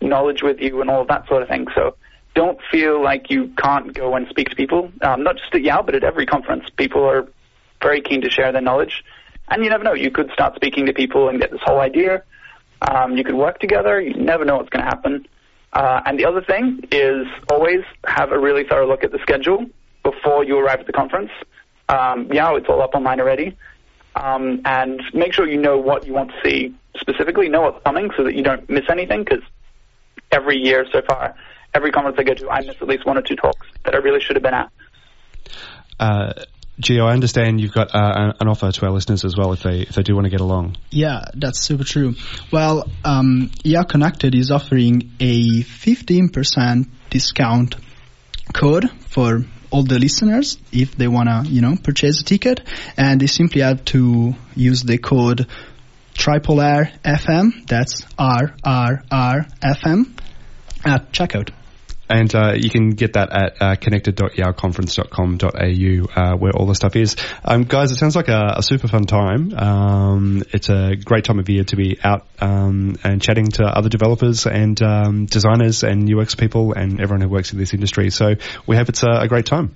knowledge 0.00 0.42
with 0.42 0.60
you 0.60 0.80
and 0.80 0.90
all 0.90 1.02
of 1.02 1.08
that 1.08 1.26
sort 1.28 1.42
of 1.42 1.48
thing. 1.48 1.66
So 1.74 1.96
don't 2.34 2.58
feel 2.70 3.02
like 3.02 3.30
you 3.30 3.48
can't 3.56 3.92
go 3.94 4.14
and 4.14 4.26
speak 4.28 4.50
to 4.50 4.56
people. 4.56 4.90
Um, 5.00 5.22
not 5.22 5.36
just 5.36 5.54
at 5.54 5.62
YOW, 5.62 5.82
but 5.82 5.94
at 5.94 6.04
every 6.04 6.26
conference. 6.26 6.68
People 6.76 7.04
are 7.04 7.28
very 7.82 8.00
keen 8.00 8.22
to 8.22 8.30
share 8.30 8.52
their 8.52 8.60
knowledge. 8.60 9.04
And 9.48 9.62
you 9.62 9.70
never 9.70 9.84
know, 9.84 9.94
you 9.94 10.10
could 10.10 10.30
start 10.32 10.54
speaking 10.56 10.86
to 10.86 10.92
people 10.92 11.28
and 11.28 11.40
get 11.40 11.50
this 11.50 11.60
whole 11.62 11.80
idea. 11.80 12.22
Um, 12.80 13.16
you 13.16 13.24
could 13.24 13.34
work 13.34 13.60
together. 13.60 14.00
You 14.00 14.14
never 14.14 14.44
know 14.44 14.56
what's 14.56 14.70
going 14.70 14.84
to 14.84 14.88
happen. 14.88 15.26
Uh, 15.72 16.00
and 16.06 16.18
the 16.18 16.24
other 16.24 16.40
thing 16.40 16.84
is 16.90 17.26
always 17.50 17.84
have 18.06 18.32
a 18.32 18.38
really 18.38 18.64
thorough 18.64 18.86
look 18.86 19.04
at 19.04 19.12
the 19.12 19.18
schedule 19.18 19.66
before 20.02 20.44
you 20.44 20.58
arrive 20.58 20.80
at 20.80 20.86
the 20.86 20.92
conference. 20.92 21.30
Um, 21.88 22.30
yeah, 22.32 22.54
it's 22.56 22.68
all 22.68 22.80
up 22.82 22.94
online 22.94 23.20
already. 23.20 23.56
Um, 24.16 24.62
and 24.64 25.02
make 25.12 25.32
sure 25.32 25.48
you 25.48 25.58
know 25.58 25.78
what 25.78 26.06
you 26.06 26.12
want 26.12 26.30
to 26.30 26.36
see 26.44 26.74
specifically, 26.96 27.48
know 27.48 27.62
what's 27.62 27.82
coming 27.84 28.10
so 28.16 28.22
that 28.24 28.34
you 28.34 28.42
don't 28.42 28.68
miss 28.70 28.84
anything 28.88 29.24
because 29.24 29.42
every 30.34 30.58
year 30.58 30.84
so 30.92 31.00
far, 31.06 31.34
every 31.72 31.90
conference 31.92 32.18
I 32.18 32.24
go 32.24 32.34
to, 32.34 32.50
I 32.50 32.60
miss 32.60 32.76
at 32.80 32.88
least 32.88 33.06
one 33.06 33.16
or 33.16 33.22
two 33.22 33.36
talks 33.36 33.66
that 33.84 33.94
I 33.94 33.98
really 33.98 34.20
should 34.20 34.36
have 34.36 34.42
been 34.42 34.54
at. 34.54 34.70
Uh, 35.98 36.32
Gio, 36.80 37.06
I 37.06 37.12
understand 37.12 37.60
you've 37.60 37.72
got 37.72 37.94
uh, 37.94 38.32
an 38.40 38.48
offer 38.48 38.72
to 38.72 38.86
our 38.86 38.90
listeners 38.90 39.24
as 39.24 39.36
well 39.36 39.52
if 39.52 39.62
they 39.62 39.82
if 39.82 39.94
they 39.94 40.02
do 40.02 40.14
want 40.16 40.24
to 40.24 40.30
get 40.30 40.40
along. 40.40 40.76
Yeah, 40.90 41.24
that's 41.34 41.60
super 41.60 41.84
true. 41.84 42.16
Well, 42.50 42.90
um, 43.04 43.52
YOW 43.62 43.84
Connected 43.84 44.34
is 44.34 44.50
offering 44.50 45.12
a 45.20 45.62
15% 45.62 46.88
discount 47.10 47.76
code 48.52 48.90
for 49.08 49.44
all 49.70 49.84
the 49.84 50.00
listeners 50.00 50.58
if 50.72 50.96
they 50.96 51.06
want 51.06 51.28
to, 51.28 51.50
you 51.50 51.60
know, 51.60 51.76
purchase 51.80 52.20
a 52.20 52.24
ticket. 52.24 52.60
And 52.96 53.20
they 53.20 53.28
simply 53.28 53.60
have 53.60 53.84
to 53.86 54.34
use 54.56 54.82
the 54.82 54.98
code 54.98 55.46
triple 56.14 56.56
FM, 56.56 57.66
that's 57.66 58.02
R 58.18 58.54
R 58.64 59.02
R 59.10 59.46
FM, 59.62 60.16
at 60.84 61.12
checkout. 61.12 61.50
And 62.08 62.34
uh, 62.34 62.54
you 62.54 62.68
can 62.68 62.90
get 62.90 63.12
that 63.14 63.32
at 63.32 63.62
uh, 63.62 63.76
connected.yowconference.com.au 63.76 66.20
uh, 66.20 66.36
where 66.36 66.52
all 66.52 66.66
the 66.66 66.74
stuff 66.74 66.96
is. 66.96 67.16
Um, 67.42 67.64
guys, 67.64 67.92
it 67.92 67.96
sounds 67.96 68.14
like 68.14 68.28
a, 68.28 68.56
a 68.58 68.62
super 68.62 68.88
fun 68.88 69.04
time. 69.04 69.54
Um, 69.54 70.42
it's 70.52 70.68
a 70.68 70.96
great 70.96 71.24
time 71.24 71.38
of 71.38 71.48
year 71.48 71.64
to 71.64 71.76
be 71.76 71.98
out 72.04 72.26
um, 72.40 72.98
and 73.02 73.22
chatting 73.22 73.46
to 73.52 73.64
other 73.64 73.88
developers 73.88 74.46
and 74.46 74.82
um, 74.82 75.24
designers 75.26 75.82
and 75.82 76.12
UX 76.12 76.34
people 76.34 76.74
and 76.74 77.00
everyone 77.00 77.22
who 77.22 77.28
works 77.28 77.54
in 77.54 77.58
this 77.58 77.72
industry. 77.72 78.10
So 78.10 78.34
we 78.66 78.76
hope 78.76 78.90
it's 78.90 79.02
a, 79.02 79.22
a 79.22 79.28
great 79.28 79.46
time. 79.46 79.74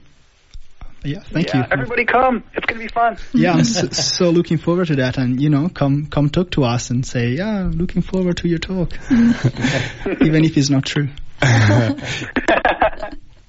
Yeah, 1.05 1.21
thank 1.21 1.49
yeah, 1.49 1.59
you. 1.59 1.65
Everybody 1.71 2.05
come. 2.05 2.45
It's 2.55 2.67
going 2.67 2.81
to 2.81 2.87
be 2.87 2.89
fun. 2.89 3.17
Yeah, 3.33 3.53
I'm 3.53 3.65
so, 3.65 3.89
so, 3.91 4.31
looking 4.31 4.59
forward 4.59 4.89
to 4.89 4.97
that. 4.97 5.17
And, 5.17 5.41
you 5.41 5.49
know, 5.49 5.69
come 5.69 6.07
come 6.07 6.29
talk 6.31 6.51
to 6.53 6.65
us 6.65 6.91
and 6.91 7.07
say, 7.07 7.31
yeah, 7.31 7.71
looking 7.73 8.03
forward 8.03 8.39
to 8.39 8.49
your 8.49 8.59
talk. 8.59 8.93
Even 9.11 10.45
if 10.45 10.57
it's 10.57 10.71
not 10.71 10.85
true. 10.85 11.09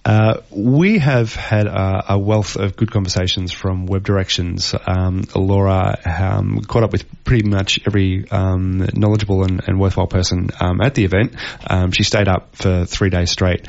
Uh, 0.05 0.41
we 0.49 0.97
have 0.97 1.35
had 1.35 1.67
a, 1.67 2.13
a, 2.13 2.17
wealth 2.17 2.55
of 2.55 2.75
good 2.75 2.89
conversations 2.89 3.51
from 3.51 3.85
Web 3.85 4.03
Directions. 4.03 4.73
Um, 4.87 5.23
Laura 5.35 5.99
um, 6.03 6.61
caught 6.61 6.83
up 6.83 6.91
with 6.91 7.05
pretty 7.25 7.47
much 7.47 7.79
every 7.85 8.25
um, 8.31 8.87
knowledgeable 8.93 9.43
and, 9.43 9.61
and, 9.67 9.79
worthwhile 9.79 10.07
person 10.07 10.49
um, 10.59 10.81
at 10.81 10.95
the 10.95 11.03
event. 11.03 11.35
Um, 11.69 11.91
she 11.91 12.03
stayed 12.03 12.27
up 12.27 12.55
for 12.55 12.85
three 12.85 13.09
days 13.09 13.29
straight. 13.29 13.67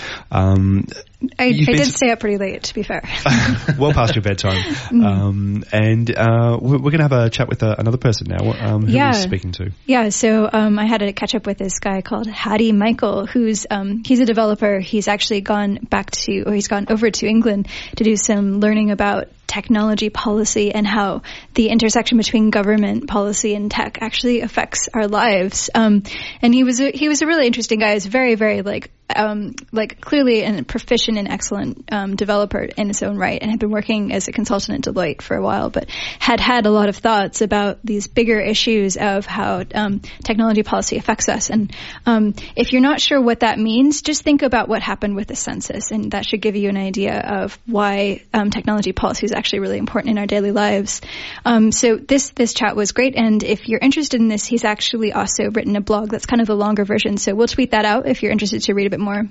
I, 1.39 1.47
I 1.47 1.53
did 1.53 1.87
stay 1.87 2.11
up 2.11 2.21
pretty 2.21 2.39
late, 2.39 2.63
to 2.65 2.75
be 2.75 2.83
fair. 2.83 3.03
well 3.79 3.93
past 3.93 4.15
your 4.15 4.23
bedtime. 4.23 4.61
Mm. 4.91 5.07
Um, 5.07 5.65
and 5.73 6.11
uh, 6.11 6.59
we're, 6.61 6.79
we're 6.79 6.91
going 6.91 6.99
to 6.99 7.03
have 7.05 7.13
a 7.13 7.31
chat 7.31 7.49
with 7.49 7.63
uh, 7.63 7.77
another 7.79 7.97
person 7.97 8.27
now. 8.29 8.53
Um, 8.53 8.87
who 8.87 8.93
yeah. 8.93 9.13
speaking 9.13 9.53
to? 9.53 9.71
Yeah, 9.87 10.09
so 10.09 10.49
um, 10.53 10.79
I 10.79 10.87
had 10.87 10.99
to 10.99 11.13
catch 11.13 11.35
up 11.35 11.47
with 11.47 11.59
this 11.59 11.79
guy 11.79 12.03
called 12.03 12.27
Hadi 12.27 12.73
Michael, 12.73 13.27
who's 13.27 13.67
um, 13.71 14.03
he's 14.05 14.21
a 14.21 14.25
developer. 14.25 14.81
He's 14.81 15.07
actually 15.07 15.43
gone 15.43 15.79
back 15.89 16.11
to, 16.11 16.43
or 16.43 16.55
he's 16.55 16.67
gone 16.67 16.87
over 16.91 17.11
to 17.11 17.27
England 17.27 17.69
to 17.97 18.05
do 18.05 18.17
some 18.17 18.59
learning 18.59 18.91
about 18.91 19.29
technology 19.51 20.11
policy 20.11 20.73
and 20.73 20.87
how 20.87 21.23
the 21.55 21.69
intersection 21.69 22.19
between 22.19 22.51
government 22.51 23.09
policy 23.09 23.55
and 23.57 23.69
tech 23.69 23.99
actually 24.01 24.43
affects 24.43 24.89
our 24.95 25.09
lives. 25.09 25.69
Um, 25.75 26.05
and 26.41 26.55
he 26.55 26.63
was 26.63 26.81
a, 26.81 26.93
he 26.93 27.09
was 27.09 27.21
a 27.21 27.27
really 27.27 27.47
interesting 27.47 27.81
guy. 27.81 27.95
He's 27.95 28.07
very 28.07 28.37
very 28.37 28.63
like 28.63 28.93
um, 29.17 29.55
like 29.73 30.01
clearly 30.01 30.43
a 30.43 30.63
proficient 30.63 31.19
and 31.19 31.29
excellent 31.29 31.89
um, 31.91 32.17
developer 32.17 32.63
in 32.63 32.89
his 32.89 33.03
own 33.03 33.17
right, 33.17 33.41
and 33.41 33.51
had 33.51 33.61
been 33.61 33.71
working 33.71 34.13
as 34.13 34.29
a 34.29 34.33
consultant 34.33 34.87
at 34.87 34.95
Deloitte 34.95 35.23
for 35.23 35.37
a 35.37 35.43
while, 35.43 35.71
but 35.71 35.91
had 36.19 36.41
had 36.41 36.67
a 36.67 36.71
lot 36.71 36.89
of 36.89 36.97
thoughts 36.97 37.41
about 37.41 37.79
these 37.85 38.07
bigger 38.07 38.41
issues 38.41 38.97
of 38.97 39.27
how 39.27 39.65
um, 39.75 40.01
technology 40.23 40.63
policy 40.63 40.97
affects 40.97 41.29
us. 41.29 41.51
And 41.51 41.75
um, 42.07 42.35
if 42.57 42.73
you're 42.73 42.83
not 42.83 43.01
sure 43.01 43.21
what 43.21 43.41
that 43.41 43.59
means, 43.59 44.03
just 44.03 44.23
think 44.23 44.43
about 44.43 44.69
what 44.69 44.83
happened 44.83 45.17
with 45.17 45.29
the 45.29 45.37
census, 45.37 45.91
and 45.91 46.13
that 46.13 46.25
should 46.25 46.41
give 46.41 46.57
you 46.57 46.69
an 46.69 46.77
idea 46.77 47.19
of 47.19 47.59
why 47.67 48.23
um, 48.33 48.51
technology 48.51 48.93
policy 48.93 49.27
is 49.27 49.33
actually 49.41 49.61
really 49.61 49.79
important 49.79 50.13
in 50.13 50.19
our 50.19 50.27
daily 50.27 50.53
lives. 50.53 51.01
Um, 51.45 51.73
so 51.73 51.97
this 51.97 52.31
this 52.31 52.55
chat 52.55 52.77
was 52.77 52.93
great, 52.93 53.17
and 53.17 53.43
if 53.43 53.69
you're 53.69 53.81
interested 53.81 54.21
in 54.21 54.29
this, 54.29 54.45
he's 54.45 54.65
actually 54.65 55.13
also 55.13 55.51
written 55.51 55.75
a 55.75 55.81
blog 55.81 56.11
that's 56.11 56.27
kind 56.27 56.41
of 56.41 56.47
the 56.47 56.55
longer 56.55 56.85
version. 56.85 57.17
So 57.17 57.35
we'll 57.35 57.49
tweet 57.49 57.73
that 57.73 57.85
out 57.85 58.07
if 58.07 58.23
you're 58.23 58.33
interested 58.33 58.63
to 58.63 58.75
read 58.75 58.87
a 58.87 58.91
bit 58.91 59.01
more 59.01 59.25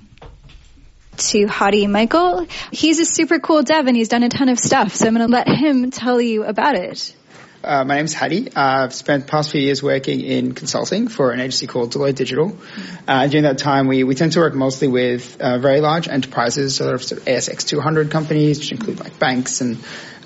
to 1.18 1.46
Hadi 1.48 1.86
Michael. 1.88 2.48
He's 2.72 3.00
a 3.00 3.06
super 3.06 3.40
cool 3.40 3.62
dev 3.62 3.88
and 3.88 3.96
he's 3.96 4.10
done 4.10 4.24
a 4.24 4.30
ton 4.30 4.50
of 4.50 4.60
stuff. 4.60 4.96
So 4.96 5.08
I'm 5.08 5.16
going 5.16 5.28
to 5.28 5.32
let 5.32 5.48
him 5.48 5.92
tell 5.92 6.20
you 6.20 6.44
about 6.44 6.76
it. 6.76 7.16
Uh, 7.62 7.84
my 7.84 7.98
name's 7.98 8.14
Hadi. 8.14 8.48
Uh, 8.48 8.86
I've 8.86 8.94
spent 8.94 9.26
the 9.26 9.32
past 9.32 9.52
few 9.52 9.60
years 9.60 9.84
working 9.84 10.22
in 10.22 10.54
consulting 10.54 11.10
for 11.10 11.32
an 11.32 11.42
agency 11.42 11.68
called 11.68 11.92
Deloitte 11.92 12.16
Digital. 12.16 12.58
Uh, 13.08 13.28
during 13.28 13.44
that 13.44 13.58
time, 13.58 13.88
we, 13.88 14.04
we 14.06 14.16
tend 14.16 14.32
to 14.34 14.40
work 14.40 14.54
mostly 14.54 14.88
with 14.88 15.40
uh, 15.42 15.58
very 15.58 15.82
large 15.82 16.08
enterprises, 16.08 16.76
so 16.76 16.94
of, 16.94 17.04
sort 17.04 17.22
of 17.22 17.28
ASX 17.28 17.68
200 17.68 18.12
companies, 18.12 18.60
which 18.60 18.72
include 18.72 19.00
like 19.02 19.20
banks 19.20 19.60
and 19.60 19.78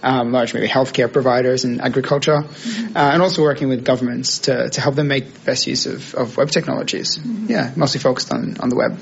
um, 0.04 0.32
large 0.32 0.54
maybe 0.54 0.68
healthcare 0.68 1.12
providers 1.12 1.64
and 1.64 1.82
agriculture, 1.82 2.44
mm-hmm. 2.44 2.96
uh, 2.96 3.00
and 3.00 3.22
also 3.22 3.42
working 3.42 3.68
with 3.68 3.84
governments 3.84 4.40
to, 4.40 4.70
to 4.70 4.82
help 4.82 4.94
them 4.94 5.08
make 5.08 5.34
the 5.34 5.40
best 5.40 5.66
use 5.66 5.88
of, 5.88 6.14
of 6.14 6.38
web 6.38 6.52
technologies. 6.52 7.18
Mm-hmm. 7.18 7.48
Yeah, 7.50 7.72
mostly 7.76 8.00
focused 8.00 8.32
on, 8.32 8.58
on 8.60 8.70
the 8.70 8.76
web. 8.76 9.00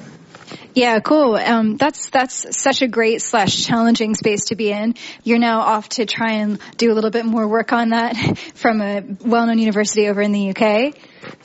Yeah, 0.74 1.00
cool. 1.00 1.36
Um, 1.36 1.78
that's 1.78 2.10
that's 2.10 2.58
such 2.58 2.82
a 2.82 2.88
great 2.88 3.22
slash 3.22 3.66
challenging 3.66 4.16
space 4.16 4.46
to 4.46 4.56
be 4.56 4.72
in. 4.72 4.96
You're 5.24 5.40
now 5.40 5.60
off 5.60 5.90
to 5.90 6.06
try 6.06 6.34
and 6.34 6.60
do 6.78 6.92
a 6.92 6.94
little 6.94 7.12
bit 7.12 7.26
more 7.26 7.48
work 7.48 7.74
on 7.74 7.90
that 7.90 8.16
from 8.56 8.82
a 8.82 9.04
well-known 9.22 9.60
university 9.60 10.08
over 10.08 10.22
in 10.22 10.32
the 10.32 10.50
UK. 10.50 10.96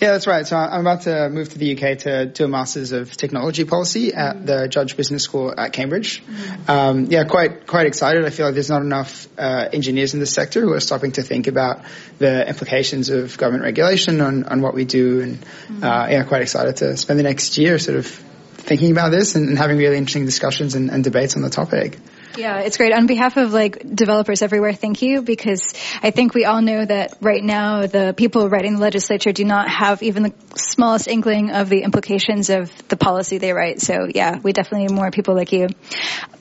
Yeah, 0.01 0.13
that's 0.13 0.27
right. 0.27 0.47
So 0.47 0.57
I'm 0.57 0.81
about 0.81 1.03
to 1.03 1.29
move 1.29 1.51
to 1.51 1.59
the 1.59 1.77
UK 1.77 1.99
to 1.99 2.27
do 2.27 2.45
a 2.45 2.49
Masters 2.49 2.93
of 2.93 3.15
Technology 3.15 3.65
Policy 3.65 4.15
at 4.15 4.47
the 4.47 4.69
Judge 4.69 4.97
Business 4.97 5.23
School 5.23 5.53
at 5.57 5.73
Cambridge. 5.73 6.23
Um, 6.67 7.07
yeah, 7.07 7.25
quite 7.25 7.67
quite 7.67 7.87
excited. 7.87 8.25
I 8.25 8.31
feel 8.31 8.47
like 8.47 8.55
there's 8.55 8.71
not 8.71 8.83
enough 8.83 9.29
uh, 9.39 9.69
engineers 9.73 10.15
in 10.15 10.21
the 10.21 10.27
sector 10.27 10.61
who 10.61 10.73
are 10.73 10.81
stopping 10.81 11.13
to 11.13 11.23
think 11.23 11.47
about 11.47 11.83
the 12.19 12.49
implications 12.49 13.11
of 13.11 13.37
government 13.37 13.65
regulation 13.65 14.21
on, 14.21 14.45
on 14.45 14.63
what 14.63 14.75
we 14.75 14.85
do, 14.85 15.21
and 15.21 15.45
uh, 15.83 16.07
yeah, 16.11 16.23
quite 16.25 16.43
excited 16.43 16.77
to 16.77 16.97
spend 16.97 17.19
the 17.19 17.25
next 17.25 17.59
year 17.59 17.79
sort 17.79 17.99
of 17.99 18.23
thinking 18.67 18.91
about 18.91 19.11
this 19.11 19.37
and, 19.37 19.49
and 19.49 19.59
having 19.59 19.79
really 19.79 19.97
interesting 19.97 20.25
discussions 20.25 20.75
and, 20.75 20.91
and 20.91 21.05
debates 21.05 21.37
on 21.37 21.43
the 21.43 21.51
topic. 21.51 21.99
Yeah, 22.37 22.61
it's 22.61 22.77
great. 22.77 22.93
On 22.93 23.07
behalf 23.07 23.37
of 23.37 23.53
like 23.53 23.95
developers 23.95 24.43
everywhere, 24.43 24.75
thank 24.75 25.01
you 25.01 25.23
because 25.23 25.73
I 26.03 26.11
think 26.11 26.35
we 26.35 26.45
all 26.45 26.61
know 26.61 26.85
that 26.85 27.17
right 27.21 27.43
now 27.43 27.87
the 27.87 28.15
people 28.15 28.49
writing 28.49 28.75
the 28.75 28.81
legislature 28.81 29.33
do 29.33 29.45
not 29.45 29.69
have 29.69 30.03
even 30.03 30.25
the 30.25 30.35
smallest 30.55 31.09
inkling 31.09 31.51
of 31.51 31.69
the 31.69 31.83
implications 31.83 32.51
of 32.51 32.71
the 32.89 32.97
policy 32.97 33.39
they 33.39 33.53
write. 33.53 33.81
So 33.81 34.07
yeah, 34.13 34.39
we 34.39 34.53
definitely 34.53 34.89
need 34.89 34.95
more 34.95 35.11
people 35.11 35.35
like 35.35 35.53
you. 35.53 35.69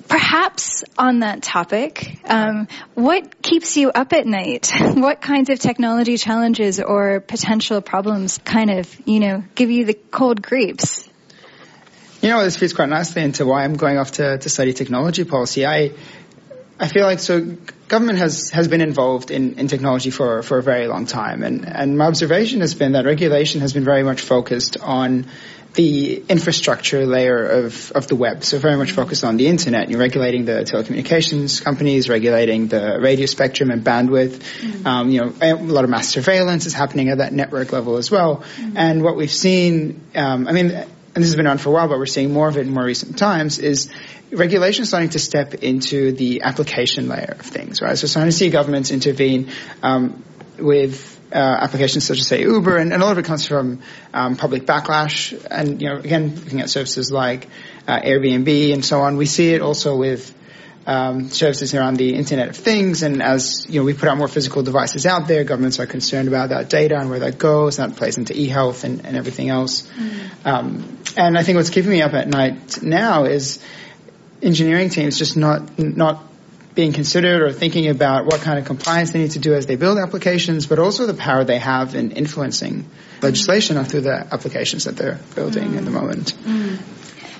Perhaps 0.07 0.83
on 0.97 1.19
that 1.19 1.41
topic, 1.41 2.19
um, 2.25 2.67
what 2.93 3.41
keeps 3.41 3.77
you 3.77 3.91
up 3.91 4.13
at 4.13 4.25
night? 4.25 4.71
What 5.05 5.21
kinds 5.21 5.49
of 5.49 5.59
technology 5.59 6.17
challenges 6.17 6.79
or 6.79 7.19
potential 7.19 7.81
problems 7.81 8.37
kind 8.39 8.71
of, 8.71 8.95
you 9.05 9.19
know, 9.19 9.43
give 9.53 9.69
you 9.69 9.85
the 9.85 9.93
cold 9.93 10.41
creeps? 10.41 11.07
You 12.25 12.31
know, 12.31 12.43
this 12.43 12.57
fits 12.57 12.73
quite 12.73 12.89
nicely 12.89 13.21
into 13.21 13.45
why 13.45 13.63
I'm 13.63 13.75
going 13.75 13.99
off 13.99 14.13
to, 14.13 14.39
to 14.39 14.49
study 14.49 14.73
technology 14.73 15.25
policy. 15.25 15.63
I, 15.63 15.91
I 16.79 16.87
feel 16.87 17.03
like 17.03 17.19
so 17.19 17.39
government 17.87 18.17
has, 18.17 18.49
has 18.49 18.67
been 18.67 18.81
involved 18.81 19.29
in, 19.29 19.59
in 19.59 19.67
technology 19.67 20.09
for, 20.09 20.41
for 20.41 20.57
a 20.57 20.63
very 20.63 20.87
long 20.87 21.05
time. 21.05 21.43
And, 21.43 21.67
and 21.67 21.99
my 21.99 22.05
observation 22.05 22.61
has 22.61 22.73
been 22.73 22.93
that 22.93 23.05
regulation 23.05 23.61
has 23.61 23.73
been 23.73 23.83
very 23.83 24.01
much 24.01 24.21
focused 24.21 24.75
on 24.81 25.27
the 25.75 26.23
infrastructure 26.27 27.05
layer 27.05 27.45
of, 27.45 27.91
of 27.91 28.07
the 28.07 28.15
web. 28.15 28.43
So 28.43 28.57
very 28.57 28.77
much 28.77 28.93
focused 28.93 29.23
on 29.23 29.37
the 29.37 29.45
internet. 29.45 29.91
You're 29.91 29.99
regulating 29.99 30.45
the 30.45 30.63
telecommunications 30.63 31.63
companies, 31.63 32.09
regulating 32.09 32.69
the 32.69 32.97
radio 32.99 33.27
spectrum 33.27 33.69
and 33.69 33.83
bandwidth. 33.83 34.39
Mm-hmm. 34.39 34.87
Um, 34.87 35.09
you 35.11 35.21
know, 35.21 35.33
a 35.41 35.53
lot 35.53 35.83
of 35.83 35.91
mass 35.91 36.07
surveillance 36.07 36.65
is 36.65 36.73
happening 36.73 37.09
at 37.09 37.19
that 37.19 37.33
network 37.33 37.71
level 37.71 37.97
as 37.97 38.09
well. 38.09 38.37
Mm-hmm. 38.37 38.77
And 38.77 39.03
what 39.03 39.15
we've 39.15 39.31
seen, 39.31 40.01
um, 40.15 40.47
I 40.47 40.53
mean, 40.53 40.85
and 41.15 41.23
this 41.23 41.29
has 41.29 41.35
been 41.37 41.47
on 41.47 41.57
for 41.57 41.69
a 41.69 41.71
while, 41.71 41.87
but 41.87 41.97
we're 41.97 42.05
seeing 42.05 42.33
more 42.33 42.49
of 42.49 42.57
it 42.57 42.67
in 42.67 42.73
more 42.73 42.83
recent 42.83 43.17
times, 43.17 43.57
is 43.57 43.89
regulation 44.31 44.85
starting 44.85 45.09
to 45.09 45.19
step 45.19 45.53
into 45.53 46.11
the 46.11 46.41
application 46.41 47.07
layer 47.07 47.35
of 47.39 47.45
things, 47.45 47.81
right? 47.81 47.97
So 47.97 48.05
starting 48.05 48.31
to 48.31 48.37
see 48.37 48.49
governments 48.49 48.91
intervene 48.91 49.49
um, 49.81 50.23
with 50.59 51.13
uh, 51.31 51.37
applications 51.37 52.03
such 52.03 52.19
as 52.19 52.27
say 52.27 52.41
Uber, 52.41 52.75
and, 52.77 52.91
and, 52.91 53.01
a 53.01 53.05
lot 53.05 53.13
of 53.13 53.17
it 53.17 53.25
comes 53.25 53.47
from 53.47 53.81
um, 54.13 54.35
public 54.35 54.65
backlash, 54.65 55.33
and 55.49 55.81
you 55.81 55.87
know, 55.89 55.95
again, 55.97 56.35
looking 56.35 56.59
at 56.59 56.69
services 56.69 57.11
like 57.11 57.47
uh, 57.87 57.99
Airbnb 58.01 58.73
and 58.73 58.83
so 58.83 58.99
on. 58.99 59.15
We 59.15 59.25
see 59.25 59.53
it 59.53 59.61
also 59.61 59.95
with 59.95 60.33
um, 60.85 61.29
services 61.29 61.73
around 61.73 61.97
the 61.97 62.15
Internet 62.15 62.49
of 62.49 62.55
Things, 62.55 63.01
and 63.03 63.21
as 63.21 63.65
you 63.67 63.79
know, 63.79 63.85
we 63.85 63.93
put 63.93 64.07
out 64.07 64.17
more 64.17 64.27
physical 64.27 64.63
devices 64.63 65.05
out 65.05 65.27
there, 65.27 65.43
governments 65.43 65.79
are 65.79 65.87
concerned 65.87 66.27
about 66.27 66.49
that 66.49 66.69
data 66.69 66.95
and 66.97 67.09
where 67.09 67.19
that 67.19 67.37
goes, 67.37 67.79
and 67.79 67.91
that 67.91 67.97
plays 67.97 68.17
into 68.17 68.37
e-health 68.37 68.83
and, 68.83 69.05
and 69.05 69.17
everything 69.17 69.49
else. 69.49 69.83
Mm. 69.83 70.45
Um, 70.45 70.97
and 71.17 71.37
I 71.37 71.43
think 71.43 71.55
what's 71.55 71.69
keeping 71.69 71.91
me 71.91 72.01
up 72.01 72.13
at 72.13 72.27
night 72.27 72.83
now 72.83 73.25
is 73.25 73.59
engineering 74.41 74.89
teams 74.89 75.17
just 75.17 75.37
not 75.37 75.79
not 75.79 76.23
being 76.75 76.91
considered 76.91 77.41
or 77.41 77.53
thinking 77.53 77.87
about 77.87 78.25
what 78.25 78.41
kind 78.41 78.59
of 78.59 78.65
compliance 78.65 79.11
they 79.11 79.19
need 79.19 79.31
to 79.31 79.39
do 79.39 79.53
as 79.53 79.65
they 79.65 79.77
build 79.77 79.97
applications, 79.97 80.67
but 80.67 80.77
also 80.77 81.05
the 81.05 81.13
power 81.13 81.45
they 81.45 81.57
have 81.57 81.95
in 81.95 82.11
influencing 82.11 82.85
legislation 83.21 83.81
through 83.85 84.01
the 84.01 84.27
applications 84.33 84.83
that 84.83 84.97
they're 84.97 85.19
building 85.35 85.71
mm. 85.71 85.77
at 85.77 85.85
the 85.85 85.91
moment. 85.91 86.33
Mm. 86.43 86.79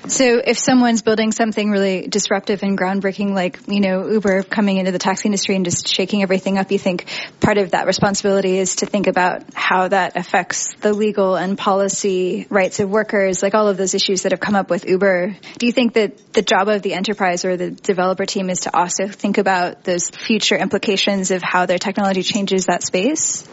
So 0.08 0.40
if 0.44 0.58
someone's 0.58 1.02
building 1.02 1.32
something 1.32 1.70
really 1.70 2.06
disruptive 2.06 2.62
and 2.62 2.78
groundbreaking, 2.78 3.34
like, 3.34 3.58
you 3.66 3.80
know, 3.80 4.08
Uber 4.08 4.44
coming 4.44 4.76
into 4.76 4.92
the 4.92 4.98
taxi 4.98 5.26
industry 5.26 5.56
and 5.56 5.64
just 5.64 5.88
shaking 5.88 6.22
everything 6.22 6.58
up, 6.58 6.70
you 6.70 6.78
think 6.78 7.06
part 7.40 7.58
of 7.58 7.72
that 7.72 7.86
responsibility 7.86 8.56
is 8.56 8.76
to 8.76 8.86
think 8.86 9.08
about 9.08 9.42
how 9.54 9.88
that 9.88 10.16
affects 10.16 10.72
the 10.80 10.92
legal 10.92 11.34
and 11.34 11.58
policy 11.58 12.46
rights 12.50 12.78
of 12.78 12.88
workers, 12.88 13.42
like 13.42 13.54
all 13.54 13.68
of 13.68 13.76
those 13.76 13.94
issues 13.94 14.22
that 14.22 14.32
have 14.32 14.40
come 14.40 14.54
up 14.54 14.70
with 14.70 14.88
Uber. 14.88 15.36
Do 15.58 15.66
you 15.66 15.72
think 15.72 15.94
that 15.94 16.32
the 16.32 16.42
job 16.42 16.68
of 16.68 16.82
the 16.82 16.94
enterprise 16.94 17.44
or 17.44 17.56
the 17.56 17.72
developer 17.72 18.26
team 18.26 18.48
is 18.48 18.60
to 18.60 18.76
also 18.76 19.08
think 19.08 19.38
about 19.38 19.82
those 19.82 20.08
future 20.10 20.56
implications 20.56 21.32
of 21.32 21.42
how 21.42 21.66
their 21.66 21.78
technology 21.78 22.22
changes 22.22 22.66
that 22.66 22.84
space? 22.84 23.48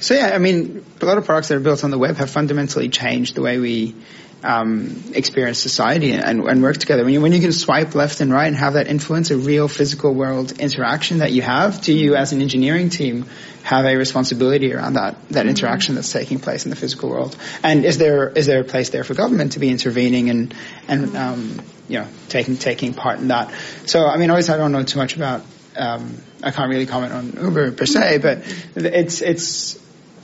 So 0.00 0.14
yeah, 0.14 0.32
I 0.34 0.38
mean, 0.38 0.84
a 1.00 1.06
lot 1.06 1.16
of 1.16 1.24
products 1.24 1.48
that 1.48 1.56
are 1.56 1.60
built 1.60 1.84
on 1.84 1.90
the 1.90 1.98
web 1.98 2.16
have 2.16 2.28
fundamentally 2.28 2.88
changed 2.88 3.34
the 3.34 3.40
way 3.40 3.58
we 3.58 3.94
um, 4.42 5.02
experience 5.14 5.58
society 5.58 6.12
and, 6.12 6.40
and, 6.40 6.62
work 6.62 6.76
together. 6.76 7.04
When 7.04 7.14
you, 7.14 7.20
when 7.20 7.32
you 7.32 7.40
can 7.40 7.52
swipe 7.52 7.94
left 7.94 8.20
and 8.20 8.32
right 8.32 8.46
and 8.46 8.56
have 8.56 8.74
that 8.74 8.86
influence, 8.86 9.30
a 9.30 9.36
real 9.36 9.66
physical 9.66 10.14
world 10.14 10.52
interaction 10.60 11.18
that 11.18 11.32
you 11.32 11.42
have, 11.42 11.80
do 11.80 11.92
you 11.92 12.16
as 12.16 12.32
an 12.32 12.42
engineering 12.42 12.90
team 12.90 13.26
have 13.62 13.84
a 13.86 13.96
responsibility 13.96 14.72
around 14.72 14.94
that, 14.94 15.16
that 15.30 15.40
mm-hmm. 15.40 15.48
interaction 15.48 15.94
that's 15.94 16.12
taking 16.12 16.38
place 16.38 16.64
in 16.64 16.70
the 16.70 16.76
physical 16.76 17.08
world? 17.08 17.36
And 17.62 17.84
is 17.84 17.98
there, 17.98 18.28
is 18.28 18.46
there 18.46 18.60
a 18.60 18.64
place 18.64 18.90
there 18.90 19.04
for 19.04 19.14
government 19.14 19.52
to 19.52 19.58
be 19.58 19.70
intervening 19.70 20.30
and, 20.30 20.54
and, 20.86 21.06
mm-hmm. 21.06 21.16
um, 21.16 21.62
you 21.88 22.00
know, 22.00 22.08
taking, 22.28 22.56
taking 22.56 22.94
part 22.94 23.18
in 23.18 23.28
that? 23.28 23.52
So, 23.86 24.06
I 24.06 24.16
mean, 24.18 24.30
obviously 24.30 24.54
I 24.54 24.58
don't 24.58 24.72
know 24.72 24.82
too 24.82 24.98
much 24.98 25.16
about, 25.16 25.42
um, 25.76 26.16
I 26.42 26.50
can't 26.50 26.70
really 26.70 26.86
comment 26.86 27.12
on 27.12 27.32
Uber 27.42 27.72
per 27.72 27.86
se, 27.86 28.18
but 28.18 28.42
it's, 28.76 29.22
it's, 29.22 29.78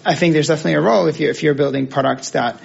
I 0.05 0.15
think 0.15 0.33
there's 0.33 0.49
definitely 0.49 0.75
a 0.75 0.81
role 0.81 1.07
if 1.07 1.21
you 1.21 1.31
if 1.31 1.43
you're 1.43 1.55
building 1.55 1.87
products 1.87 2.31
that 2.31 2.61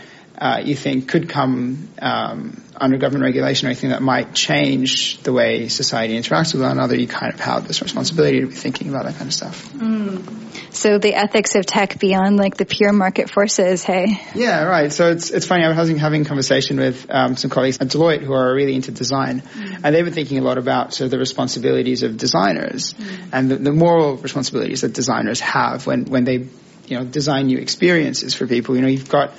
you 0.64 0.76
think 0.76 1.10
could 1.10 1.30
come 1.30 1.90
um, 2.00 2.64
under 2.76 2.98
government 2.98 3.24
regulation 3.24 3.68
or 3.68 3.72
anything 3.72 3.90
that 3.90 4.02
might 4.02 4.34
change 4.34 5.18
the 5.24 5.34
way 5.34 5.68
society 5.68 6.18
interacts 6.18 6.54
with 6.54 6.62
one 6.62 6.72
another, 6.72 6.96
you 6.96 7.08
kind 7.08 7.34
of 7.34 7.40
have 7.40 7.68
this 7.68 7.82
responsibility 7.82 8.42
to 8.42 8.48
be 8.48 8.54
thinking 8.54 8.90
about 8.90 9.06
that 9.06 9.16
kind 9.16 9.28
of 9.28 9.34
stuff. 9.34 9.72
Mm. 9.74 10.74
So 10.74 11.00
the 11.00 11.16
ethics 11.16 11.56
of 11.56 11.66
tech 11.66 11.98
beyond 11.98 12.38
like 12.38 12.56
the 12.56 12.66
pure 12.66 12.94
market 12.94 13.32
forces, 13.32 13.84
hey? 13.84 14.22
Yeah, 14.36 14.64
right. 14.64 14.94
So 14.94 15.12
it's 15.12 15.32
it's 15.32 15.48
funny. 15.48 15.64
I 15.64 15.70
was 15.70 15.78
having, 15.78 15.98
having 15.98 16.22
a 16.22 16.26
conversation 16.26 16.78
with 16.78 17.08
um, 17.10 17.36
some 17.36 17.50
colleagues 17.50 17.80
at 17.80 17.88
Deloitte 17.88 18.22
who 18.22 18.34
are 18.34 18.54
really 18.54 18.76
into 18.76 18.92
design, 18.92 19.42
mm. 19.42 19.82
and 19.84 19.96
they've 19.96 20.06
been 20.06 20.14
thinking 20.14 20.38
a 20.38 20.42
lot 20.42 20.58
about 20.58 20.94
sort 20.94 21.06
of 21.06 21.12
the 21.12 21.20
responsibilities 21.20 22.04
of 22.04 22.18
designers 22.18 22.94
mm. 22.94 23.30
and 23.34 23.50
the, 23.50 23.56
the 23.56 23.72
moral 23.72 24.18
responsibilities 24.18 24.82
that 24.82 24.94
designers 24.94 25.40
have 25.40 25.88
when 25.88 26.06
when 26.06 26.26
they 26.26 26.48
you 26.88 26.98
know 26.98 27.06
design 27.06 27.48
new 27.48 27.58
experiences 27.58 28.34
for 28.34 28.46
people. 28.46 28.76
You 28.76 28.82
know, 28.82 28.88
you've 28.88 29.10
got 29.10 29.32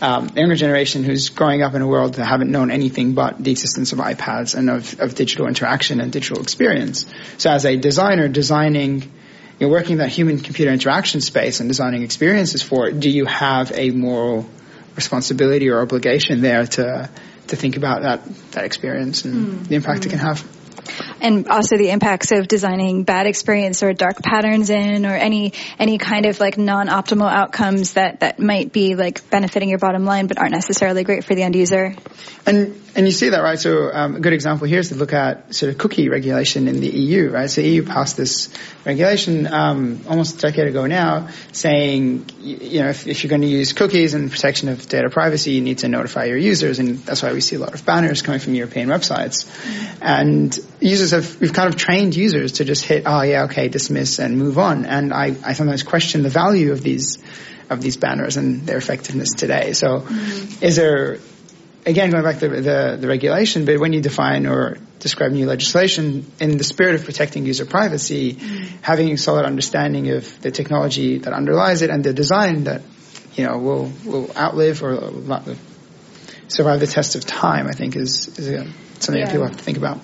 um, 0.00 0.28
the 0.28 0.40
younger 0.40 0.56
generation 0.56 1.04
who's 1.04 1.28
growing 1.28 1.62
up 1.62 1.74
in 1.74 1.82
a 1.82 1.86
world 1.86 2.14
that 2.14 2.24
haven't 2.24 2.50
known 2.50 2.70
anything 2.70 3.14
but 3.14 3.42
the 3.42 3.50
existence 3.50 3.92
of 3.92 3.98
iPads 3.98 4.54
and 4.54 4.70
of, 4.70 4.98
of 5.00 5.14
digital 5.14 5.46
interaction 5.46 6.00
and 6.00 6.12
digital 6.12 6.42
experience. 6.42 7.06
So 7.38 7.50
as 7.50 7.64
a 7.64 7.76
designer 7.76 8.28
designing, 8.28 9.12
you're 9.58 9.70
working 9.70 9.98
that 9.98 10.08
human 10.08 10.38
computer 10.38 10.72
interaction 10.72 11.20
space 11.20 11.60
and 11.60 11.68
designing 11.68 12.02
experiences 12.02 12.62
for 12.62 12.88
it, 12.88 13.00
do 13.00 13.10
you 13.10 13.26
have 13.26 13.72
a 13.74 13.90
moral 13.90 14.48
responsibility 14.96 15.68
or 15.68 15.80
obligation 15.80 16.40
there 16.40 16.66
to 16.66 17.10
to 17.48 17.56
think 17.56 17.76
about 17.76 18.02
that 18.02 18.24
that 18.52 18.64
experience 18.64 19.24
and 19.24 19.34
mm. 19.34 19.68
the 19.68 19.74
impact 19.74 20.02
mm. 20.02 20.06
it 20.06 20.10
can 20.10 20.18
have? 20.18 20.59
And 21.20 21.48
also 21.48 21.76
the 21.76 21.90
impacts 21.90 22.32
of 22.32 22.48
designing 22.48 23.04
bad 23.04 23.26
experience 23.26 23.82
or 23.82 23.92
dark 23.92 24.22
patterns 24.22 24.70
in 24.70 25.06
or 25.06 25.14
any 25.14 25.52
any 25.78 25.98
kind 25.98 26.26
of 26.26 26.40
like 26.40 26.58
non-optimal 26.58 27.30
outcomes 27.30 27.94
that 27.94 28.20
that 28.20 28.38
might 28.38 28.72
be 28.72 28.94
like 28.94 29.28
benefiting 29.30 29.68
your 29.68 29.78
bottom 29.78 30.04
line 30.04 30.26
but 30.26 30.38
aren't 30.38 30.52
necessarily 30.52 31.04
great 31.04 31.24
for 31.24 31.34
the 31.34 31.42
end 31.42 31.56
user. 31.56 31.94
And 32.46 32.80
and 32.94 33.06
you 33.06 33.12
see 33.12 33.28
that 33.30 33.42
right. 33.42 33.58
So 33.58 33.90
um, 33.92 34.16
a 34.16 34.20
good 34.20 34.32
example 34.32 34.66
here 34.66 34.80
is 34.80 34.88
to 34.88 34.94
look 34.94 35.12
at 35.12 35.54
sort 35.54 35.72
of 35.72 35.78
cookie 35.78 36.08
regulation 36.08 36.68
in 36.68 36.80
the 36.80 36.88
EU, 36.88 37.30
right? 37.30 37.48
So 37.48 37.60
EU 37.60 37.84
passed 37.84 38.16
this 38.16 38.48
regulation 38.84 39.46
um, 39.46 40.00
almost 40.08 40.38
a 40.38 40.40
decade 40.40 40.66
ago 40.66 40.86
now, 40.86 41.28
saying 41.52 42.30
you 42.40 42.80
know 42.82 42.88
if, 42.90 43.06
if, 43.06 43.22
you're 43.22 43.28
going 43.28 43.42
to 43.42 43.46
use 43.46 43.72
cookies 43.72 44.14
and 44.14 44.30
protection 44.30 44.68
of 44.68 44.88
data 44.88 45.08
privacy, 45.10 45.52
you 45.52 45.60
need 45.60 45.78
to 45.78 45.88
notify 45.88 46.24
your 46.24 46.36
users, 46.36 46.78
and 46.78 46.98
that's 46.98 47.22
why 47.22 47.32
we 47.32 47.40
see 47.40 47.56
a 47.56 47.58
lot 47.60 47.74
of 47.74 47.86
banners 47.86 48.22
coming 48.22 48.40
from 48.40 48.54
European 48.54 48.88
websites. 48.88 49.46
And 50.00 50.58
users 50.80 51.12
have 51.12 51.40
we've 51.40 51.52
kind 51.52 51.68
of 51.68 51.76
trained 51.76 52.16
users 52.16 52.52
to 52.52 52.64
just 52.64 52.84
hit 52.84 53.04
oh 53.06 53.22
yeah 53.22 53.44
okay 53.44 53.68
dismiss 53.68 54.18
and 54.18 54.36
move 54.36 54.58
on. 54.58 54.84
And 54.84 55.14
I 55.14 55.36
I 55.44 55.52
sometimes 55.52 55.82
question 55.82 56.22
the 56.22 56.28
value 56.28 56.72
of 56.72 56.82
these 56.82 57.18
of 57.70 57.80
these 57.80 57.96
banners 57.96 58.36
and 58.36 58.66
their 58.66 58.78
effectiveness 58.78 59.30
today. 59.36 59.72
So 59.74 60.00
mm-hmm. 60.00 60.64
is 60.64 60.74
there 60.74 61.18
again, 61.86 62.10
going 62.10 62.24
back 62.24 62.38
to 62.40 62.48
the, 62.48 62.98
the, 63.00 63.08
regulation, 63.08 63.64
but 63.64 63.78
when 63.78 63.92
you 63.92 64.00
define 64.00 64.46
or 64.46 64.78
describe 64.98 65.32
new 65.32 65.46
legislation, 65.46 66.30
in 66.40 66.58
the 66.58 66.64
spirit 66.64 66.94
of 66.94 67.04
protecting 67.04 67.46
user 67.46 67.64
privacy, 67.64 68.34
mm. 68.34 68.68
having 68.82 69.10
a 69.12 69.16
solid 69.16 69.46
understanding 69.46 70.10
of 70.10 70.40
the 70.42 70.50
technology 70.50 71.18
that 71.18 71.32
underlies 71.32 71.82
it 71.82 71.90
and 71.90 72.04
the 72.04 72.12
design 72.12 72.64
that, 72.64 72.82
you 73.34 73.46
know, 73.46 73.58
will, 73.58 73.92
will 74.04 74.30
outlive 74.36 74.82
or 74.82 75.12
survive 76.48 76.80
the 76.80 76.86
test 76.86 77.14
of 77.14 77.24
time, 77.24 77.66
I 77.66 77.72
think 77.72 77.96
is, 77.96 78.28
is 78.38 78.48
a, 78.48 78.64
something 79.00 79.18
yeah. 79.18 79.24
that 79.24 79.32
people 79.32 79.46
have 79.46 79.56
to 79.56 79.64
think 79.64 79.78
about. 79.78 80.00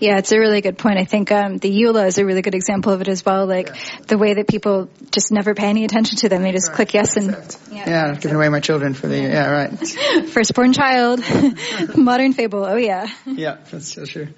Yeah, 0.00 0.18
it's 0.18 0.30
a 0.30 0.38
really 0.38 0.60
good 0.60 0.78
point. 0.78 0.98
I 0.98 1.04
think 1.04 1.32
um, 1.32 1.58
the 1.58 1.70
EULA 1.70 2.06
is 2.06 2.18
a 2.18 2.24
really 2.24 2.42
good 2.42 2.54
example 2.54 2.92
of 2.92 3.00
it 3.00 3.08
as 3.08 3.24
well. 3.24 3.46
Like 3.46 3.68
yeah. 3.68 4.00
the 4.06 4.16
way 4.16 4.34
that 4.34 4.46
people 4.46 4.88
just 5.10 5.32
never 5.32 5.54
pay 5.54 5.66
any 5.66 5.84
attention 5.84 6.18
to 6.18 6.28
them. 6.28 6.42
They 6.42 6.52
just 6.52 6.68
right. 6.68 6.76
click 6.76 6.94
yes 6.94 7.16
and 7.16 7.30
yeah, 7.72 7.88
yeah 7.88 8.14
giving 8.14 8.36
away 8.36 8.48
my 8.48 8.60
children 8.60 8.94
for 8.94 9.08
the 9.08 9.18
yeah 9.18 9.50
right 9.50 10.28
firstborn 10.28 10.72
child, 10.72 11.20
modern 11.96 12.32
fable. 12.32 12.64
Oh 12.64 12.76
yeah. 12.76 13.08
Yeah, 13.38 13.58
that's 13.70 13.92
so 13.92 14.04
true. 14.04 14.28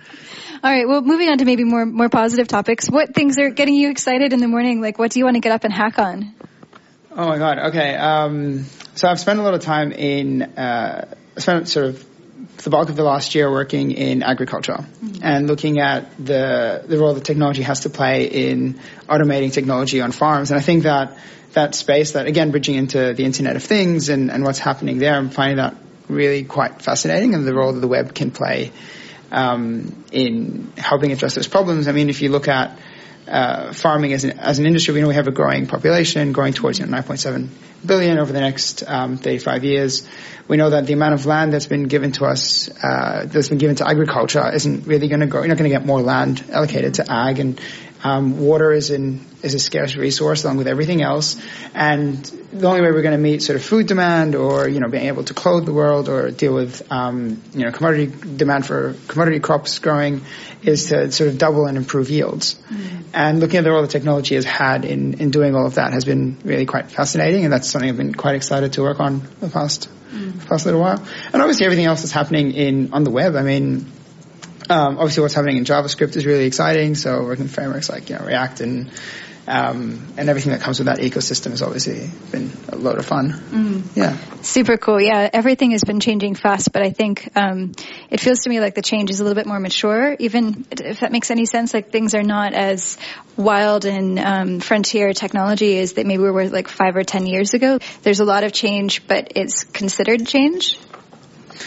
All 0.63 0.71
right. 0.71 0.87
Well, 0.87 1.01
moving 1.01 1.31
on 1.31 1.39
to 1.39 1.45
maybe 1.45 1.65
more 1.65 1.87
more 1.87 2.09
positive 2.09 2.49
topics. 2.49 2.89
What 2.91 3.15
things 3.15 3.39
are 3.39 3.49
getting 3.49 3.75
you 3.75 3.91
excited 3.91 4.33
in 4.33 4.41
the 4.41 4.49
morning? 4.49 4.83
Like, 4.83 4.99
what 4.99 5.11
do 5.11 5.19
you 5.19 5.25
want 5.25 5.37
to 5.37 5.41
get 5.41 5.53
up 5.53 5.65
and 5.65 5.73
hack 5.73 5.99
on? 5.99 6.35
Oh 7.13 7.29
my 7.29 7.39
God. 7.39 7.59
Okay. 7.71 7.95
Um, 7.95 8.65
so 8.95 9.09
I've 9.09 9.21
spent 9.21 9.39
a 9.39 9.43
lot 9.43 9.55
of 9.55 9.63
time 9.63 9.93
in. 9.93 10.43
Uh, 10.43 11.15
I 11.37 11.41
spent 11.41 11.69
sort 11.69 11.87
of 11.87 12.10
the 12.63 12.71
bulk 12.71 12.89
of 12.89 12.97
the 12.97 13.05
last 13.05 13.35
year 13.35 13.51
working 13.51 13.93
in 13.93 14.23
agriculture 14.23 14.79
mm-hmm. 14.79 15.23
and 15.23 15.47
looking 15.47 15.81
at 15.81 16.17
the 16.19 16.83
the 16.87 16.99
role 16.99 17.15
that 17.15 17.25
technology 17.25 17.63
has 17.63 17.81
to 17.81 17.91
play 17.91 18.27
in 18.27 18.79
automating 19.09 19.53
technology 19.53 20.01
on 20.01 20.13
farms. 20.13 20.51
And 20.51 20.59
I 20.59 20.63
think 20.63 20.85
that 20.85 21.19
that 21.53 21.75
space, 21.75 22.13
that 22.13 22.27
again 22.27 22.51
bridging 22.51 22.77
into 22.77 23.15
the 23.15 23.25
Internet 23.25 23.57
of 23.57 23.63
Things 23.63 24.09
and, 24.09 24.31
and 24.31 24.45
what's 24.45 24.59
happening 24.59 24.99
there, 24.99 25.15
I'm 25.15 25.31
finding 25.31 25.57
that 25.57 25.75
really 26.09 26.45
quite 26.45 26.83
fascinating 26.83 27.35
and 27.35 27.47
the 27.47 27.55
role 27.55 27.73
that 27.73 27.81
the 27.81 27.89
web 27.89 28.15
can 28.15 28.31
play 28.31 28.73
um, 29.31 30.05
in 30.13 30.73
helping 30.77 31.13
address 31.13 31.35
those 31.35 31.49
problems. 31.49 31.89
I 31.89 31.93
mean, 31.93 32.11
if 32.11 32.21
you 32.21 32.31
look 32.31 32.49
at 32.49 32.79
uh, 33.29 33.73
farming 33.73 34.13
as 34.13 34.25
an, 34.25 34.39
as 34.39 34.59
an 34.59 34.67
industry, 34.67 34.95
we 34.95 35.01
know 35.01 35.09
we 35.09 35.15
have 35.15 35.29
a 35.29 35.33
growing 35.33 35.67
population, 35.67 36.33
growing 36.33 36.53
towards 36.53 36.79
you 36.79 36.87
know, 36.87 36.99
9.7 36.99 37.49
billion 37.85 38.19
over 38.19 38.33
the 38.33 38.41
next 38.41 38.83
um, 38.87 39.17
35 39.17 39.65
years. 39.65 40.07
We 40.49 40.57
know 40.57 40.71
that 40.71 40.87
the 40.87 40.93
amount 40.93 41.15
of 41.15 41.27
land 41.27 41.53
that's 41.53 41.67
been 41.67 41.85
given 41.85 42.13
to 42.13 42.25
us, 42.25 42.69
uh, 42.83 43.27
that's 43.27 43.49
been 43.49 43.59
given 43.59 43.77
to 43.77 43.89
agriculture, 43.89 44.51
isn't 44.53 44.87
really 44.87 45.09
going 45.09 45.21
to 45.21 45.27
go. 45.27 45.39
You're 45.39 45.49
not 45.49 45.59
going 45.59 45.71
to 45.71 45.77
get 45.77 45.87
more 45.87 46.01
land 46.01 46.45
allocated 46.51 46.95
to 46.95 47.07
ag, 47.11 47.39
and 47.39 47.61
um, 48.03 48.39
water 48.39 48.73
is 48.73 48.91
in 48.91 49.25
is 49.43 49.55
a 49.55 49.59
scarce 49.59 49.97
resource 49.97 50.45
along 50.45 50.59
with 50.59 50.69
everything 50.69 51.03
else. 51.03 51.41
And 51.75 52.17
the 52.53 52.67
only 52.67 52.83
way 52.83 52.91
we're 52.91 53.03
going 53.03 53.17
to 53.17 53.19
meet 53.19 53.43
sort 53.43 53.57
of 53.57 53.65
food 53.65 53.87
demand 53.87 54.35
or, 54.35 54.69
you 54.69 54.81
know, 54.81 54.89
being 54.89 55.07
able 55.07 55.25
to 55.25 55.35
clothe 55.35 55.65
the 55.65 55.73
world 55.73 56.09
or 56.09 56.31
deal 56.31 56.55
with, 56.55 56.91
um, 56.91 57.43
you 57.55 57.65
know, 57.65 57.73
commodity 57.73 58.13
demand 58.37 58.67
for 58.67 58.95
commodity 59.09 59.41
crops 59.41 59.79
growing 59.79 60.23
is 60.63 60.89
to 60.89 61.11
sort 61.11 61.31
of 61.31 61.39
double 61.39 61.67
and 61.67 61.77
improve 61.77 62.11
yields. 62.11 62.55
Mm. 62.69 63.05
And 63.15 63.41
looking 63.41 63.59
at 63.59 63.65
the 63.65 63.71
role 63.71 63.83
that 63.83 63.91
technology 63.91 64.35
has 64.35 64.45
had 64.45 64.85
in, 64.85 65.21
in 65.21 65.31
doing 65.31 65.55
all 65.55 65.67
of 65.67 65.77
that 65.77 65.93
has 65.93 66.05
been 66.05 66.39
really 66.45 66.67
quite 66.67 66.91
fascinating. 66.91 67.45
And 67.45 67.53
that's 67.53 67.71
something 67.71 67.89
I've 67.89 67.97
been 67.97 68.15
quite 68.15 68.35
excited 68.35 68.75
to 68.75 68.83
work 68.83 69.01
on 69.01 69.23
the 69.41 69.49
past, 69.49 69.89
mm. 70.11 70.39
the 70.39 70.47
past 70.47 70.67
little 70.67 70.81
while. 70.81 71.03
And 71.33 71.41
obviously 71.41 71.65
everything 71.65 71.87
else 71.87 72.03
that's 72.03 72.13
happening 72.13 72.53
in, 72.53 72.93
on 72.93 73.05
the 73.05 73.11
web. 73.11 73.37
I 73.37 73.43
mean, 73.43 73.87
um, 74.71 74.99
obviously 74.99 75.23
what's 75.23 75.35
happening 75.35 75.57
in 75.57 75.65
JavaScript 75.65 76.17
is 76.17 76.25
really 76.25 76.47
exciting. 76.47 76.95
So 76.95 77.23
working 77.25 77.45
with 77.45 77.55
frameworks 77.55 77.91
like, 77.91 78.09
you 78.09 78.17
know, 78.17 78.25
React 78.25 78.61
and 78.61 78.91
um, 79.47 80.13
and 80.17 80.29
everything 80.29 80.53
that 80.53 80.61
comes 80.61 80.79
with 80.79 80.87
that 80.87 80.99
ecosystem 80.99 81.51
has 81.51 81.61
obviously 81.61 82.09
been 82.31 82.53
a 82.69 82.77
lot 82.77 82.99
of 82.99 83.07
fun. 83.07 83.33
Mm. 83.33 83.97
Yeah. 83.97 84.17
Super 84.43 84.77
cool. 84.77 85.01
Yeah, 85.01 85.29
everything 85.33 85.73
has 85.73 85.83
been 85.83 85.99
changing 85.99 86.37
fast, 86.37 86.73
but 86.73 86.83
I 86.83 86.91
think 86.91 87.31
um, 87.35 87.73
it 88.11 88.21
feels 88.21 88.41
to 88.41 88.51
me 88.51 88.61
like 88.61 88.77
the 88.77 88.83
change 88.83 89.11
is 89.11 89.19
a 89.19 89.25
little 89.25 89.35
bit 89.35 89.47
more 89.47 89.59
mature, 89.59 90.15
even 90.21 90.67
if 90.71 91.01
that 91.01 91.11
makes 91.11 91.33
any 91.33 91.47
sense. 91.47 91.75
Like 91.75 91.91
things 91.91 92.15
are 92.15 92.23
not 92.23 92.53
as 92.53 92.97
wild 93.37 93.87
and 93.87 94.19
um, 94.21 94.61
frontier 94.61 95.13
technology 95.15 95.79
as 95.81 95.95
that 95.95 96.07
maybe 96.07 96.23
we 96.23 96.31
were 96.31 96.49
like 96.49 96.69
five 96.69 96.95
or 96.95 97.03
ten 97.03 97.27
years 97.27 97.53
ago. 97.53 97.81
There's 98.03 98.21
a 98.21 98.25
lot 98.25 98.45
of 98.45 98.53
change, 98.53 99.07
but 99.09 99.33
it's 99.35 99.65
considered 99.65 100.27
change. 100.27 100.79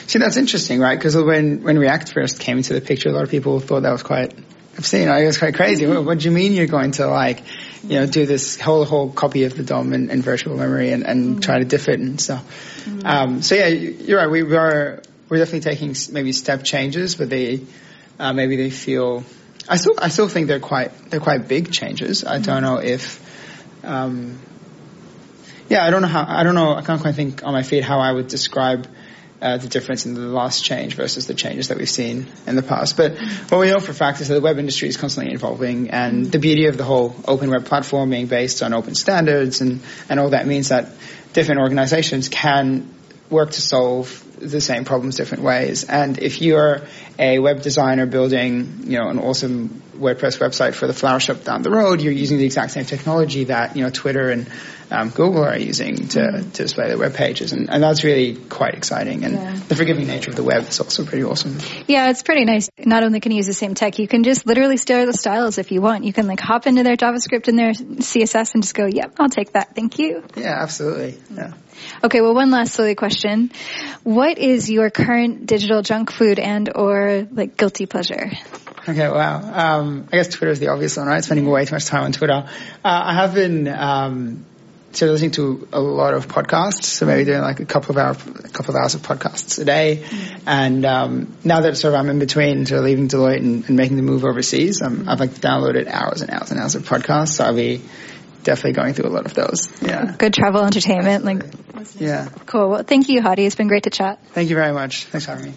See, 0.08 0.20
that's 0.20 0.38
interesting, 0.38 0.80
right? 0.80 0.98
Because 0.98 1.16
when, 1.16 1.64
when 1.64 1.78
React 1.78 2.14
first 2.14 2.40
came 2.40 2.58
into 2.58 2.74
the 2.74 2.82
picture, 2.82 3.10
a 3.10 3.12
lot 3.12 3.24
of 3.24 3.30
people 3.30 3.60
thought 3.60 3.84
that 3.84 3.92
was 3.92 4.04
quite 4.04 4.34
obscene. 4.78 5.08
I 5.08 5.26
was 5.26 5.38
quite 5.38 5.56
crazy. 5.56 5.86
What, 5.86 6.04
what, 6.04 6.20
do 6.20 6.26
you 6.26 6.32
mean 6.32 6.54
you're 6.54 6.68
going 6.68 6.92
to 6.92 7.08
like 7.08 7.44
you 7.84 8.00
know, 8.00 8.06
do 8.06 8.26
this 8.26 8.60
whole 8.60 8.86
whole 8.86 9.12
copy 9.12 9.44
of 9.44 9.56
the 9.56 9.64
DOM 9.64 9.94
in, 9.94 10.10
in 10.10 10.22
virtual 10.22 10.58
memory 10.58 10.92
and, 10.92 11.06
and 11.06 11.38
mm. 11.38 11.42
try 11.42 11.60
to 11.60 11.66
diff 11.66 11.90
it 11.90 12.00
and 12.00 12.20
stuff. 12.20 12.86
Mm. 12.86 13.06
Um, 13.06 13.42
so 13.42 13.56
yeah, 13.56 13.68
you're 13.68 14.18
right. 14.18 14.30
We 14.30 14.42
are 14.56 15.02
we're 15.30 15.38
definitely 15.38 15.62
taking 15.62 15.96
maybe 16.12 16.32
step 16.32 16.64
changes, 16.64 17.16
but 17.16 17.30
they 17.30 17.62
uh, 18.20 18.34
maybe 18.34 18.56
they 18.56 18.70
feel. 18.70 19.24
I 19.68 19.78
still 19.78 19.96
I 19.98 20.10
still 20.10 20.30
think 20.30 20.48
they're 20.48 20.60
quite 20.60 20.92
they're 21.10 21.20
quite 21.20 21.48
big 21.48 21.72
changes. 21.72 22.24
I 22.24 22.40
don't 22.40 22.62
know 22.62 22.78
if. 22.78 23.22
Um, 23.84 24.40
yeah, 25.70 25.86
I 25.86 25.90
don't 25.90 26.02
know 26.02 26.08
how. 26.08 26.26
I 26.28 26.44
don't 26.44 26.56
know. 26.56 26.76
I 26.76 26.82
can't 26.82 27.02
quite 27.02 27.16
think 27.16 27.44
on 27.44 27.54
my 27.54 27.64
feet 27.64 27.84
how 27.84 28.00
I 28.00 28.12
would 28.12 28.28
describe 28.28 28.88
uh, 29.44 29.58
the 29.58 29.68
difference 29.68 30.06
in 30.06 30.14
the 30.14 30.22
last 30.22 30.64
change 30.64 30.96
versus 30.96 31.28
the 31.28 31.34
changes 31.34 31.68
that 31.68 31.78
we've 31.78 31.90
seen 31.90 32.28
in 32.48 32.56
the 32.56 32.64
past. 32.64 32.96
But 32.96 33.18
what 33.50 33.60
we 33.60 33.70
know 33.70 33.80
for 33.80 33.92
a 33.92 33.94
fact 33.94 34.22
is 34.22 34.30
that 34.30 34.36
the 34.36 34.42
web 34.42 34.58
industry 34.58 34.88
is 34.88 34.96
constantly 34.96 35.34
evolving, 35.34 35.90
and 35.90 36.32
the 36.32 36.40
beauty 36.40 36.68
of 36.68 36.78
the 36.78 36.86
whole 36.86 37.14
open 37.28 37.50
web 37.50 37.66
platform 37.66 38.10
being 38.10 38.28
based 38.28 38.64
on 38.64 38.74
open 38.74 38.96
standards 38.96 39.60
and, 39.60 39.82
and 40.10 40.20
all 40.20 40.30
that 40.30 40.48
means 40.48 40.70
that 40.70 40.92
different 41.34 41.60
organizations 41.60 42.30
can 42.30 42.94
work 43.30 43.52
to 43.52 43.62
solve 43.62 44.22
the 44.40 44.62
same 44.62 44.86
problems 44.86 45.16
different 45.16 45.44
ways. 45.44 45.84
And 45.84 46.20
if 46.20 46.42
you're 46.42 46.82
a 47.20 47.40
web 47.40 47.62
designer 47.62 48.06
building, 48.06 48.84
you 48.86 48.98
know, 48.98 49.10
an 49.10 49.20
awesome 49.20 49.82
WordPress 49.96 50.40
website 50.40 50.74
for 50.74 50.88
the 50.88 50.94
flower 50.94 51.20
shop 51.20 51.44
down 51.44 51.64
the 51.64 51.72
road, 51.72 52.02
you're 52.02 52.14
using 52.14 52.38
the 52.38 52.46
exact 52.46 52.72
same 52.72 52.86
technology 52.86 53.46
that, 53.46 53.76
you 53.76 53.84
know, 53.84 53.90
Twitter 53.90 54.30
and 54.30 54.48
um, 54.94 55.10
Google 55.10 55.44
are 55.44 55.58
using 55.58 55.96
to, 56.10 56.44
to 56.44 56.64
display 56.64 56.88
their 56.88 56.98
web 56.98 57.16
pages. 57.16 57.52
And, 57.52 57.70
and 57.70 57.82
that's 57.82 58.04
really 58.04 58.36
quite 58.36 58.76
exciting. 58.76 59.26
And 59.26 59.34
yeah. 59.34 59.60
the 59.68 59.76
forgiving 59.76 60.08
nature 60.08 60.30
of 60.30 60.36
the 60.36 60.44
web 60.44 60.68
is 60.68 60.80
also 60.80 61.04
pretty 61.04 61.24
awesome. 61.24 61.58
Yeah, 61.88 62.10
it's 62.10 62.22
pretty 62.22 62.46
nice. 62.46 62.70
Not 62.78 63.04
only 63.04 63.20
can 63.20 63.32
you 63.32 63.38
use 63.38 63.48
the 63.48 63.54
same 63.54 63.74
tech, 63.74 63.98
you 63.98 64.08
can 64.08 64.24
just 64.24 64.46
literally 64.46 64.78
steal 64.78 65.06
the 65.06 65.14
styles 65.14 65.58
if 65.58 65.72
you 65.72 65.82
want. 65.82 66.04
You 66.04 66.14
can 66.14 66.28
like 66.28 66.40
hop 66.40 66.68
into 66.68 66.84
their 66.84 66.96
JavaScript 66.96 67.48
and 67.48 67.58
their 67.58 67.72
CSS 67.72 68.54
and 68.54 68.64
just 68.64 68.76
go, 68.76 68.86
yep, 68.86 69.16
I'll 69.20 69.30
take 69.30 69.54
that. 69.54 69.76
Thank 69.76 69.98
you. 69.98 70.24
Yeah, 70.36 70.58
absolutely. 70.62 71.18
Yeah. 71.34 71.54
Okay, 72.04 72.22
well, 72.22 72.36
one 72.36 72.52
last 72.52 72.76
silly 72.76 72.96
question. 72.96 73.52
What 74.04 74.38
is 74.38 74.70
your 74.70 74.92
current 74.92 75.48
digital 75.48 75.82
junk 75.82 76.12
food 76.12 76.38
and 76.38 76.70
or 76.76 77.28
like 77.32 77.58
guilty 77.58 77.88
pleasure? 77.88 78.32
Okay, 78.88 79.08
wow. 79.08 79.78
Um, 79.78 80.10
I 80.12 80.18
guess 80.18 80.28
Twitter 80.28 80.52
is 80.52 80.60
the 80.60 80.68
obvious 80.68 80.98
one, 80.98 81.08
right? 81.08 81.24
Spending 81.24 81.48
way 81.48 81.64
too 81.66 81.74
much 81.74 81.86
time 81.86 82.04
on 82.04 82.12
Twitter. 82.12 82.34
Uh, 82.44 82.48
I 82.84 83.14
have 83.14 83.34
been 83.34 83.68
um, 83.70 84.46
so 84.94 85.08
listening 85.08 85.32
to 85.32 85.68
a 85.74 85.80
lot 85.80 86.14
of 86.14 86.28
podcasts, 86.28 86.84
so 86.84 87.06
maybe 87.06 87.26
doing 87.26 87.42
like 87.42 87.60
a 87.60 87.66
couple 87.66 87.92
of 87.92 87.98
hours, 87.98 88.18
a 88.44 88.50
couple 88.50 88.76
of 88.76 88.82
hours 88.82 88.96
of 88.96 89.02
podcasts 89.02 89.60
a 89.60 89.66
day. 89.66 90.04
Mm-hmm. 90.04 90.48
And 90.48 90.86
um, 90.86 91.38
now 91.44 91.62
that 91.62 91.78
sort 91.78 91.94
of 91.94 92.00
I'm 92.00 92.10
in 92.10 92.20
between, 92.20 92.66
sort 92.66 92.80
of 92.80 92.86
leaving 92.86 93.08
Deloitte 93.08 93.38
and, 93.38 93.66
and 93.68 93.76
making 93.76 93.98
the 93.98 94.04
move 94.04 94.24
overseas, 94.24 94.82
um, 94.82 95.10
I've 95.10 95.20
like 95.20 95.32
downloaded 95.32 95.88
hours 95.88 96.22
and 96.22 96.30
hours 96.30 96.52
and 96.52 96.60
hours 96.60 96.76
of 96.76 96.84
podcasts. 96.84 97.34
So 97.34 97.46
I'll 97.46 97.56
be 97.56 97.82
definitely 98.44 98.74
going 98.74 98.94
through 98.94 99.10
a 99.10 99.14
lot 99.14 99.26
of 99.26 99.34
those. 99.34 99.70
Yeah. 99.82 100.16
Good 100.18 100.34
travel 100.34 100.64
entertainment, 100.64 101.26
like. 101.26 101.44
Yeah. 102.00 102.30
Cool. 102.46 102.70
Well, 102.70 102.84
thank 102.84 103.10
you, 103.10 103.22
Hadi. 103.22 103.46
It's 103.46 103.56
been 103.56 103.68
great 103.68 103.84
to 103.84 103.90
chat. 103.90 104.26
Thank 104.28 104.50
you 104.50 104.56
very 104.56 104.74
much. 104.74 105.06
Thanks 105.06 105.26
for 105.26 105.32
having 105.32 105.52
me. 105.52 105.54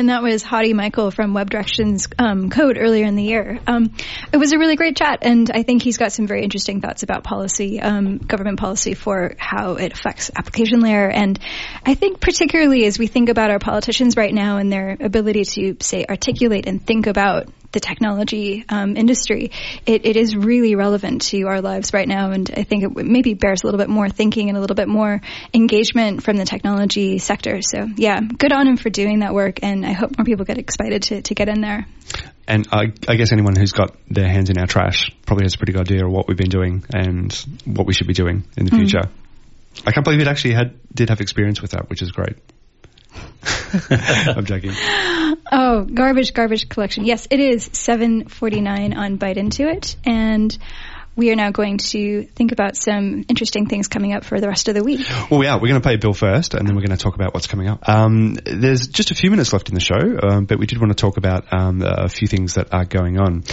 And 0.00 0.08
that 0.08 0.22
was 0.22 0.42
Hadi 0.42 0.72
Michael 0.72 1.10
from 1.10 1.34
Web 1.34 1.50
Directions 1.50 2.08
um, 2.18 2.48
Code 2.48 2.78
earlier 2.80 3.04
in 3.04 3.16
the 3.16 3.22
year. 3.22 3.60
Um, 3.66 3.92
it 4.32 4.38
was 4.38 4.52
a 4.52 4.58
really 4.58 4.74
great 4.74 4.96
chat, 4.96 5.18
and 5.20 5.50
I 5.52 5.62
think 5.62 5.82
he's 5.82 5.98
got 5.98 6.10
some 6.10 6.26
very 6.26 6.42
interesting 6.42 6.80
thoughts 6.80 7.02
about 7.02 7.22
policy, 7.22 7.78
um, 7.82 8.16
government 8.16 8.58
policy 8.58 8.94
for 8.94 9.34
how 9.36 9.74
it 9.74 9.92
affects 9.92 10.30
application 10.34 10.80
layer. 10.80 11.06
And 11.06 11.38
I 11.84 11.92
think 11.92 12.18
particularly 12.18 12.86
as 12.86 12.98
we 12.98 13.08
think 13.08 13.28
about 13.28 13.50
our 13.50 13.58
politicians 13.58 14.16
right 14.16 14.32
now 14.32 14.56
and 14.56 14.72
their 14.72 14.96
ability 14.98 15.44
to 15.44 15.76
say 15.82 16.06
articulate 16.08 16.66
and 16.66 16.82
think 16.82 17.06
about 17.06 17.50
the 17.72 17.80
technology 17.80 18.64
um, 18.68 18.96
industry, 18.96 19.50
it, 19.86 20.04
it 20.04 20.16
is 20.16 20.36
really 20.36 20.74
relevant 20.74 21.22
to 21.22 21.42
our 21.44 21.60
lives 21.60 21.92
right 21.92 22.08
now. 22.08 22.30
And 22.32 22.50
I 22.56 22.64
think 22.64 22.84
it 22.84 22.96
maybe 22.96 23.34
bears 23.34 23.62
a 23.62 23.66
little 23.66 23.78
bit 23.78 23.88
more 23.88 24.08
thinking 24.08 24.48
and 24.48 24.56
a 24.56 24.60
little 24.60 24.76
bit 24.76 24.88
more 24.88 25.20
engagement 25.54 26.22
from 26.22 26.36
the 26.36 26.44
technology 26.44 27.18
sector. 27.18 27.60
So 27.62 27.86
yeah, 27.96 28.20
good 28.20 28.52
on 28.52 28.66
him 28.66 28.76
for 28.76 28.90
doing 28.90 29.20
that 29.20 29.34
work. 29.34 29.62
And 29.62 29.86
I 29.86 29.92
hope 29.92 30.16
more 30.18 30.24
people 30.24 30.44
get 30.44 30.58
excited 30.58 31.02
to, 31.04 31.22
to 31.22 31.34
get 31.34 31.48
in 31.48 31.60
there. 31.60 31.86
And 32.48 32.66
I, 32.72 32.92
I, 33.06 33.14
guess 33.14 33.30
anyone 33.30 33.54
who's 33.54 33.70
got 33.70 33.96
their 34.08 34.28
hands 34.28 34.50
in 34.50 34.58
our 34.58 34.66
trash 34.66 35.14
probably 35.24 35.44
has 35.44 35.54
a 35.54 35.58
pretty 35.58 35.72
good 35.72 35.82
idea 35.82 36.04
of 36.04 36.10
what 36.10 36.26
we've 36.26 36.36
been 36.36 36.50
doing 36.50 36.84
and 36.92 37.32
what 37.64 37.86
we 37.86 37.94
should 37.94 38.08
be 38.08 38.12
doing 38.12 38.44
in 38.56 38.64
the 38.64 38.72
mm. 38.72 38.78
future. 38.78 39.08
I 39.86 39.92
can't 39.92 40.04
believe 40.04 40.20
it 40.20 40.26
actually 40.26 40.54
had 40.54 40.74
did 40.92 41.10
have 41.10 41.20
experience 41.20 41.62
with 41.62 41.72
that, 41.72 41.88
which 41.88 42.02
is 42.02 42.10
great. 42.10 42.36
I'm 43.90 44.44
joking. 44.44 44.72
Oh, 45.52 45.84
garbage, 45.84 46.34
garbage 46.34 46.68
collection. 46.68 47.04
Yes, 47.04 47.26
it 47.30 47.40
is 47.40 47.68
7:49 47.68 48.96
on 48.96 49.18
Byte 49.18 49.36
Into 49.36 49.68
It, 49.68 49.96
and 50.04 50.56
we 51.16 51.30
are 51.30 51.36
now 51.36 51.50
going 51.50 51.78
to 51.78 52.24
think 52.24 52.52
about 52.52 52.76
some 52.76 53.24
interesting 53.28 53.66
things 53.66 53.88
coming 53.88 54.14
up 54.14 54.24
for 54.24 54.40
the 54.40 54.48
rest 54.48 54.68
of 54.68 54.74
the 54.74 54.82
week. 54.82 55.06
Well, 55.30 55.42
yeah, 55.42 55.56
we're 55.56 55.68
going 55.68 55.80
to 55.80 55.86
pay 55.86 55.94
a 55.94 55.98
Bill 55.98 56.14
first, 56.14 56.54
and 56.54 56.66
then 56.66 56.74
we're 56.74 56.82
going 56.82 56.96
to 56.96 57.02
talk 57.02 57.14
about 57.14 57.34
what's 57.34 57.46
coming 57.46 57.68
up. 57.68 57.88
Um, 57.88 58.38
there's 58.44 58.88
just 58.88 59.10
a 59.10 59.14
few 59.14 59.30
minutes 59.30 59.52
left 59.52 59.68
in 59.68 59.74
the 59.74 59.80
show, 59.80 60.18
um, 60.22 60.46
but 60.46 60.58
we 60.58 60.66
did 60.66 60.78
want 60.78 60.90
to 60.92 61.00
talk 61.00 61.16
about 61.16 61.52
um, 61.52 61.82
a 61.82 62.08
few 62.08 62.28
things 62.28 62.54
that 62.54 62.72
are 62.72 62.84
going 62.84 63.18
on. 63.18 63.44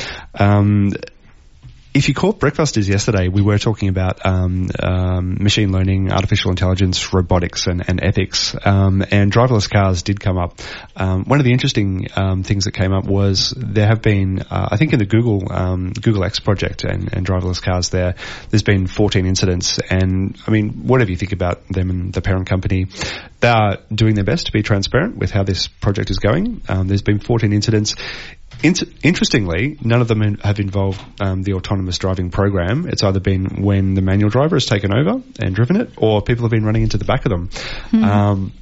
If 1.97 2.07
you 2.07 2.13
caught 2.13 2.39
Breakfasters 2.39 2.87
yesterday, 2.87 3.27
we 3.27 3.41
were 3.41 3.57
talking 3.57 3.89
about 3.89 4.23
um, 4.23 4.69
um, 4.79 5.37
machine 5.39 5.71
learning, 5.71 6.11
artificial 6.11 6.51
intelligence, 6.51 7.11
robotics, 7.11 7.65
and, 7.65 7.83
and 7.89 8.03
ethics. 8.03 8.55
Um, 8.63 9.03
and 9.09 9.31
driverless 9.31 9.67
cars 9.67 10.03
did 10.03 10.19
come 10.19 10.37
up. 10.37 10.59
Um, 10.95 11.23
one 11.25 11.39
of 11.39 11.43
the 11.43 11.51
interesting 11.51 12.07
um, 12.15 12.43
things 12.43 12.65
that 12.65 12.73
came 12.73 12.93
up 12.93 13.05
was 13.05 13.51
there 13.57 13.87
have 13.87 14.03
been, 14.03 14.41
uh, 14.41 14.69
I 14.71 14.77
think, 14.77 14.93
in 14.93 14.99
the 14.99 15.07
Google 15.07 15.51
um, 15.51 15.91
Google 15.91 16.23
X 16.23 16.39
project 16.39 16.83
and, 16.83 17.11
and, 17.11 17.25
driverless 17.25 17.63
cars, 17.63 17.89
there 17.89 18.13
there's 18.51 18.61
been 18.61 18.85
14 18.85 19.25
incidents. 19.25 19.79
And 19.89 20.37
I 20.45 20.51
mean, 20.51 20.85
whatever 20.85 21.09
you 21.09 21.17
think 21.17 21.31
about 21.31 21.67
them 21.67 21.89
and 21.89 22.13
the 22.13 22.21
parent 22.21 22.47
company, 22.47 22.85
they 23.39 23.49
are 23.49 23.77
doing 23.93 24.15
their 24.15 24.23
best 24.23 24.47
to 24.47 24.51
be 24.51 24.63
transparent 24.63 25.17
with 25.17 25.31
how 25.31 25.43
this 25.43 25.67
project 25.67 26.09
is 26.09 26.17
going. 26.17 26.61
there's 26.85 27.01
been 27.01 27.19
14 27.19 27.53
incidents. 27.53 27.95
Inter- 28.63 28.87
interestingly, 29.03 29.77
none 29.81 30.01
of 30.01 30.07
them 30.07 30.37
have 30.39 30.59
involved 30.59 30.99
um, 31.21 31.43
the 31.43 31.53
autonomous 31.53 31.97
driving 31.99 32.31
program. 32.31 32.87
It's 32.87 33.03
either 33.03 33.19
been 33.19 33.61
when 33.61 33.93
the 33.93 34.01
manual 34.01 34.29
driver 34.31 34.55
has 34.55 34.65
taken 34.65 34.91
over 34.93 35.21
and 35.39 35.55
driven 35.55 35.79
it, 35.79 35.91
or 35.97 36.21
people 36.23 36.43
have 36.45 36.51
been 36.51 36.65
running 36.65 36.81
into 36.81 36.97
the 36.97 37.05
back 37.05 37.25
of 37.25 37.29
them. 37.29 37.49
Mm-hmm. 37.49 38.03
Um, 38.03 38.53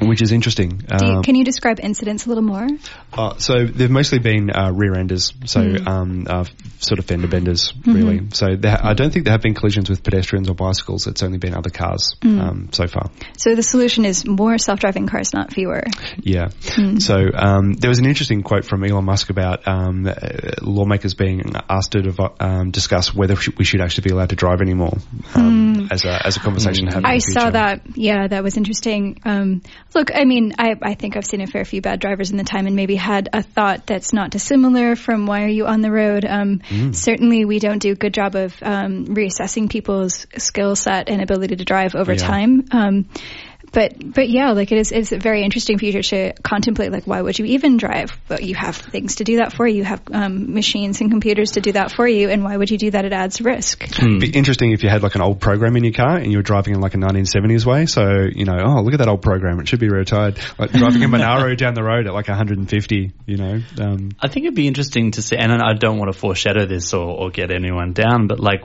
which 0.00 0.22
is 0.22 0.32
interesting. 0.32 0.82
You, 0.88 1.08
um, 1.16 1.22
can 1.22 1.34
you 1.34 1.44
describe 1.44 1.78
incidents 1.80 2.26
a 2.26 2.28
little 2.28 2.42
more? 2.42 2.66
Uh, 3.12 3.36
so 3.38 3.64
they've 3.64 3.90
mostly 3.90 4.18
been 4.18 4.50
uh, 4.50 4.72
rear 4.72 4.94
enders, 4.94 5.32
so 5.44 5.60
mm. 5.60 5.86
um, 5.86 6.26
uh, 6.28 6.44
sort 6.80 6.98
of 6.98 7.04
fender 7.04 7.28
benders, 7.28 7.72
mm-hmm. 7.72 7.92
really. 7.92 8.20
So 8.32 8.46
I 8.46 8.94
don't 8.94 9.12
think 9.12 9.24
there 9.24 9.32
have 9.32 9.42
been 9.42 9.54
collisions 9.54 9.88
with 9.88 10.02
pedestrians 10.02 10.48
or 10.48 10.54
bicycles. 10.54 11.06
It's 11.06 11.22
only 11.22 11.38
been 11.38 11.54
other 11.54 11.70
cars 11.70 12.16
mm. 12.20 12.40
um, 12.40 12.68
so 12.72 12.86
far. 12.86 13.10
So 13.36 13.54
the 13.54 13.62
solution 13.62 14.04
is 14.04 14.26
more 14.26 14.58
self-driving 14.58 15.06
cars, 15.06 15.32
not 15.32 15.52
fewer. 15.52 15.84
Yeah. 16.18 16.48
Mm. 16.76 17.00
So 17.00 17.30
um, 17.34 17.74
there 17.74 17.88
was 17.90 17.98
an 17.98 18.06
interesting 18.06 18.42
quote 18.42 18.64
from 18.64 18.84
Elon 18.84 19.04
Musk 19.04 19.30
about 19.30 19.66
um, 19.68 20.06
uh, 20.06 20.14
lawmakers 20.62 21.14
being 21.14 21.52
asked 21.68 21.92
to 21.92 22.02
dev- 22.02 22.32
um, 22.40 22.70
discuss 22.70 23.14
whether 23.14 23.36
we 23.56 23.64
should 23.64 23.80
actually 23.80 24.08
be 24.08 24.10
allowed 24.10 24.30
to 24.30 24.36
drive 24.36 24.60
anymore 24.60 24.96
mm. 25.32 25.90
as 25.90 26.04
a 26.04 26.26
as 26.26 26.36
a 26.36 26.40
conversation. 26.40 26.88
I 26.88 27.18
saw 27.18 27.50
that. 27.50 27.96
Yeah, 27.96 28.26
that 28.28 28.42
was 28.42 28.56
interesting. 28.56 29.20
Look, 29.94 30.10
I 30.14 30.24
mean, 30.24 30.54
I, 30.58 30.74
I 30.82 30.94
think 30.94 31.16
I've 31.16 31.24
seen 31.24 31.40
a 31.40 31.46
fair 31.46 31.64
few 31.64 31.80
bad 31.80 32.00
drivers 32.00 32.30
in 32.30 32.36
the 32.36 32.44
time 32.44 32.66
and 32.66 32.74
maybe 32.74 32.96
had 32.96 33.28
a 33.32 33.42
thought 33.42 33.86
that's 33.86 34.12
not 34.12 34.30
dissimilar 34.30 34.96
from 34.96 35.26
why 35.26 35.44
are 35.44 35.48
you 35.48 35.66
on 35.66 35.82
the 35.82 35.90
road. 35.90 36.24
Um, 36.24 36.58
mm. 36.58 36.94
Certainly, 36.94 37.44
we 37.44 37.60
don't 37.60 37.78
do 37.78 37.92
a 37.92 37.94
good 37.94 38.12
job 38.12 38.34
of 38.34 38.54
um, 38.62 39.06
reassessing 39.06 39.70
people's 39.70 40.26
skill 40.36 40.74
set 40.74 41.08
and 41.08 41.22
ability 41.22 41.56
to 41.56 41.64
drive 41.64 41.94
over 41.94 42.12
yeah. 42.12 42.18
time. 42.18 42.64
Um, 42.72 43.08
but 43.74 44.14
but 44.14 44.28
yeah, 44.28 44.52
like 44.52 44.70
it 44.70 44.78
is 44.78 44.92
it's 44.92 45.10
a 45.10 45.18
very 45.18 45.42
interesting 45.42 45.78
future 45.78 46.02
to 46.02 46.32
contemplate. 46.42 46.92
Like, 46.92 47.06
why 47.06 47.20
would 47.20 47.38
you 47.38 47.44
even 47.46 47.76
drive? 47.76 48.16
But 48.28 48.44
you 48.44 48.54
have 48.54 48.76
things 48.76 49.16
to 49.16 49.24
do 49.24 49.38
that 49.38 49.52
for 49.52 49.66
you. 49.66 49.78
You 49.78 49.84
have 49.84 50.00
um, 50.12 50.54
machines 50.54 51.00
and 51.00 51.10
computers 51.10 51.52
to 51.52 51.60
do 51.60 51.72
that 51.72 51.90
for 51.90 52.06
you. 52.06 52.30
And 52.30 52.44
why 52.44 52.56
would 52.56 52.70
you 52.70 52.78
do 52.78 52.92
that? 52.92 53.04
It 53.04 53.12
adds 53.12 53.40
risk. 53.40 53.82
It'd 53.82 54.20
be 54.20 54.30
interesting 54.30 54.70
if 54.70 54.84
you 54.84 54.88
had 54.88 55.02
like 55.02 55.16
an 55.16 55.22
old 55.22 55.40
program 55.40 55.76
in 55.76 55.82
your 55.82 55.92
car 55.92 56.16
and 56.16 56.30
you 56.30 56.38
were 56.38 56.42
driving 56.42 56.74
in 56.74 56.80
like 56.80 56.94
a 56.94 56.98
1970s 56.98 57.66
way. 57.66 57.86
So 57.86 58.28
you 58.32 58.44
know, 58.44 58.58
oh 58.64 58.82
look 58.82 58.94
at 58.94 59.00
that 59.00 59.08
old 59.08 59.22
program. 59.22 59.58
It 59.58 59.66
should 59.66 59.80
be 59.80 59.88
retired. 59.88 60.38
Like 60.56 60.70
driving 60.70 61.02
a 61.02 61.08
Monaro 61.08 61.54
down 61.56 61.74
the 61.74 61.82
road 61.82 62.06
at 62.06 62.14
like 62.14 62.28
150. 62.28 63.12
You 63.26 63.36
know. 63.36 63.60
Um, 63.80 64.10
I 64.20 64.28
think 64.28 64.46
it'd 64.46 64.54
be 64.54 64.68
interesting 64.68 65.10
to 65.12 65.22
see, 65.22 65.36
and 65.36 65.52
I 65.52 65.74
don't 65.74 65.98
want 65.98 66.12
to 66.12 66.18
foreshadow 66.18 66.64
this 66.64 66.94
or, 66.94 67.06
or 67.06 67.30
get 67.30 67.50
anyone 67.50 67.92
down, 67.92 68.28
but 68.28 68.38
like 68.38 68.62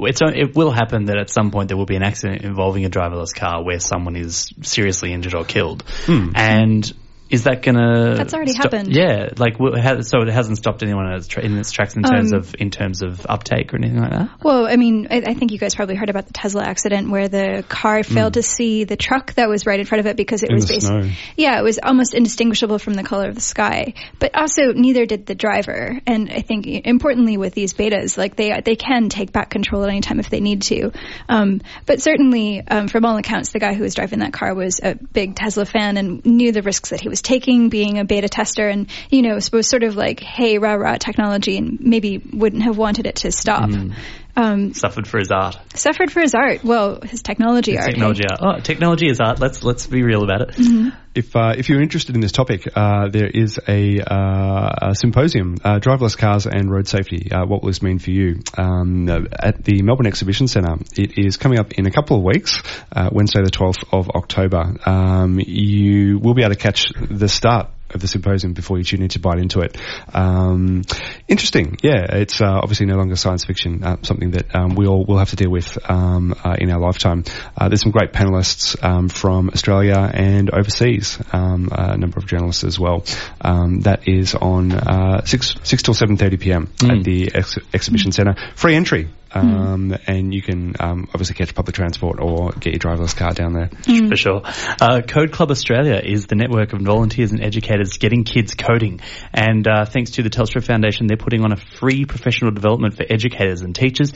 it's 0.00 0.20
it 0.22 0.56
will 0.56 0.72
happen 0.72 1.04
that 1.04 1.18
at 1.18 1.30
some 1.30 1.52
point 1.52 1.68
there 1.68 1.76
will 1.76 1.86
be 1.86 1.96
an 1.96 2.02
accident 2.02 2.42
involving 2.42 2.84
a 2.84 2.90
driverless 2.90 3.34
car 3.34 3.62
where 3.62 3.78
someone 3.78 4.16
is 4.16 4.39
seriously 4.62 5.12
injured 5.12 5.34
or 5.34 5.44
killed. 5.44 5.82
Hmm. 6.06 6.32
And 6.34 6.92
is 7.30 7.44
that 7.44 7.62
gonna? 7.62 8.16
That's 8.16 8.34
already 8.34 8.54
happened. 8.54 8.92
Yeah, 8.92 9.30
like 9.36 9.56
so 9.58 10.22
it 10.22 10.28
hasn't 10.28 10.58
stopped 10.58 10.82
anyone 10.82 11.06
in 11.06 11.56
its 11.58 11.70
tracks 11.70 11.94
in 11.94 12.02
terms 12.02 12.32
um, 12.32 12.40
of 12.40 12.56
in 12.58 12.70
terms 12.70 13.02
of 13.02 13.24
uptake 13.28 13.72
or 13.72 13.76
anything 13.76 14.00
like 14.00 14.10
that. 14.10 14.30
Well, 14.42 14.66
I 14.66 14.74
mean, 14.74 15.06
I, 15.10 15.22
I, 15.24 15.34
think 15.34 15.52
you 15.52 15.58
guys 15.58 15.76
probably 15.76 15.94
heard 15.94 16.10
about 16.10 16.26
the 16.26 16.32
Tesla 16.32 16.64
accident 16.64 17.08
where 17.08 17.28
the 17.28 17.64
car 17.68 18.02
failed 18.02 18.32
mm. 18.32 18.34
to 18.34 18.42
see 18.42 18.82
the 18.82 18.96
truck 18.96 19.34
that 19.34 19.48
was 19.48 19.64
right 19.64 19.78
in 19.78 19.86
front 19.86 20.00
of 20.00 20.06
it 20.06 20.16
because 20.16 20.42
it 20.42 20.50
in 20.50 20.56
was 20.56 20.66
basically 20.66 21.12
yeah, 21.36 21.60
it 21.60 21.62
was 21.62 21.78
almost 21.80 22.14
indistinguishable 22.14 22.80
from 22.80 22.94
the 22.94 23.04
color 23.04 23.28
of 23.28 23.36
the 23.36 23.40
sky. 23.40 23.94
But 24.18 24.34
also, 24.34 24.72
neither 24.72 25.06
did 25.06 25.26
the 25.26 25.36
driver. 25.36 26.00
And 26.06 26.30
I 26.30 26.40
think 26.40 26.66
importantly 26.66 27.36
with 27.36 27.54
these 27.54 27.74
betas, 27.74 28.18
like 28.18 28.34
they 28.34 28.60
they 28.64 28.74
can 28.74 29.08
take 29.08 29.30
back 29.30 29.50
control 29.50 29.84
at 29.84 29.90
any 29.90 30.00
time 30.00 30.18
if 30.18 30.30
they 30.30 30.40
need 30.40 30.62
to. 30.62 30.90
Um, 31.28 31.60
but 31.86 32.02
certainly, 32.02 32.60
um, 32.66 32.88
from 32.88 33.04
all 33.04 33.16
accounts, 33.16 33.52
the 33.52 33.60
guy 33.60 33.74
who 33.74 33.84
was 33.84 33.94
driving 33.94 34.18
that 34.18 34.32
car 34.32 34.52
was 34.52 34.80
a 34.82 34.96
big 34.96 35.36
Tesla 35.36 35.64
fan 35.64 35.96
and 35.96 36.24
knew 36.26 36.50
the 36.50 36.62
risks 36.62 36.90
that 36.90 37.00
he 37.00 37.08
was 37.08 37.19
was 37.20 37.22
taking 37.22 37.68
being 37.68 37.98
a 37.98 38.04
beta 38.04 38.28
tester 38.28 38.68
and, 38.68 38.88
you 39.10 39.22
know, 39.22 39.38
was 39.52 39.68
sort 39.68 39.82
of 39.82 39.96
like, 39.96 40.20
hey, 40.20 40.58
rah 40.58 40.74
rah 40.74 40.96
technology 40.96 41.58
and 41.58 41.78
maybe 41.80 42.18
wouldn't 42.32 42.62
have 42.62 42.76
wanted 42.76 43.06
it 43.06 43.16
to 43.16 43.32
stop. 43.32 43.68
Mm. 43.68 43.94
Um, 44.36 44.74
suffered 44.74 45.06
for 45.06 45.18
his 45.18 45.30
art. 45.30 45.58
Suffered 45.74 46.10
for 46.10 46.20
his 46.20 46.34
art. 46.34 46.62
Well, 46.64 47.00
his 47.00 47.22
technology 47.22 47.72
his 47.72 47.80
art. 47.80 47.90
Technology 47.90 48.24
art. 48.28 48.40
Oh, 48.40 48.60
technology 48.60 49.08
is 49.08 49.20
art. 49.20 49.40
Let's 49.40 49.62
let's 49.62 49.86
be 49.86 50.02
real 50.02 50.22
about 50.22 50.42
it. 50.42 50.48
Mm-hmm. 50.50 50.88
If 51.14 51.34
uh, 51.34 51.54
if 51.56 51.68
you're 51.68 51.82
interested 51.82 52.14
in 52.14 52.20
this 52.20 52.30
topic, 52.30 52.68
uh, 52.74 53.08
there 53.08 53.28
is 53.28 53.58
a, 53.66 54.00
uh, 54.00 54.90
a 54.90 54.94
symposium, 54.94 55.56
uh, 55.64 55.80
driverless 55.80 56.16
cars 56.16 56.46
and 56.46 56.70
road 56.70 56.86
safety. 56.86 57.32
Uh, 57.32 57.46
what 57.46 57.62
will 57.62 57.68
this 57.68 57.82
mean 57.82 57.98
for 57.98 58.12
you? 58.12 58.42
Um, 58.56 59.08
at 59.08 59.64
the 59.64 59.82
Melbourne 59.82 60.06
Exhibition 60.06 60.46
Centre, 60.46 60.76
it 60.96 61.18
is 61.18 61.36
coming 61.36 61.58
up 61.58 61.72
in 61.72 61.86
a 61.86 61.90
couple 61.90 62.16
of 62.16 62.22
weeks, 62.22 62.62
uh, 62.92 63.10
Wednesday 63.10 63.42
the 63.42 63.50
12th 63.50 63.84
of 63.92 64.08
October. 64.10 64.76
Um, 64.86 65.40
you 65.40 66.20
will 66.20 66.34
be 66.34 66.42
able 66.42 66.54
to 66.54 66.60
catch 66.60 66.92
the 67.10 67.28
start 67.28 67.70
of 67.94 68.00
the 68.00 68.08
symposium 68.08 68.52
before 68.52 68.78
you 68.78 68.84
tune 68.84 69.02
in 69.02 69.08
to 69.10 69.18
Byte 69.18 69.40
Into 69.40 69.60
It. 69.60 69.76
Um, 70.14 70.82
interesting, 71.28 71.76
yeah. 71.82 72.16
It's 72.16 72.40
uh, 72.40 72.46
obviously 72.62 72.86
no 72.86 72.96
longer 72.96 73.16
science 73.16 73.44
fiction, 73.44 73.82
uh, 73.84 73.96
something 74.02 74.32
that 74.32 74.54
um, 74.54 74.74
we 74.74 74.86
all 74.86 75.04
will 75.04 75.18
have 75.18 75.30
to 75.30 75.36
deal 75.36 75.50
with 75.50 75.78
um, 75.88 76.34
uh, 76.44 76.56
in 76.58 76.70
our 76.70 76.80
lifetime. 76.80 77.24
Uh, 77.56 77.68
there's 77.68 77.82
some 77.82 77.92
great 77.92 78.12
panelists 78.12 78.82
um, 78.82 79.08
from 79.08 79.50
Australia 79.50 80.10
and 80.12 80.50
overseas, 80.50 81.18
um, 81.32 81.68
a 81.72 81.96
number 81.96 82.18
of 82.18 82.26
journalists 82.26 82.64
as 82.64 82.78
well. 82.78 83.04
Um, 83.40 83.80
that 83.80 84.08
is 84.08 84.34
on 84.34 84.72
uh, 84.72 85.24
six 85.24 85.54
six 85.62 85.82
till 85.82 85.94
seven 85.94 86.16
thirty 86.16 86.36
p.m. 86.36 86.66
Mm. 86.66 86.98
at 86.98 87.04
the 87.04 87.30
ex- 87.34 87.58
exhibition 87.72 88.12
centre. 88.12 88.34
Free 88.54 88.74
entry. 88.74 89.08
Um, 89.32 89.90
mm. 89.90 90.00
and 90.06 90.34
you 90.34 90.42
can 90.42 90.74
um, 90.80 91.08
obviously 91.14 91.34
catch 91.34 91.54
public 91.54 91.74
transport 91.76 92.18
or 92.20 92.52
get 92.52 92.72
your 92.72 92.80
driverless 92.80 93.16
car 93.16 93.32
down 93.32 93.52
there. 93.52 93.68
Mm. 93.68 94.08
For 94.08 94.16
sure. 94.16 94.42
Uh, 94.80 95.02
Code 95.06 95.32
Club 95.32 95.50
Australia 95.50 96.00
is 96.02 96.26
the 96.26 96.34
network 96.34 96.72
of 96.72 96.80
volunteers 96.80 97.32
and 97.32 97.42
educators 97.42 97.98
getting 97.98 98.24
kids 98.24 98.54
coding. 98.54 99.00
And 99.32 99.66
uh, 99.66 99.84
thanks 99.84 100.12
to 100.12 100.22
the 100.22 100.30
Telstra 100.30 100.64
Foundation, 100.64 101.06
they're 101.06 101.16
putting 101.16 101.44
on 101.44 101.52
a 101.52 101.56
free 101.56 102.04
professional 102.04 102.50
development 102.50 102.96
for 102.96 103.04
educators 103.08 103.62
and 103.62 103.74
teachers 103.74 104.12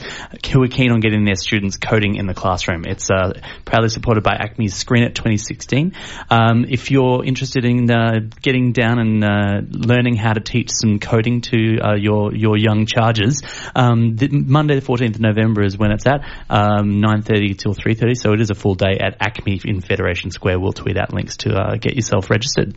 who 0.51 0.63
are 0.63 0.67
keen 0.67 0.91
on 0.91 0.99
getting 0.99 1.25
their 1.25 1.35
students 1.35 1.77
coding 1.77 2.15
in 2.15 2.27
the 2.27 2.33
classroom. 2.33 2.83
It's 2.85 3.09
uh, 3.09 3.39
proudly 3.63 3.89
supported 3.89 4.23
by 4.23 4.33
ACMI's 4.33 4.75
Screen 4.75 5.03
It 5.03 5.15
2016. 5.15 5.93
Um, 6.29 6.65
if 6.67 6.91
you're 6.91 7.23
interested 7.23 7.65
in 7.65 7.89
uh, 7.89 8.19
getting 8.41 8.73
down 8.73 8.99
and 8.99 9.23
uh, 9.23 9.61
learning 9.69 10.15
how 10.15 10.33
to 10.33 10.41
teach 10.41 10.69
some 10.71 10.99
coding 10.99 11.41
to 11.41 11.79
uh, 11.79 11.95
your 11.95 12.33
your 12.33 12.57
young 12.57 12.85
charges, 12.85 13.41
um, 13.75 14.17
Monday 14.31 14.79
the 14.79 14.85
14th 14.85 15.04
14th 15.05 15.15
of 15.15 15.21
November 15.21 15.63
is 15.63 15.77
when 15.77 15.91
it's 15.91 16.05
at, 16.05 16.21
um, 16.49 17.01
9.30 17.01 17.57
till 17.57 17.73
3.30. 17.73 18.17
So 18.17 18.33
it 18.33 18.41
is 18.41 18.49
a 18.49 18.55
full 18.55 18.75
day 18.75 18.97
at 18.99 19.19
ACMI 19.19 19.65
in 19.65 19.81
Federation 19.81 20.31
Square. 20.31 20.59
We'll 20.59 20.73
tweet 20.73 20.97
out 20.97 21.13
links 21.13 21.37
to 21.37 21.53
uh, 21.53 21.75
get 21.75 21.95
yourself 21.95 22.29
registered. 22.29 22.75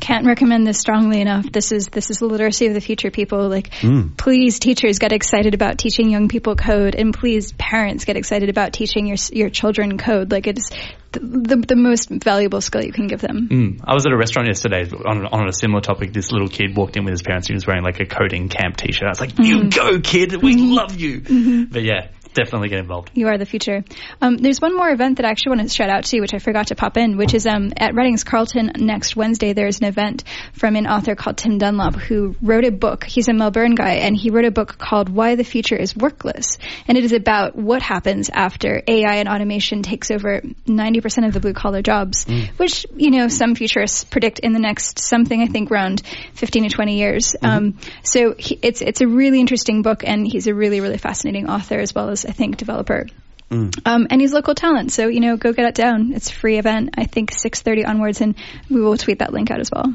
Can't 0.00 0.26
recommend 0.26 0.66
this 0.66 0.78
strongly 0.78 1.20
enough. 1.20 1.50
This 1.50 1.72
is 1.72 1.88
this 1.88 2.10
is 2.10 2.18
the 2.18 2.26
literacy 2.26 2.66
of 2.66 2.74
the 2.74 2.80
future. 2.80 3.10
People 3.10 3.48
like, 3.48 3.70
mm. 3.70 4.16
please, 4.16 4.58
teachers 4.58 4.98
get 4.98 5.12
excited 5.12 5.54
about 5.54 5.78
teaching 5.78 6.10
young 6.10 6.28
people 6.28 6.56
code, 6.56 6.94
and 6.94 7.12
please, 7.12 7.52
parents 7.52 8.04
get 8.04 8.16
excited 8.16 8.48
about 8.48 8.72
teaching 8.72 9.06
your 9.06 9.18
your 9.32 9.50
children 9.50 9.98
code. 9.98 10.32
Like 10.32 10.46
it's 10.46 10.70
the, 11.12 11.20
the, 11.20 11.56
the, 11.56 11.76
most 11.76 12.08
valuable 12.08 12.60
skill 12.60 12.84
you 12.84 12.92
can 12.92 13.08
give 13.08 13.20
them. 13.20 13.48
Mm. 13.48 13.80
I 13.84 13.94
was 13.94 14.06
at 14.06 14.12
a 14.12 14.16
restaurant 14.16 14.48
yesterday 14.48 14.88
on, 14.90 15.26
on 15.26 15.48
a 15.48 15.52
similar 15.52 15.80
topic. 15.80 16.12
This 16.12 16.30
little 16.30 16.48
kid 16.48 16.76
walked 16.76 16.96
in 16.96 17.04
with 17.04 17.12
his 17.12 17.22
parents. 17.22 17.48
He 17.48 17.54
was 17.54 17.66
wearing 17.66 17.82
like 17.82 17.98
a 18.00 18.06
coding 18.06 18.48
camp 18.48 18.76
T-shirt. 18.76 19.06
I 19.06 19.08
was 19.08 19.20
like, 19.20 19.38
"You 19.38 19.58
mm-hmm. 19.58 19.68
go, 19.70 20.00
kid! 20.00 20.40
We 20.40 20.54
mm-hmm. 20.54 20.72
love 20.72 20.96
you." 20.96 21.20
Mm-hmm. 21.20 21.64
But 21.72 21.82
yeah, 21.82 22.08
definitely 22.34 22.68
get 22.68 22.78
involved. 22.78 23.10
You 23.14 23.28
are 23.28 23.38
the 23.38 23.46
future. 23.46 23.84
Um, 24.20 24.36
there's 24.36 24.60
one 24.60 24.76
more 24.76 24.90
event 24.90 25.16
that 25.16 25.26
I 25.26 25.30
actually 25.30 25.56
want 25.56 25.68
to 25.68 25.74
shout 25.74 25.90
out 25.90 26.04
to, 26.04 26.20
which 26.20 26.34
I 26.34 26.38
forgot 26.38 26.68
to 26.68 26.74
pop 26.74 26.96
in, 26.96 27.16
which 27.16 27.34
is 27.34 27.46
um, 27.46 27.72
at 27.76 27.94
Readings 27.94 28.24
Carlton 28.24 28.72
next 28.76 29.16
Wednesday. 29.16 29.52
There's 29.52 29.80
an 29.80 29.86
event 29.86 30.24
from 30.52 30.76
an 30.76 30.86
author 30.86 31.14
called 31.14 31.36
Tim 31.36 31.58
Dunlop 31.58 31.96
who 31.96 32.36
wrote 32.40 32.64
a 32.64 32.70
book. 32.70 33.04
He's 33.04 33.28
a 33.28 33.32
Melbourne 33.32 33.74
guy, 33.74 33.94
and 33.94 34.16
he 34.16 34.30
wrote 34.30 34.44
a 34.44 34.50
book 34.50 34.78
called 34.78 35.08
Why 35.08 35.34
the 35.34 35.44
Future 35.44 35.76
is 35.76 35.96
Workless. 35.96 36.58
And 36.86 36.96
it 36.96 37.04
is 37.04 37.12
about 37.12 37.56
what 37.56 37.82
happens 37.82 38.30
after 38.30 38.82
AI 38.86 39.16
and 39.16 39.28
automation 39.28 39.82
takes 39.82 40.10
over 40.10 40.40
90% 40.66 41.26
of 41.26 41.32
the 41.32 41.40
blue 41.40 41.52
collar 41.52 41.82
jobs, 41.82 42.24
mm. 42.24 42.48
which, 42.58 42.86
you 42.96 43.10
know, 43.10 43.28
some 43.28 43.54
futurists 43.54 44.04
predict 44.04 44.38
in 44.38 44.52
the 44.52 44.58
next 44.58 44.98
something, 44.98 45.42
I 45.42 45.46
think, 45.46 45.70
around 45.70 46.02
15 46.34 46.64
to 46.64 46.68
20 46.68 46.98
years. 46.98 47.32
Mm-hmm. 47.34 47.46
Um, 47.46 47.78
so 48.02 48.34
he, 48.38 48.58
it's, 48.62 48.80
it's 48.80 49.00
a 49.00 49.06
really 49.06 49.40
interesting 49.40 49.82
book, 49.82 50.04
and 50.04 50.26
he's 50.26 50.46
a 50.46 50.54
really, 50.54 50.80
really 50.80 50.98
fascinating 50.98 51.48
author 51.48 51.78
as 51.78 51.94
well 51.94 52.10
as 52.10 52.19
I 52.24 52.32
think, 52.32 52.56
developer. 52.56 53.06
Mm. 53.50 53.76
Um, 53.84 54.06
and 54.10 54.20
he's 54.20 54.32
local 54.32 54.54
talent, 54.54 54.92
so 54.92 55.08
you 55.08 55.20
know, 55.20 55.36
go 55.36 55.52
get 55.52 55.66
it 55.66 55.74
down. 55.74 56.12
It's 56.14 56.30
a 56.30 56.34
free 56.34 56.58
event. 56.58 56.90
I 56.96 57.04
think 57.04 57.32
6:30 57.32 57.86
onwards, 57.86 58.20
and 58.20 58.36
we 58.68 58.80
will 58.80 58.96
tweet 58.96 59.18
that 59.18 59.32
link 59.32 59.50
out 59.50 59.58
as 59.58 59.70
well. 59.72 59.92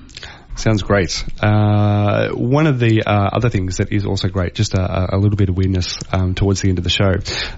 Sounds 0.57 0.84
great. 0.84 1.23
Uh, 1.41 2.30
one 2.30 2.65
of 2.65 2.80
the 2.80 3.03
uh, 3.05 3.30
other 3.34 3.49
things 3.49 3.78
that 3.78 3.91
is 3.91 4.05
also 4.05 4.30
great, 4.30 4.55
just 4.55 4.73
a, 4.73 5.15
a 5.15 5.17
little 5.17 5.36
bit 5.36 5.49
of 5.49 5.57
weirdness 5.57 5.97
um, 6.13 6.34
towards 6.34 6.61
the 6.61 6.69
end 6.69 6.78
of 6.78 6.86
the 6.86 6.89
show. 6.89 7.11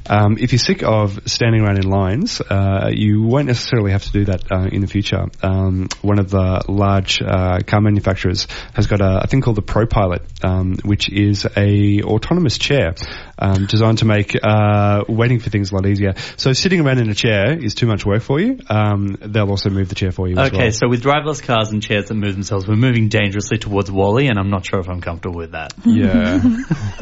Um, 0.10 0.38
if 0.40 0.52
you're 0.52 0.60
sick 0.60 0.82
of 0.82 1.20
standing 1.28 1.62
around 1.62 1.78
in 1.78 1.88
lines, 1.90 2.42
uh, 2.42 2.90
you 2.92 3.22
won't 3.22 3.46
necessarily 3.48 3.92
have 3.92 4.04
to 4.04 4.12
do 4.12 4.26
that 4.26 4.52
uh, 4.52 4.68
in 4.72 4.82
the 4.82 4.88
future. 4.88 5.26
Um, 5.44 5.90
one 6.02 6.18
of 6.18 6.32
the 6.32 6.64
large 6.68 7.22
uh, 7.22 7.60
car 7.68 7.82
manufacturers 7.82 8.48
has 8.74 8.88
got 8.88 9.00
a, 9.00 9.24
a 9.24 9.28
thing 9.28 9.42
called 9.42 9.58
the 9.58 9.62
ProPilot, 9.62 10.44
um, 10.44 10.78
which 10.84 11.08
is 11.12 11.46
a 11.56 12.02
autonomous 12.02 12.58
chair 12.58 12.96
um, 13.40 13.66
designed 13.66 14.00
to 14.00 14.06
make 14.06 14.36
uh, 14.42 15.04
waiting 15.08 15.40
for 15.40 15.50
things 15.50 15.72
a 15.72 15.76
lot 15.76 15.86
easier. 15.86 16.14
So 16.38 16.54
sitting 16.54 16.82
around 16.82 17.00
in 17.00 17.10
a 17.10 17.16
chair 17.16 17.58
is 17.58 17.76
too 17.76 17.88
much 17.88 18.06
work 18.06 18.22
for 18.22 18.40
you. 18.40 18.60
Um, 18.70 19.18
they'll 19.22 19.50
also 19.50 19.70
move 19.70 19.90
the 19.90 19.96
chair 19.96 20.12
for 20.12 20.28
you. 20.28 20.38
Okay, 20.38 20.58
well. 20.58 20.72
so 20.72 20.88
with 20.88 21.04
driverless 21.04 21.42
cars 21.42 21.70
and 21.72 21.82
chairs 21.82 22.06
that 22.06 22.16
move 22.16 22.34
themselves, 22.34 22.68
we're 22.68 22.76
moving 22.76 23.10
dangerously 23.10 23.58
towards 23.58 23.92
WALL-E, 23.92 24.28
and 24.28 24.40
I'm 24.40 24.50
not 24.50 24.66
sure 24.66 24.80
if 24.80 24.90
I'm 24.90 25.02
comfortable 25.02 25.38
with 25.38 25.52
that. 25.52 25.74
Yeah. 25.86 26.42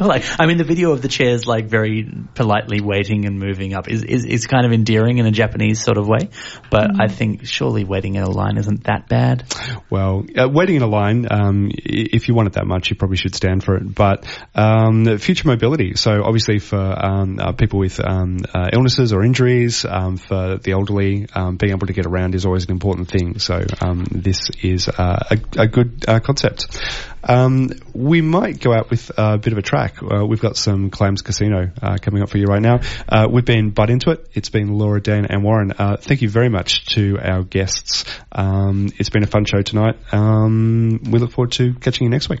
like, 0.00 0.24
I 0.38 0.46
mean, 0.46 0.58
the 0.58 0.64
video 0.64 0.92
of 0.92 1.02
the 1.02 1.08
chairs 1.08 1.46
like 1.46 1.66
very 1.66 2.10
politely 2.34 2.80
waiting 2.80 3.24
and 3.26 3.38
moving 3.38 3.74
up 3.74 3.88
is, 3.88 4.02
is, 4.02 4.24
is 4.24 4.46
kind 4.46 4.66
of 4.66 4.72
endearing 4.72 5.18
in 5.18 5.26
a 5.26 5.30
Japanese 5.30 5.82
sort 5.82 5.98
of 5.98 6.06
way, 6.06 6.28
but 6.70 6.90
mm. 6.90 6.96
I 7.00 7.08
think 7.08 7.46
surely 7.46 7.84
waiting 7.84 8.14
in 8.14 8.22
a 8.22 8.30
line 8.30 8.58
isn't 8.58 8.84
that 8.84 9.08
bad. 9.08 9.44
Well, 9.90 10.24
uh, 10.36 10.48
waiting 10.48 10.76
in 10.76 10.82
a 10.82 10.86
line, 10.86 11.26
um, 11.30 11.70
if 11.72 12.28
you 12.28 12.34
want 12.34 12.48
it 12.48 12.52
that 12.54 12.66
much, 12.66 12.90
you 12.90 12.96
probably 12.96 13.16
should 13.16 13.34
stand 13.34 13.64
for 13.64 13.76
it. 13.76 13.94
But 13.94 14.26
um, 14.54 15.18
future 15.18 15.48
mobility, 15.48 15.94
so 15.94 16.22
obviously 16.26 16.58
for 16.58 16.76
um, 16.76 17.38
uh, 17.38 17.52
people 17.52 17.78
with 17.78 18.00
um, 18.04 18.40
uh, 18.52 18.68
illnesses 18.72 19.12
or 19.12 19.22
injuries, 19.22 19.84
um, 19.84 20.16
for 20.16 20.58
the 20.58 20.72
elderly, 20.72 21.26
um, 21.34 21.56
being 21.56 21.72
able 21.72 21.86
to 21.86 21.92
get 21.92 22.04
around 22.04 22.34
is 22.34 22.44
always 22.44 22.64
an 22.64 22.72
important 22.72 23.08
thing. 23.08 23.38
So 23.38 23.64
this 24.10 24.50
is 24.62 24.88
uh, 24.88 25.24
a, 25.30 25.38
a, 25.62 25.66
good 25.68 26.04
uh, 26.08 26.20
concept. 26.20 26.78
Um, 27.22 27.70
we 27.94 28.20
might 28.20 28.60
go 28.60 28.72
out 28.72 28.90
with 28.90 29.10
a 29.16 29.38
bit 29.38 29.52
of 29.52 29.58
a 29.58 29.62
track. 29.62 30.02
Uh, 30.02 30.26
we've 30.26 30.40
got 30.40 30.56
some 30.56 30.90
Clams 30.90 31.22
Casino 31.22 31.70
coming 32.00 32.22
up 32.22 32.28
for 32.28 32.38
you 32.38 32.46
right 32.46 32.62
now. 32.62 32.80
We've 33.28 33.44
been 33.44 33.72
Byte 33.72 33.90
Into 33.90 34.10
It. 34.10 34.28
It's 34.34 34.50
been 34.50 34.78
Laura, 34.78 35.00
Dan, 35.00 35.26
and 35.26 35.44
Warren. 35.44 35.72
Thank 35.98 36.22
you 36.22 36.28
very 36.28 36.48
much 36.48 36.86
to 36.94 37.18
our 37.20 37.42
guests. 37.42 38.04
Um, 38.32 38.90
it's 38.98 39.10
been 39.10 39.22
a 39.22 39.28
fun 39.28 39.44
show 39.44 39.62
tonight. 39.62 39.96
Um, 40.12 41.00
we 41.04 41.18
look 41.18 41.32
forward 41.32 41.52
to 41.52 41.74
catching 41.74 42.04
you 42.04 42.10
next 42.10 42.28
week. 42.28 42.40